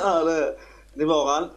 [0.18, 0.56] آره.
[0.96, 1.48] واقعا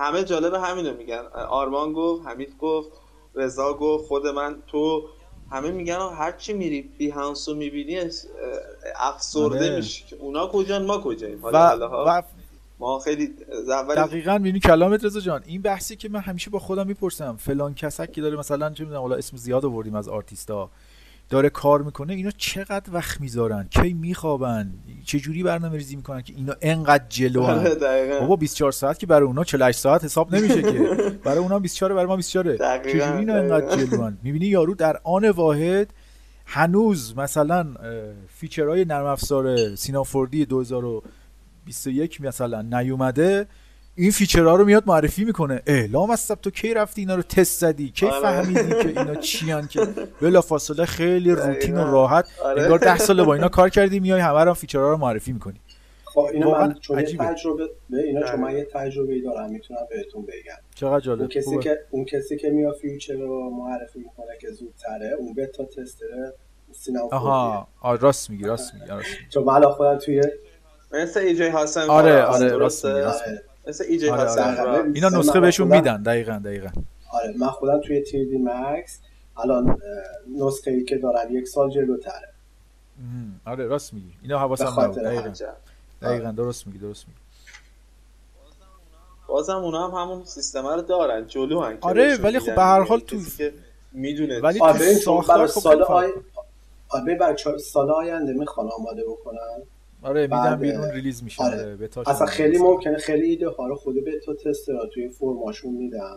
[0.00, 1.22] همه جالب همینو میگن.
[1.48, 2.88] آرمان گفت حمید گفت
[3.34, 5.08] رضا گفت خود من تو.
[5.50, 8.00] همه میگن هر چی میری بیهانسو می‌بینی
[8.96, 9.76] افسرده آره.
[9.76, 10.16] میشی.
[10.16, 12.22] اونا کجان ما کجاییم؟ حالا
[12.78, 13.34] ما خیلی
[13.96, 15.42] دقیقا می‌بینی کلامت رضا جان.
[15.46, 19.02] این بحثی که من همیشه با خودم می‌پرسم فلان کسک که داره مثلا چه می‌دونم
[19.02, 20.70] حالا اسم زیاد آوردیم از آرتیستا.
[21.30, 24.72] داره کار می‌کنه اینا چقدر وقت می‌ذارن؟ کی میخوابن؟
[25.04, 28.20] چه جوری برنامه ریزی می‌کنن که اینا انقدر جلو آره،.
[28.20, 30.78] بابا 24 ساعت که برای اونا 48 ساعت حساب نمیشه که.
[31.24, 35.30] برای اونا 24 برای ما 24 دقیقاً، چجوری اینا انقدر جلوان می‌بینی یارو در آن
[35.30, 35.92] واحد
[36.46, 37.66] هنوز مثلا
[38.28, 43.46] feature های نرم افزار Cinema 4D 2021 مثلا نیومده.
[43.98, 47.60] این feature ها رو میاد معرفی می‌کنه اعلام از تو کی رفتی اینا رو تست
[47.60, 48.20] زدی کی آره.
[48.20, 49.80] فهمیدی که اینا چیان که
[50.22, 51.90] بلا فاصله خیلی روتین و.
[51.90, 52.62] راحت آره.
[52.62, 55.60] انگار 10 سال با اینا کار کردی میای همه رو فیچرها رو معرفی می‌کنی
[56.04, 57.24] خب واقعاً من چون یه عجیبه.
[57.24, 58.40] تجربه به اینا چون.
[58.40, 61.62] من یه تجربه دارم می‌تونم بهتون بگم چقدر جالب اون کسی خوبه.
[61.62, 66.06] که اون کسی که میاد فیوچر رو معرفی می‌کنه که زودتره اون بتا تستر
[66.72, 70.22] سینما آها آه راست میگی راست میگی راست میگی چون من الان خودم توی
[70.92, 74.90] مثل ای جی هاسن آره، آره،؟ راست میگی، راست آره, مثل آره، آره.
[74.94, 76.68] اینا نسخه بهشون خودم- میدن دقیقا دقیقا
[77.12, 78.98] آره من خودم توی تیردی مکس
[79.36, 79.80] الان
[80.38, 82.28] نسخه ای که دارم یک سال جلوتره.
[83.44, 85.32] آره راست میگی اینا حواسم نبود دقیقا.
[86.02, 87.20] دقیقا درست میگی درست میگی
[89.28, 92.82] بازم اونا هم همون سیستم رو دارن جلو هن آره، ولی خب به هر.
[92.82, 93.56] حال کسی تو-
[93.92, 96.44] می‌دونه ولی آره تو ساختار برای خب.
[96.88, 99.62] آره سال آینده می‌خوان آماده بکنن
[100.02, 101.54] آره میدن بعد- بیرون ریلیز میشه آره.
[101.62, 102.58] آره بتاش اصلا خیلی.
[102.58, 106.16] ممکنه خیلی ایده ها رو خود بتا تسترها توی فرماشون میدن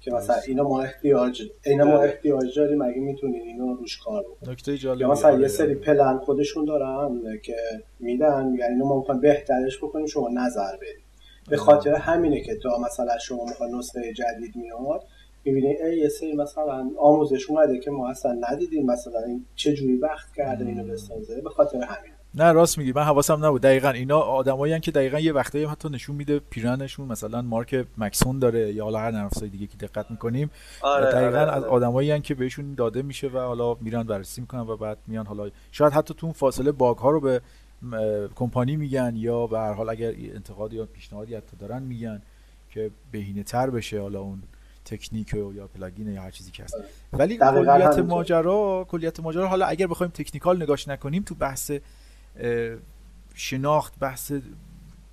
[0.00, 0.36] که مثلا.
[0.46, 2.08] اینا ما احتیاج اینا ما آره.
[2.08, 5.66] احتیاج داریم اگه می‌تونین اینو روش کار بکنین نکته جالبی یا مثلا آره، یه سری
[5.66, 5.74] آره.
[5.74, 7.56] پلن خودشون دارن که
[8.00, 11.04] میدن میگن اینو ما می‌خوایم بهترش بکنیم شما نظر بدید
[11.50, 11.64] به آره.
[11.64, 15.02] خاطر همینه که تا مثلا شما می‌خوای نسخه جدید میاد
[15.44, 19.96] می‌بینی ای یه سری مثلا آموزش اومده که ما اصلا ندیدیم مثلا این چه جوری
[19.96, 22.92] وقت کرده اینو بسازه به خاطر همین نه راست میگی.
[22.92, 23.62] من حواسم نبود.
[23.62, 28.72] دقیقا اینا آدمایی که دقیقا یه وقتایی حتی نشون میده پیرهنشون مثلا مارک Maxon داره
[28.72, 30.50] یا حالا هر نرم افزاری دیگه که دقت می‌کنیم.
[30.82, 31.72] آره، دقیقا آره، از آره.
[31.72, 35.92] آدمایی که بهشون داده میشه و حالا میرن بررسی می‌کنن و بعد میان حالا شاید
[35.92, 37.40] حتی تو اون فاصله bug ها رو به
[38.34, 42.22] کمپانی میگن یا به هر حال اگر انتقاد یا پیشنهادی حتی دارن میگن
[42.70, 44.42] که بهینه تر بشه حالا اون
[44.84, 46.76] تکنیک و یا plugin یا هر چیزی که هست.
[47.12, 47.98] ولی دقیقاً کلیت.
[47.98, 51.72] ماجرا کلیت ماجرا حالا اگر بخوایم technical نگاش نکنیم تو بحث
[53.34, 54.32] شناخت بحث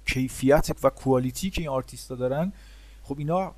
[0.05, 2.53] کیفیت و کوالیتی که این آرتیستا دارن
[3.03, 3.51] خب اینا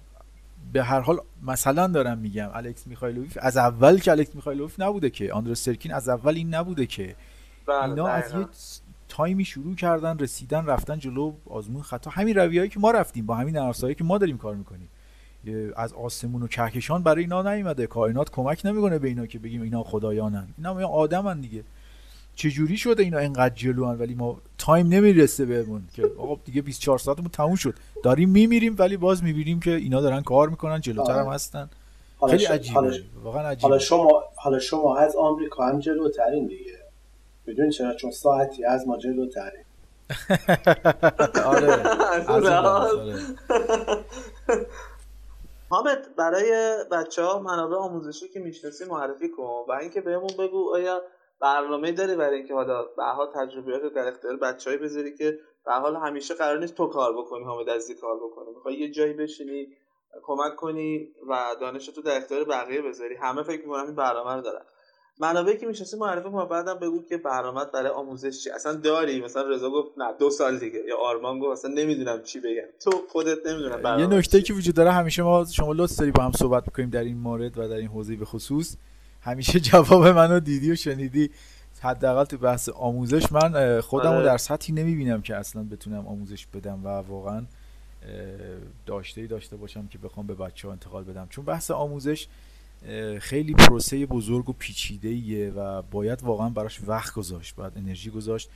[0.73, 5.33] به هر حال مثلا دارم میگم الکس میخایلوف از اول که الکس میخایلوف نبوده که.
[5.33, 7.15] آندرس سرکین از اول این نبوده که.
[7.65, 8.33] بله، اینا از.
[8.33, 8.47] یه
[9.09, 13.57] تایمی شروع کردن رسیدن رفتن جلو آزمون خطا همین رویهایی که ما رفتیم با همین
[13.57, 14.89] نرسایی که ما داریم کار می‌کنیم.
[15.75, 17.87] از آسمون و کهکشان برای اینا نیومده.
[17.87, 20.47] کائنات کمک نمی‌کنه به اینا که بگیم اینا خدایانن.
[20.57, 21.63] اینا آدمن دیگه.
[22.37, 27.29] چجوری شده اینا اینقدر جلوان؟ ولی ما تایم نمی‌رسه بهمون که آقا دیگه 24 ساعتمون
[27.29, 27.73] تموم شد.
[28.03, 31.35] داریم میمیریم ولی باز می‌بینیم که اینا دارن کار می‌کنن جلوتر هم آره.
[31.35, 31.69] هستن.
[32.17, 32.73] حالا خیلی عجیبه.
[32.75, 36.77] حالا- واقعا حالا عجیبه شما حالا شما از آمریکا هم جلوترین دیگه.
[37.47, 39.63] بدون چرا؟ چون ساعتی از ما جلوترین
[41.45, 41.83] آره.
[42.49, 43.15] آره.
[45.69, 51.01] حامد برای بچه ها منابع آموزشی که می‌شناسی معرفی کن و اینکه بهمون بگو آیا
[51.41, 55.71] برنامه داری برای اینکه حالا به حال تجربیات رو در اختیار بچه‌ای بذاری که به
[55.71, 59.67] حال همیشه قرار نیست تو کار بکنی حامد عزیزی کار بکنه می‌خوای یه جایی بشینی
[60.23, 63.15] کمک کنی و دانش تو در اختیار بقیه بذاری.
[63.15, 64.61] همه فکر می‌کنم این برنامه رو دارن.
[65.19, 69.49] منابعی که می‌شناسی معرفی کن بعدم بگو که برنامه برای آموزش چی اصلا داری؟ مثلا
[69.49, 70.83] رضا گفت نه دو سال دیگه.
[70.87, 72.67] یا آرمان گفت اصلا نمی‌دونم چی بگم.
[72.83, 74.41] تو خودت نمی‌دونم یه نکته.
[74.41, 77.57] که وجود داره همیشه ما شما لطف داری با هم صحبت بکنیم در این مورد
[77.57, 78.75] و در این حوزه به خصوص.
[79.27, 81.29] همیشه جواب منو دیدی و شنیدی.
[81.81, 84.25] حداقل تو بحث آموزش من خودم رو آره.
[84.25, 87.45] در سطحی نمی‌بینم که اصلا بتونم آموزش بدم و واقعا
[88.85, 91.27] داشته ای داشته باشم که بخوام به بچه ها انتقال بدم.
[91.29, 92.27] چون بحث آموزش
[93.19, 98.49] خیلی پروسه بزرگ و پیچیده ایه و باید واقعا براش وقت گذاشت باید انرژی گذاشت.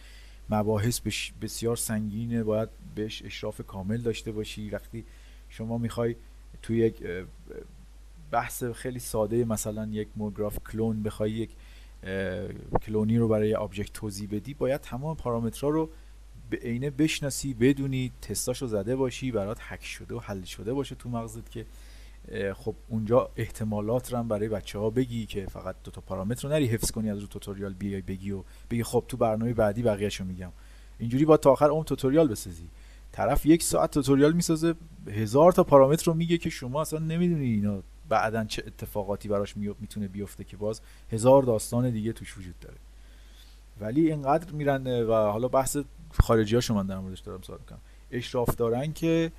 [0.49, 4.69] مباحث بش- بسیار سنگینه باید بهش اشراف کامل داشته باشی.
[4.69, 5.05] وقتی
[5.49, 6.15] شما می‌خوای
[6.61, 7.03] توی یک
[8.31, 11.49] بحث خیلی ساده مثلا یک MoGraph clone بخوای یک
[12.81, 15.89] کلونی رو برای object توضیح بدی باید تمام پارامترها رو
[16.49, 21.09] به عینه بشناسی بدونی تستاشو زده باشی برات حک شده و حل شده باشه تو
[21.09, 21.65] مغزت که
[22.53, 26.53] خب اونجا احتمالات رو هم برای بچه ها بگی که فقط دو تا پارامتر رو
[26.53, 30.23] نری حفظ کنی از رو tutorial بیای بگی و بگی خب تو برنامه بعدی بقیه‌شو
[30.23, 30.51] میگم.
[30.99, 32.67] اینجوری تا آخر عمر tutorial بسازی.
[33.11, 34.75] طرف یک ساعت توتوریال می‌سازه
[35.07, 39.75] هزار تا پارامتر رو میگه که شما اصلا نمی‌دونی اینا بعدا چه اتفاقاتی براش می-
[39.79, 40.81] می‌تونه بیفته که باز
[41.11, 42.77] هزار داستان دیگه توش وجود داره.
[43.79, 45.77] ولی اینقدر میرن و حالا بحث
[46.13, 47.79] خارجی ها من در موردش دارم صحبت می‌کنم.
[48.11, 49.31] اشراف دارن که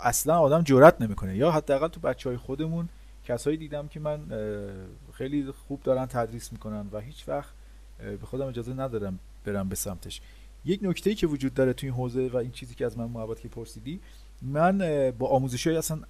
[0.00, 1.36] اصلا آدم جرئت نمی‌کنه.
[1.36, 2.88] یا حداقل تو بچه های خودمون
[3.24, 4.20] کسایی دیدم که من
[5.12, 7.50] خیلی خوب دارن تدریس می‌کنن و هیچ وقت
[7.98, 10.20] به خودم اجازه ندارم برم به سمتش.
[10.64, 13.04] یک نکته ای که وجود داره توی این حوزه و این چیزی که از من
[13.04, 14.00] محبت که پرسیدی
[14.42, 14.78] من
[15.18, 16.00] با آموزش های اصلا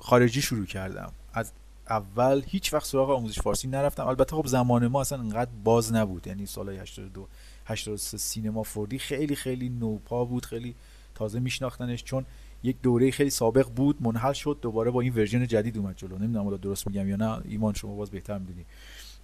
[0.00, 1.12] خارجی شروع کردم.
[1.32, 1.52] از
[1.90, 4.06] اول هیچ وقت سراغ آموزش فارسی نرفتم.
[4.06, 6.26] البته خب زمان ما اصلا انقدر باز نبود.
[6.26, 7.28] یعنی سال 82
[7.64, 10.74] 83 سینما فوردی خیلی خیلی نوپا بود خیلی
[11.14, 12.04] تازه میشناختنش.
[12.04, 12.26] چون
[12.62, 16.18] یک دوره خیلی سابق بود منحل شد دوباره با این ورژن جدید اومد جلو.
[16.18, 18.66] نمی‌دونم درست میگم یا نه ایمان شما باز بهتر می‌دونی.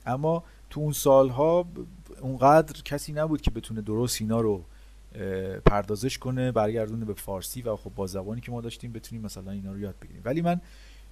[0.06, 1.68] اما تو اون سالها
[2.20, 4.64] اونقدر کسی نبود که بتونه درست اینا رو
[5.64, 9.72] پردازش کنه برگردونه به فارسی و خب با زبانی که ما داشتیم بتونیم مثلا اینا
[9.72, 10.22] رو یاد بگیریم.
[10.24, 10.60] ولی من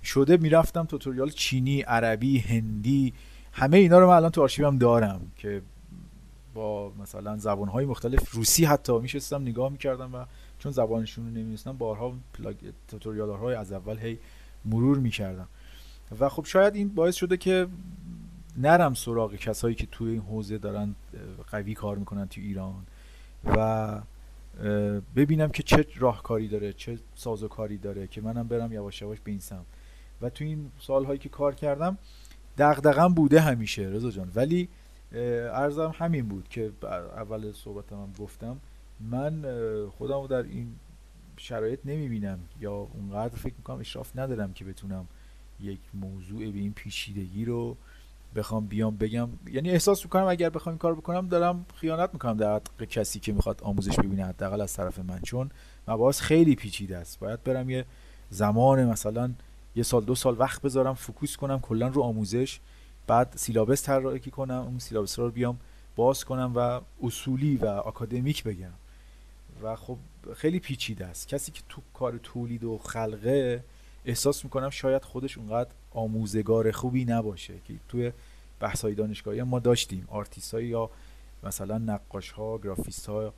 [0.02, 3.12] شده می‌رفتم توتوریال چینی عربی هندی
[3.52, 5.62] همه اینا رو من الان تو آرشیوم دارم که
[6.55, 10.24] با مثلا زبانهای مختلف روسی حتی میشستم نگاه می‌کردم و
[10.59, 12.56] چون زبانشون رو نمی‌دونستم بارها پلاگ...
[12.89, 14.18] توتوریال های از اول هی
[14.64, 15.48] مرور می‌کردم.
[16.20, 17.66] و خب شاید این باعث شده که
[18.56, 20.94] نرم سراغ کسایی که توی این حوزه دارن
[21.51, 22.86] قوی کار می‌کنن تو ایران.
[23.46, 24.00] و
[25.16, 29.40] ببینم که چه راهکاری داره چه سازوکاری داره که منم برم یواش یواش به این
[30.22, 31.98] و تو این سالهایی که کار کردم
[32.58, 34.32] دغدغم بوده همیشه رضا جان.
[34.34, 34.68] ولی
[35.52, 36.72] ارزم همین بود که
[37.16, 38.60] اول صحبتم هم گفتم
[39.00, 39.42] من
[39.98, 40.74] خودم رو در این
[41.36, 45.08] شرایط نمی‌بینم یا اونقدر فکر می‌کنم اشراف ندارم که بتونم
[45.60, 47.76] یک موضوع به این پیچیدگی رو
[48.36, 49.28] بخوام بیام بگم.
[49.47, 53.32] یعنی احساس می‌کنم اگر بخوام این کار بکنم دارم خیانت می‌کنم در حق کسی که
[53.32, 55.20] می‌خواد آموزش ببینه حداقل از طرف من.
[55.20, 55.51] چون
[55.89, 57.19] مباحث خیلی پیچیده است.
[57.19, 57.85] باید برم یه
[58.31, 59.32] زمان مثلا
[59.77, 62.61] یه سال دو سال وقت بذارم focus کنم کلا رو آموزش
[63.06, 65.59] بعد syllabus طراحی کنم اون syllabus رو بیام
[65.97, 68.73] باز کنم و اصولی و آکادمیک بگم.
[69.62, 69.98] و خب
[70.36, 71.28] خیلی پیچیده است.
[71.28, 73.65] کسی که تو کار تولید و خلقه
[74.05, 78.12] احساس می‌کنم شاید خودش اونقدر آموزگار خوبی نباشه که توی
[78.60, 80.05] بحث های دانشگاهی ما داشتیم.
[80.09, 80.90] آرتیست یا
[81.43, 83.35] مثلا نقاش ها گرافیست ها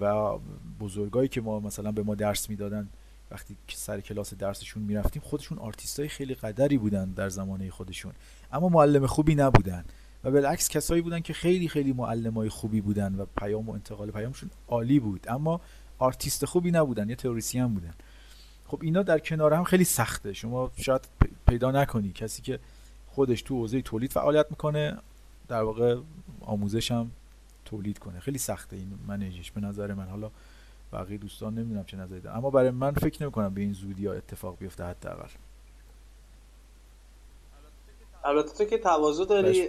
[0.00, 0.38] و
[0.80, 2.88] بزرگایی که ما مثلا به ما درس می‌دادن
[3.30, 8.12] وقتی سر کلاس درسشون می‌رفتیم خودشون آرتیست های خیلی قدری بودن در زمانه خودشون.
[8.52, 9.84] اما معلم خوبی نبودن
[10.24, 14.10] و بالعکس کسایی بودن که خیلی خیلی معلم های خوبی بودن و پیام و انتقال
[14.10, 15.26] پیامشون عالی بود.
[15.28, 15.60] اما
[15.98, 17.94] آرتیست خوبی نبودن یا تئوریسین بودن.
[18.68, 20.32] خب اینا در کنار هم خیلی سخته.
[20.32, 21.08] شما شاید
[21.48, 22.12] پیدا نکنی.
[22.12, 22.58] کسی که
[23.08, 24.98] خودش تو حوزه تولید فعالیت می‌کنه
[25.48, 25.96] در واقع
[26.40, 27.10] آموزش هم
[27.64, 28.20] تولید کنه.
[28.20, 30.08] خیلی سخته این manage ش به نظر من.
[30.08, 30.30] حالا
[30.92, 32.36] بقیه دوستان نمی‌دونم چه نظری دارن.
[32.36, 35.28] اما برای من فکر نمی‌کنم به این زودی ها اتفاق بیفته حداقل.
[38.24, 39.68] البته تو که تواضع داری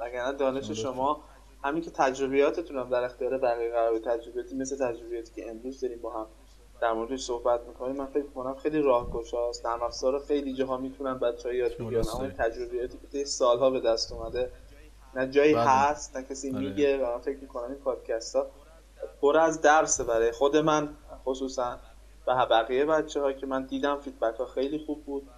[0.00, 1.20] اگر دانش شما
[1.64, 6.20] همین که تجربیاتتون هم در اختیار بقیه قرار تجربیاتی مثل تجربیاتی که امروز داریم با
[6.20, 6.26] هم
[6.80, 7.96] در موردش صحبت می‌کنیم.
[7.96, 9.66] من فکر کنم خیلی راهگشاست.
[9.66, 12.04] نرم افزار خیلی جاها می‌تونن بچه‌ها یاد بگیرن.
[12.14, 14.50] اما تجربیاتی که سالها به دست اومده
[15.14, 15.62] نه جایی بله.
[15.64, 16.60] هست نه کسی آره.
[16.60, 18.46] میگه و من فکر می‌کنم این پادکست ها
[19.20, 20.88] پر از درس برای خود من
[21.24, 21.78] خصوصا
[22.26, 25.28] و بقیه بچه ها که من دیدم فیدبک ها خیلی خوب بود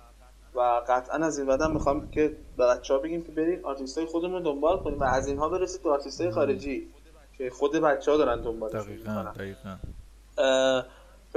[0.55, 4.07] و قطعا از این بعدم می‌خوام که به بچه ها بگیم که برید آرتیست های
[4.07, 6.89] خودمون رو دنبال کنیم و از اینها برسید به آرتیست های خارجی
[7.39, 9.77] که خود بچه ها دارن دنبال دقیقا دقیقا.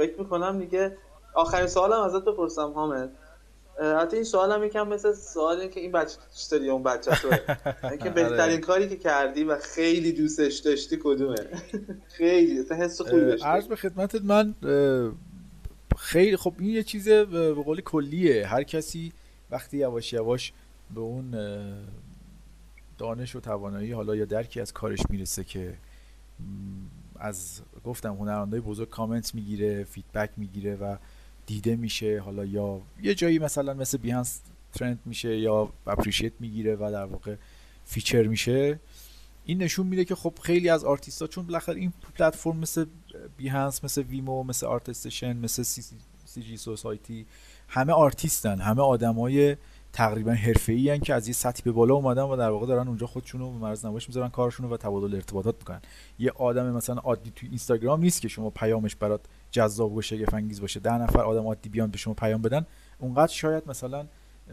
[0.02, 0.96] فکر می‌کنم دیگه
[1.34, 3.10] آخرین سوالم ازت بپرسم حامد.
[4.00, 7.28] حتی این سوال هم یکم مثل سوال که این بچه دوست داری اون بچه تو
[7.90, 8.58] اینکه بهترین آره.
[8.58, 11.36] کاری که کردی و خیلی دوستش داشتی کدومه؟
[12.18, 13.46] خیلی حس خوبی داشتی.
[13.46, 14.54] عرض به خدمتت من
[15.98, 18.46] خیلی خب این یه چیز به قول کلیه.
[18.46, 19.12] هر کسی
[19.50, 20.52] وقتی یواش یواش
[20.94, 21.34] به اون
[22.98, 25.74] دانش و توانایی حالا یا درکی از کارش می‌رسه که
[27.22, 30.96] از گفتم هنرمندای بزرگ کامنت می‌گیره feedback می‌گیره و
[31.46, 32.20] دیده میشه.
[32.20, 34.40] حالا یا یه جایی مثلا مثل Behance
[34.72, 37.36] trend میشه یا appreciate می‌گیره و در واقع
[37.84, 38.80] feature میشه.
[39.44, 42.86] این نشون میده که خب خیلی از آرتیست ها چون بالاخره این پلتفرم مثل
[43.36, 45.82] Behance مثل Vimeo مثل ArtStation مثل C, CG
[46.24, 47.26] Society
[47.68, 49.56] همه آرتیستن همه آدمای
[49.92, 53.52] تقریبا حرفه‌ای که از یه سطحی به بالا اومدن و در واقع دارن اونجا خودشونو
[53.52, 55.80] به معرض نمایش می‌ذارن کارشونو و تبادل ارتباطات می‌کنن.
[56.18, 59.20] یه آدم مثلا عادی تو اینستاگرام نیست که شما پیامش برات
[59.50, 60.80] جذاب و شگفت انگیز باشه.
[60.80, 62.66] ده نفر آدم عادی بیان به شما پیام بدن
[62.98, 64.06] اونقدر شاید مثلا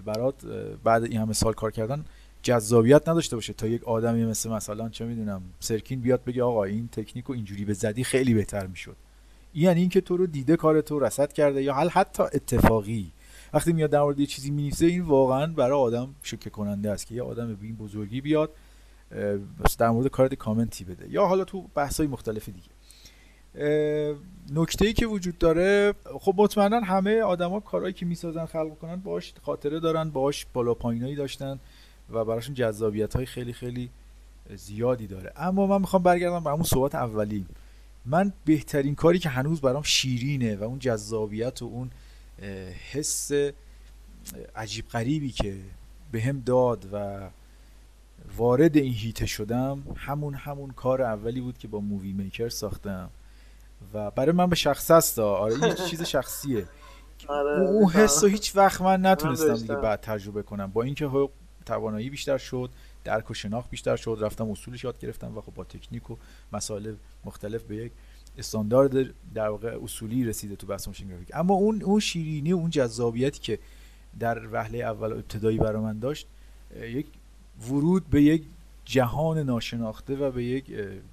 [0.06, 0.46] برات
[0.84, 2.06] بعد این همه سال کار کردن
[2.42, 6.88] جذابیت نداشته باشه تا یک آدمی مثل مثلا چه می‌دونم سرکین بیاد بگه آقا این
[6.88, 8.96] تکنیک رو اینجوری می‌زدی خیلی بهتر می‌شد.
[9.54, 13.12] یعنی اینکه تو رو دیده کار تو رصد کرده یا حل حتی اتفاقی
[13.54, 17.16] وقتی میاد در مورد یه چیزی می‌نویسه این واقعا برای آدم شوکه کننده است که
[17.16, 18.52] یه آدم به این بزرگی بیاد
[19.78, 21.10] در مورد کارت کامنتی بده.
[21.10, 22.70] یا حالا تو بحث های مختلف دیگه.
[24.54, 29.34] نکته ای که وجود داره خب مطمئنا همه آدما کارهایی که می‌سازن خلق کنن باش
[29.42, 31.60] خاطره دارن باش بالا پایینایی داشتن
[32.10, 33.90] و براشون جذابیت های خیلی خیلی
[34.56, 35.34] زیادی داره.
[35.36, 37.46] اما من می‌خوام برگردم به همون صحبت اولی
[38.06, 41.90] من بهترین کاری که هنوز برام شیرینه و اون جذابیت و اون
[42.92, 43.32] حس
[44.56, 45.58] عجیب غریبی که
[46.12, 47.30] به هم داد و
[48.38, 53.10] وارد این هیته شدم همون همون کار اولی بود که با مووی میکر ساختم.
[53.94, 56.66] و برای من به شخص است آره یه چیز شخصیه.
[57.28, 60.72] آره اون حس هیچ وقت من نتونستم دیگه بعد تجربه کنم.
[60.72, 61.30] با اینکه
[61.66, 62.70] توانایی بیشتر شد
[63.04, 66.16] درک و شناخت بیشتر شد رفتم اصولش یاد گرفتم و خب با تکنیک و
[66.54, 66.96] مسائل
[67.26, 67.92] مختلف به یک
[68.40, 71.32] استاندارد در واقع اصولی رسیده تو بحث ماشین گرافیک.
[71.34, 73.60] اما اون اون شیرینی و اون جذابیتی که
[74.20, 76.28] در وهله اول ابتدایی برای من داشت
[76.82, 77.06] یک
[77.70, 78.44] ورود به یک
[78.86, 80.66] جهان ناشناخته و به یک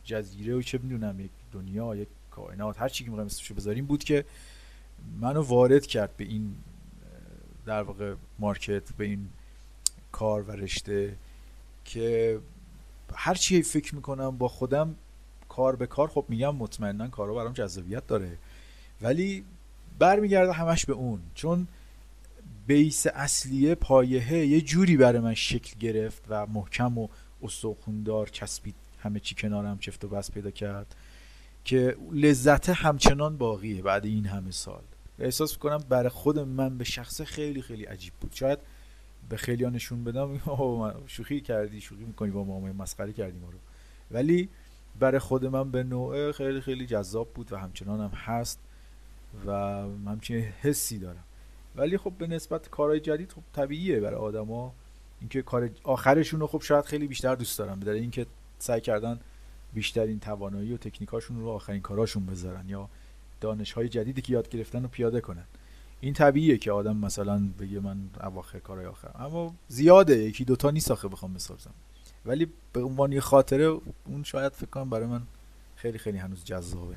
[0.05, 4.05] جزیره و چه می‌دونم یک دنیا یک کائنات هر چی که می‌خوایم اسمشو بذاریم بود
[4.05, 4.25] که
[5.21, 6.55] منو وارد کرد به این
[7.67, 9.29] در واقع مارکت به این
[10.13, 11.17] کار و رشته
[11.85, 12.39] که
[13.15, 14.95] هر چی فکر می‌کنم با خودم
[15.57, 18.39] کار به کار خب میگم مطمئنا کارا برام جذابیت داره.
[19.03, 19.45] ولی
[19.99, 21.21] برمیگرده همش به اون.
[21.35, 21.67] چون
[22.67, 27.09] بیس اصلیه پایهه یه جوری برای من شکل گرفت و محکم و
[27.43, 30.95] استخوندار چسبید همه چی کنارم چفت و بس پیدا کرد
[31.65, 34.83] که لذت همچنان باقیه بعد این همه سال.
[35.19, 38.33] احساس می‌کنم برای خود من به شخص خیلی خیلی عجیب بود.
[38.35, 38.59] شاید
[39.29, 40.41] به خیلی نشون بدم.
[41.07, 43.59] شوخی کردی شوخی می‌کنی با ما مسخره کردیم رو.
[44.11, 44.49] ولی
[44.99, 48.61] برای خود من به نوع خیلی خیلی جذاب بود و همچنان هم هست
[49.47, 49.53] و
[50.07, 51.25] همچنین حسی دارم.
[51.77, 54.73] ولی خب به نسبت کارهای جدید خب طبیعیه برای آدما.
[55.21, 58.27] اینکه کار آخرشون رو خب شاید خیلی بیشتر دوست دارم بداره اینکه
[58.59, 59.21] سعی کردن
[59.75, 62.89] بیشترین توانایی و تکنیکاشون رو آخرین کاراشون بذارن یا
[63.41, 65.45] دانش های جدیدی که یاد گرفتن رو پیاده کنن.
[66.01, 70.91] این طبیعیه که آدم مثلا بگه من اواخر کارهای آخر اما زیاده یکی دوتا نیست
[70.91, 71.75] آخه بخوام بسازم
[72.27, 75.23] ولی به عنوان یه خاطره اون شاید فکر کنم برای من
[75.77, 76.95] خیلی خیلی هنوز جذابه.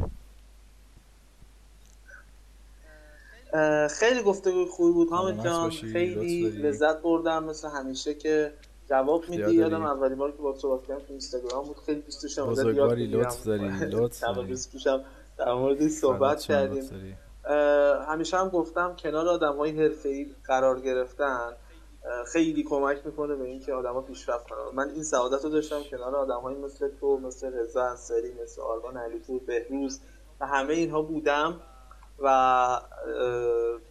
[3.89, 5.69] خیلی گفتگوی خوبی بود حامد جان.
[5.69, 8.53] خیلی لذت بردم مثل همیشه که
[8.89, 9.53] جواب میدی.
[9.53, 11.77] یادم اولین بار که با صحبت کردم تو اینستاگرام بود.
[11.85, 14.56] خیلی دوست داشتم بزرگواری لطف داری لطف داری.
[15.38, 17.18] در مورد صحبت کردیم.
[18.07, 21.51] همیشه هم گفتم کنار آدم های حرفه‌ای قرار گرفتن
[22.27, 24.76] خیلی کمک می‌کنه به اینکه آدما پیشرفت کنن.
[24.76, 29.41] من این سعادت رو داشتم کنار آدمهایی مثل تو مثل رضا انصاری مثل آرمان علیپور
[29.47, 29.99] بهروز
[30.39, 31.61] و همه اینها بودم
[32.19, 32.27] و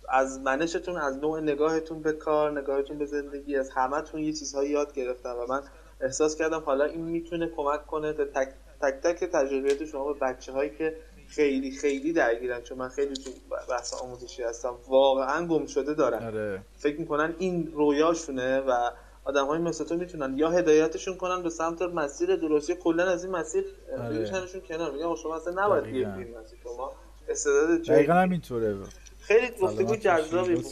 [0.08, 4.92] از منشتون از نوع نگاهتون به کار نگاهتون به زندگی از همتون یه چیزهایی یاد
[4.94, 5.62] گرفتم و من
[6.00, 8.48] احساس کردم حالا این می‌تونه کمک کنه به تک
[8.80, 10.96] تک, تک تجربیات شما به بچه هایی که
[11.28, 13.30] خیلی خیلی درگیرن چون من خیلی تو
[13.70, 14.74] بحث آموزشی هستم.
[14.88, 16.26] واقعا گم شده دارن.
[16.26, 16.62] آره.
[16.76, 18.90] فکر می‌کنن این رویاشونه و
[19.24, 23.36] آدم های مثل تو می‌تونن یا هدایتشون کنن به سمت مسیر درستی کلا از این
[23.36, 23.64] مسیر
[23.98, 24.18] آره.
[24.18, 24.92] بکشنشون کنار.
[24.92, 26.92] میگم شما اصلا نباید بیاید شما
[27.28, 28.76] استعداد دقیقا همینطوره.
[29.20, 30.64] خیلی گفتگو جذابی بود.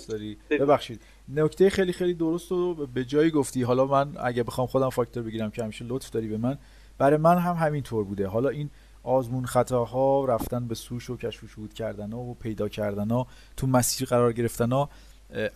[0.51, 1.01] ببخشید.
[1.28, 3.62] نکته خیلی خیلی درست رو به جایی گفتی.
[3.62, 6.59] حالا من اگه بخوام خودم فاکتور بگیرم که همیشه لطف داری به من.
[6.99, 8.27] برای من هم همینطور بوده.
[8.27, 8.70] حالا این
[9.07, 13.27] آزمون خطاها رفتن به سوش و کشف شهود کردن و پیدا کردن ها
[13.57, 14.91] تو مسیر قرار گرفتن ها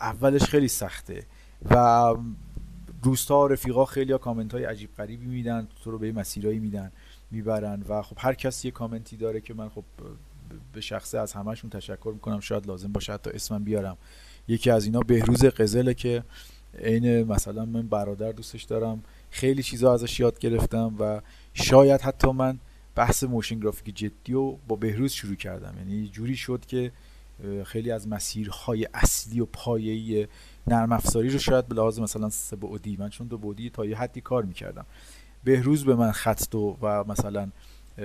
[0.01, 1.27] اولش خیلی سخته
[1.71, 2.15] و
[3.03, 6.93] روستا رفیقا خیلی ها کامنت های عجیب غریبی میدن تو رو به مسیرهایی میدن
[7.31, 9.85] می‌برن و خب هر کسی یه کامنتی داره که من خب
[10.73, 13.97] به شخصه از همشون تشکر می‌کنم شاید لازم باشه حتی اسمم بیارم.
[14.49, 16.25] یکی از اینا بهروز قزله که
[16.79, 21.21] عین مثلا من برادر دوستش دارم خیلی چیزا ازش یاد گرفتم و
[21.55, 22.59] شاید حتی من
[23.01, 25.75] بحث موشن گرافیک جدی و با بهروز شروع کردم.
[25.79, 26.93] یعنی جوری شد که
[27.65, 30.29] خیلی از مسیرهای اصلی و پایه‌ای
[30.67, 33.99] نرم افزاری رو شاید به لحاظ مثلا سه بعدی من چون دو بعدی تا یه
[33.99, 34.87] حدی کار می‌کردم.
[35.45, 37.51] بهروز به من خط و و مثلا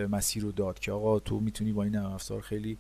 [0.10, 2.78] مسیر رو داد که آقا تو می‌تونی با این نرم افزار خیلی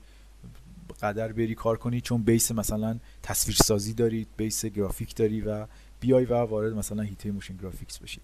[1.01, 5.67] قدر بری کار کنی چون base مثلا تصویر سازی داری base گرافیک داری و
[5.99, 8.21] بیای و وارد مثلا حیطه motion graphics بشی.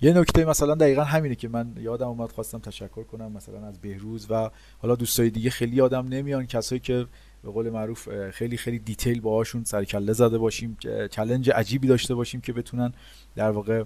[0.00, 4.26] یه نکته مثلا دقیقا همینه که من یادم اومد خواستم تشکر کنم مثلا از بهروز
[4.30, 7.06] و حالا دوستای دیگه خیلی یادم نمیان کسایی که
[7.42, 10.76] به قول معروف خیلی خیلی detail باهاشون سر کله زده باشیم
[11.10, 12.92] challenge عجیبی داشته باشیم که بتونن
[13.36, 13.84] در واقع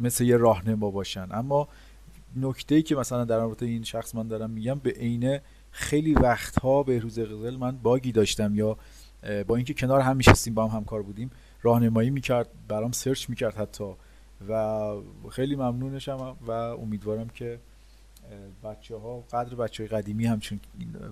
[0.00, 1.28] مثل یه راهنما باشن.
[1.30, 1.68] اما
[2.36, 6.82] نکته ای که مثلا در مورد این شخص من دارم میگم به عینه خیلی وقتها
[6.82, 8.76] بهروز غزل من bug ی داشتم یا
[9.46, 11.30] با اینکه کنار هم میشستیم با هم همکار بودیم
[11.62, 13.84] راهنمایی می‌کرد برام سرچ می‌کرد حتی.
[14.48, 14.92] و
[15.30, 17.58] خیلی ممنونشم و امیدوارم که
[18.64, 20.60] بچه ها قدر بچه های قدیمی همچون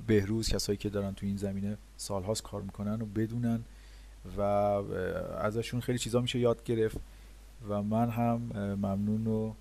[0.07, 3.65] بهروز کسایی که دارن تو این زمینه سالهاست کار می‌کنن و بدونن
[4.37, 6.97] و ازشون خیلی چیزا میشه یاد گرفت
[7.69, 8.37] و من هم
[8.75, 9.53] ممنون و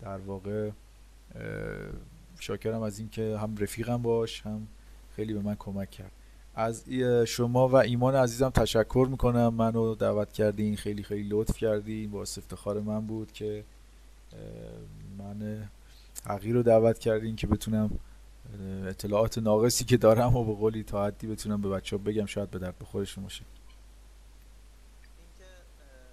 [0.00, 0.70] در واقع
[2.40, 4.66] شاکرم از اینکه هم رفیقم باش هم
[5.16, 6.12] خیلی به من کمک کرد.
[6.54, 6.90] از
[7.26, 9.54] شما و ایمان عزیزم تشکر می‌کنم.
[9.54, 12.10] منو دعوت کردین خیلی خیلی لطف کردین.
[12.10, 13.64] با افتخار من بود که
[15.18, 15.68] من
[16.26, 17.90] حقیر رو دعوت کردین که بتونم
[18.86, 22.26] اطلاعات ناقصی که دارم و به قولی تا حدی بتونم به بچه ها بگم.
[22.26, 23.44] شاید به درد بخورشون باشه.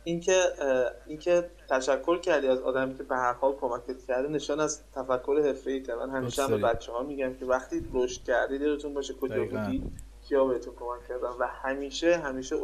[0.04, 0.42] اینکه
[1.08, 5.84] اینکه تشکر کردی از آدمی که به هر حال کمکت کرده نشان از تفکر حرفه‌ای
[6.00, 9.84] من همیشه هم به بچه ها میگم که وقتی رشد کردی دلتون باشه کجا بودی.
[10.30, 12.56] کیا بهتون کمک کردن و همیشه همیشه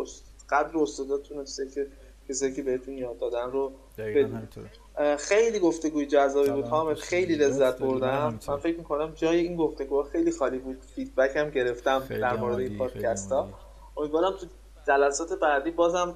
[0.49, 1.87] قدر استاداتون که
[2.29, 3.71] کسی که بهتون یاد دادن رو
[5.17, 6.65] خیلی گفتگوی جذابی بود.
[6.65, 8.39] حامد خیلی لذت بردم.
[8.47, 10.77] من فکر می‌کنم جای این گفتگو خیلی خالی بود.
[10.95, 13.49] فیدبک هم گرفتم در مورد این پادکست ها
[13.97, 14.45] امیدوارم تو
[14.87, 16.15] جلسات بعدی بازم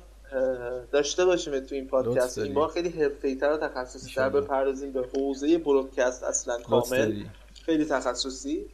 [0.91, 2.37] داشته باشیم تو این پادکست.
[2.37, 7.23] این بار خیلی حرفه‌ای‌تر و تخصصی‌تر بپردازیم به حوزه برودکست اصلا کامل.
[7.65, 8.65] خیلی تخصصی.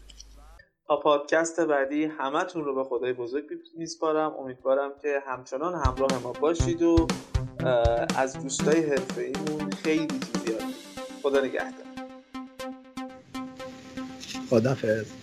[0.87, 3.43] تا پادکست بعدی همتون رو به خدای بزرگ
[3.77, 4.35] میسپارم.
[4.39, 7.07] امیدوارم که همچنان همراه ما باشید و
[8.17, 10.57] از دوستای حرفه‌ایمون خیلی چیزی
[11.23, 11.85] خدا نگهدار.
[14.49, 15.22] خدافظ.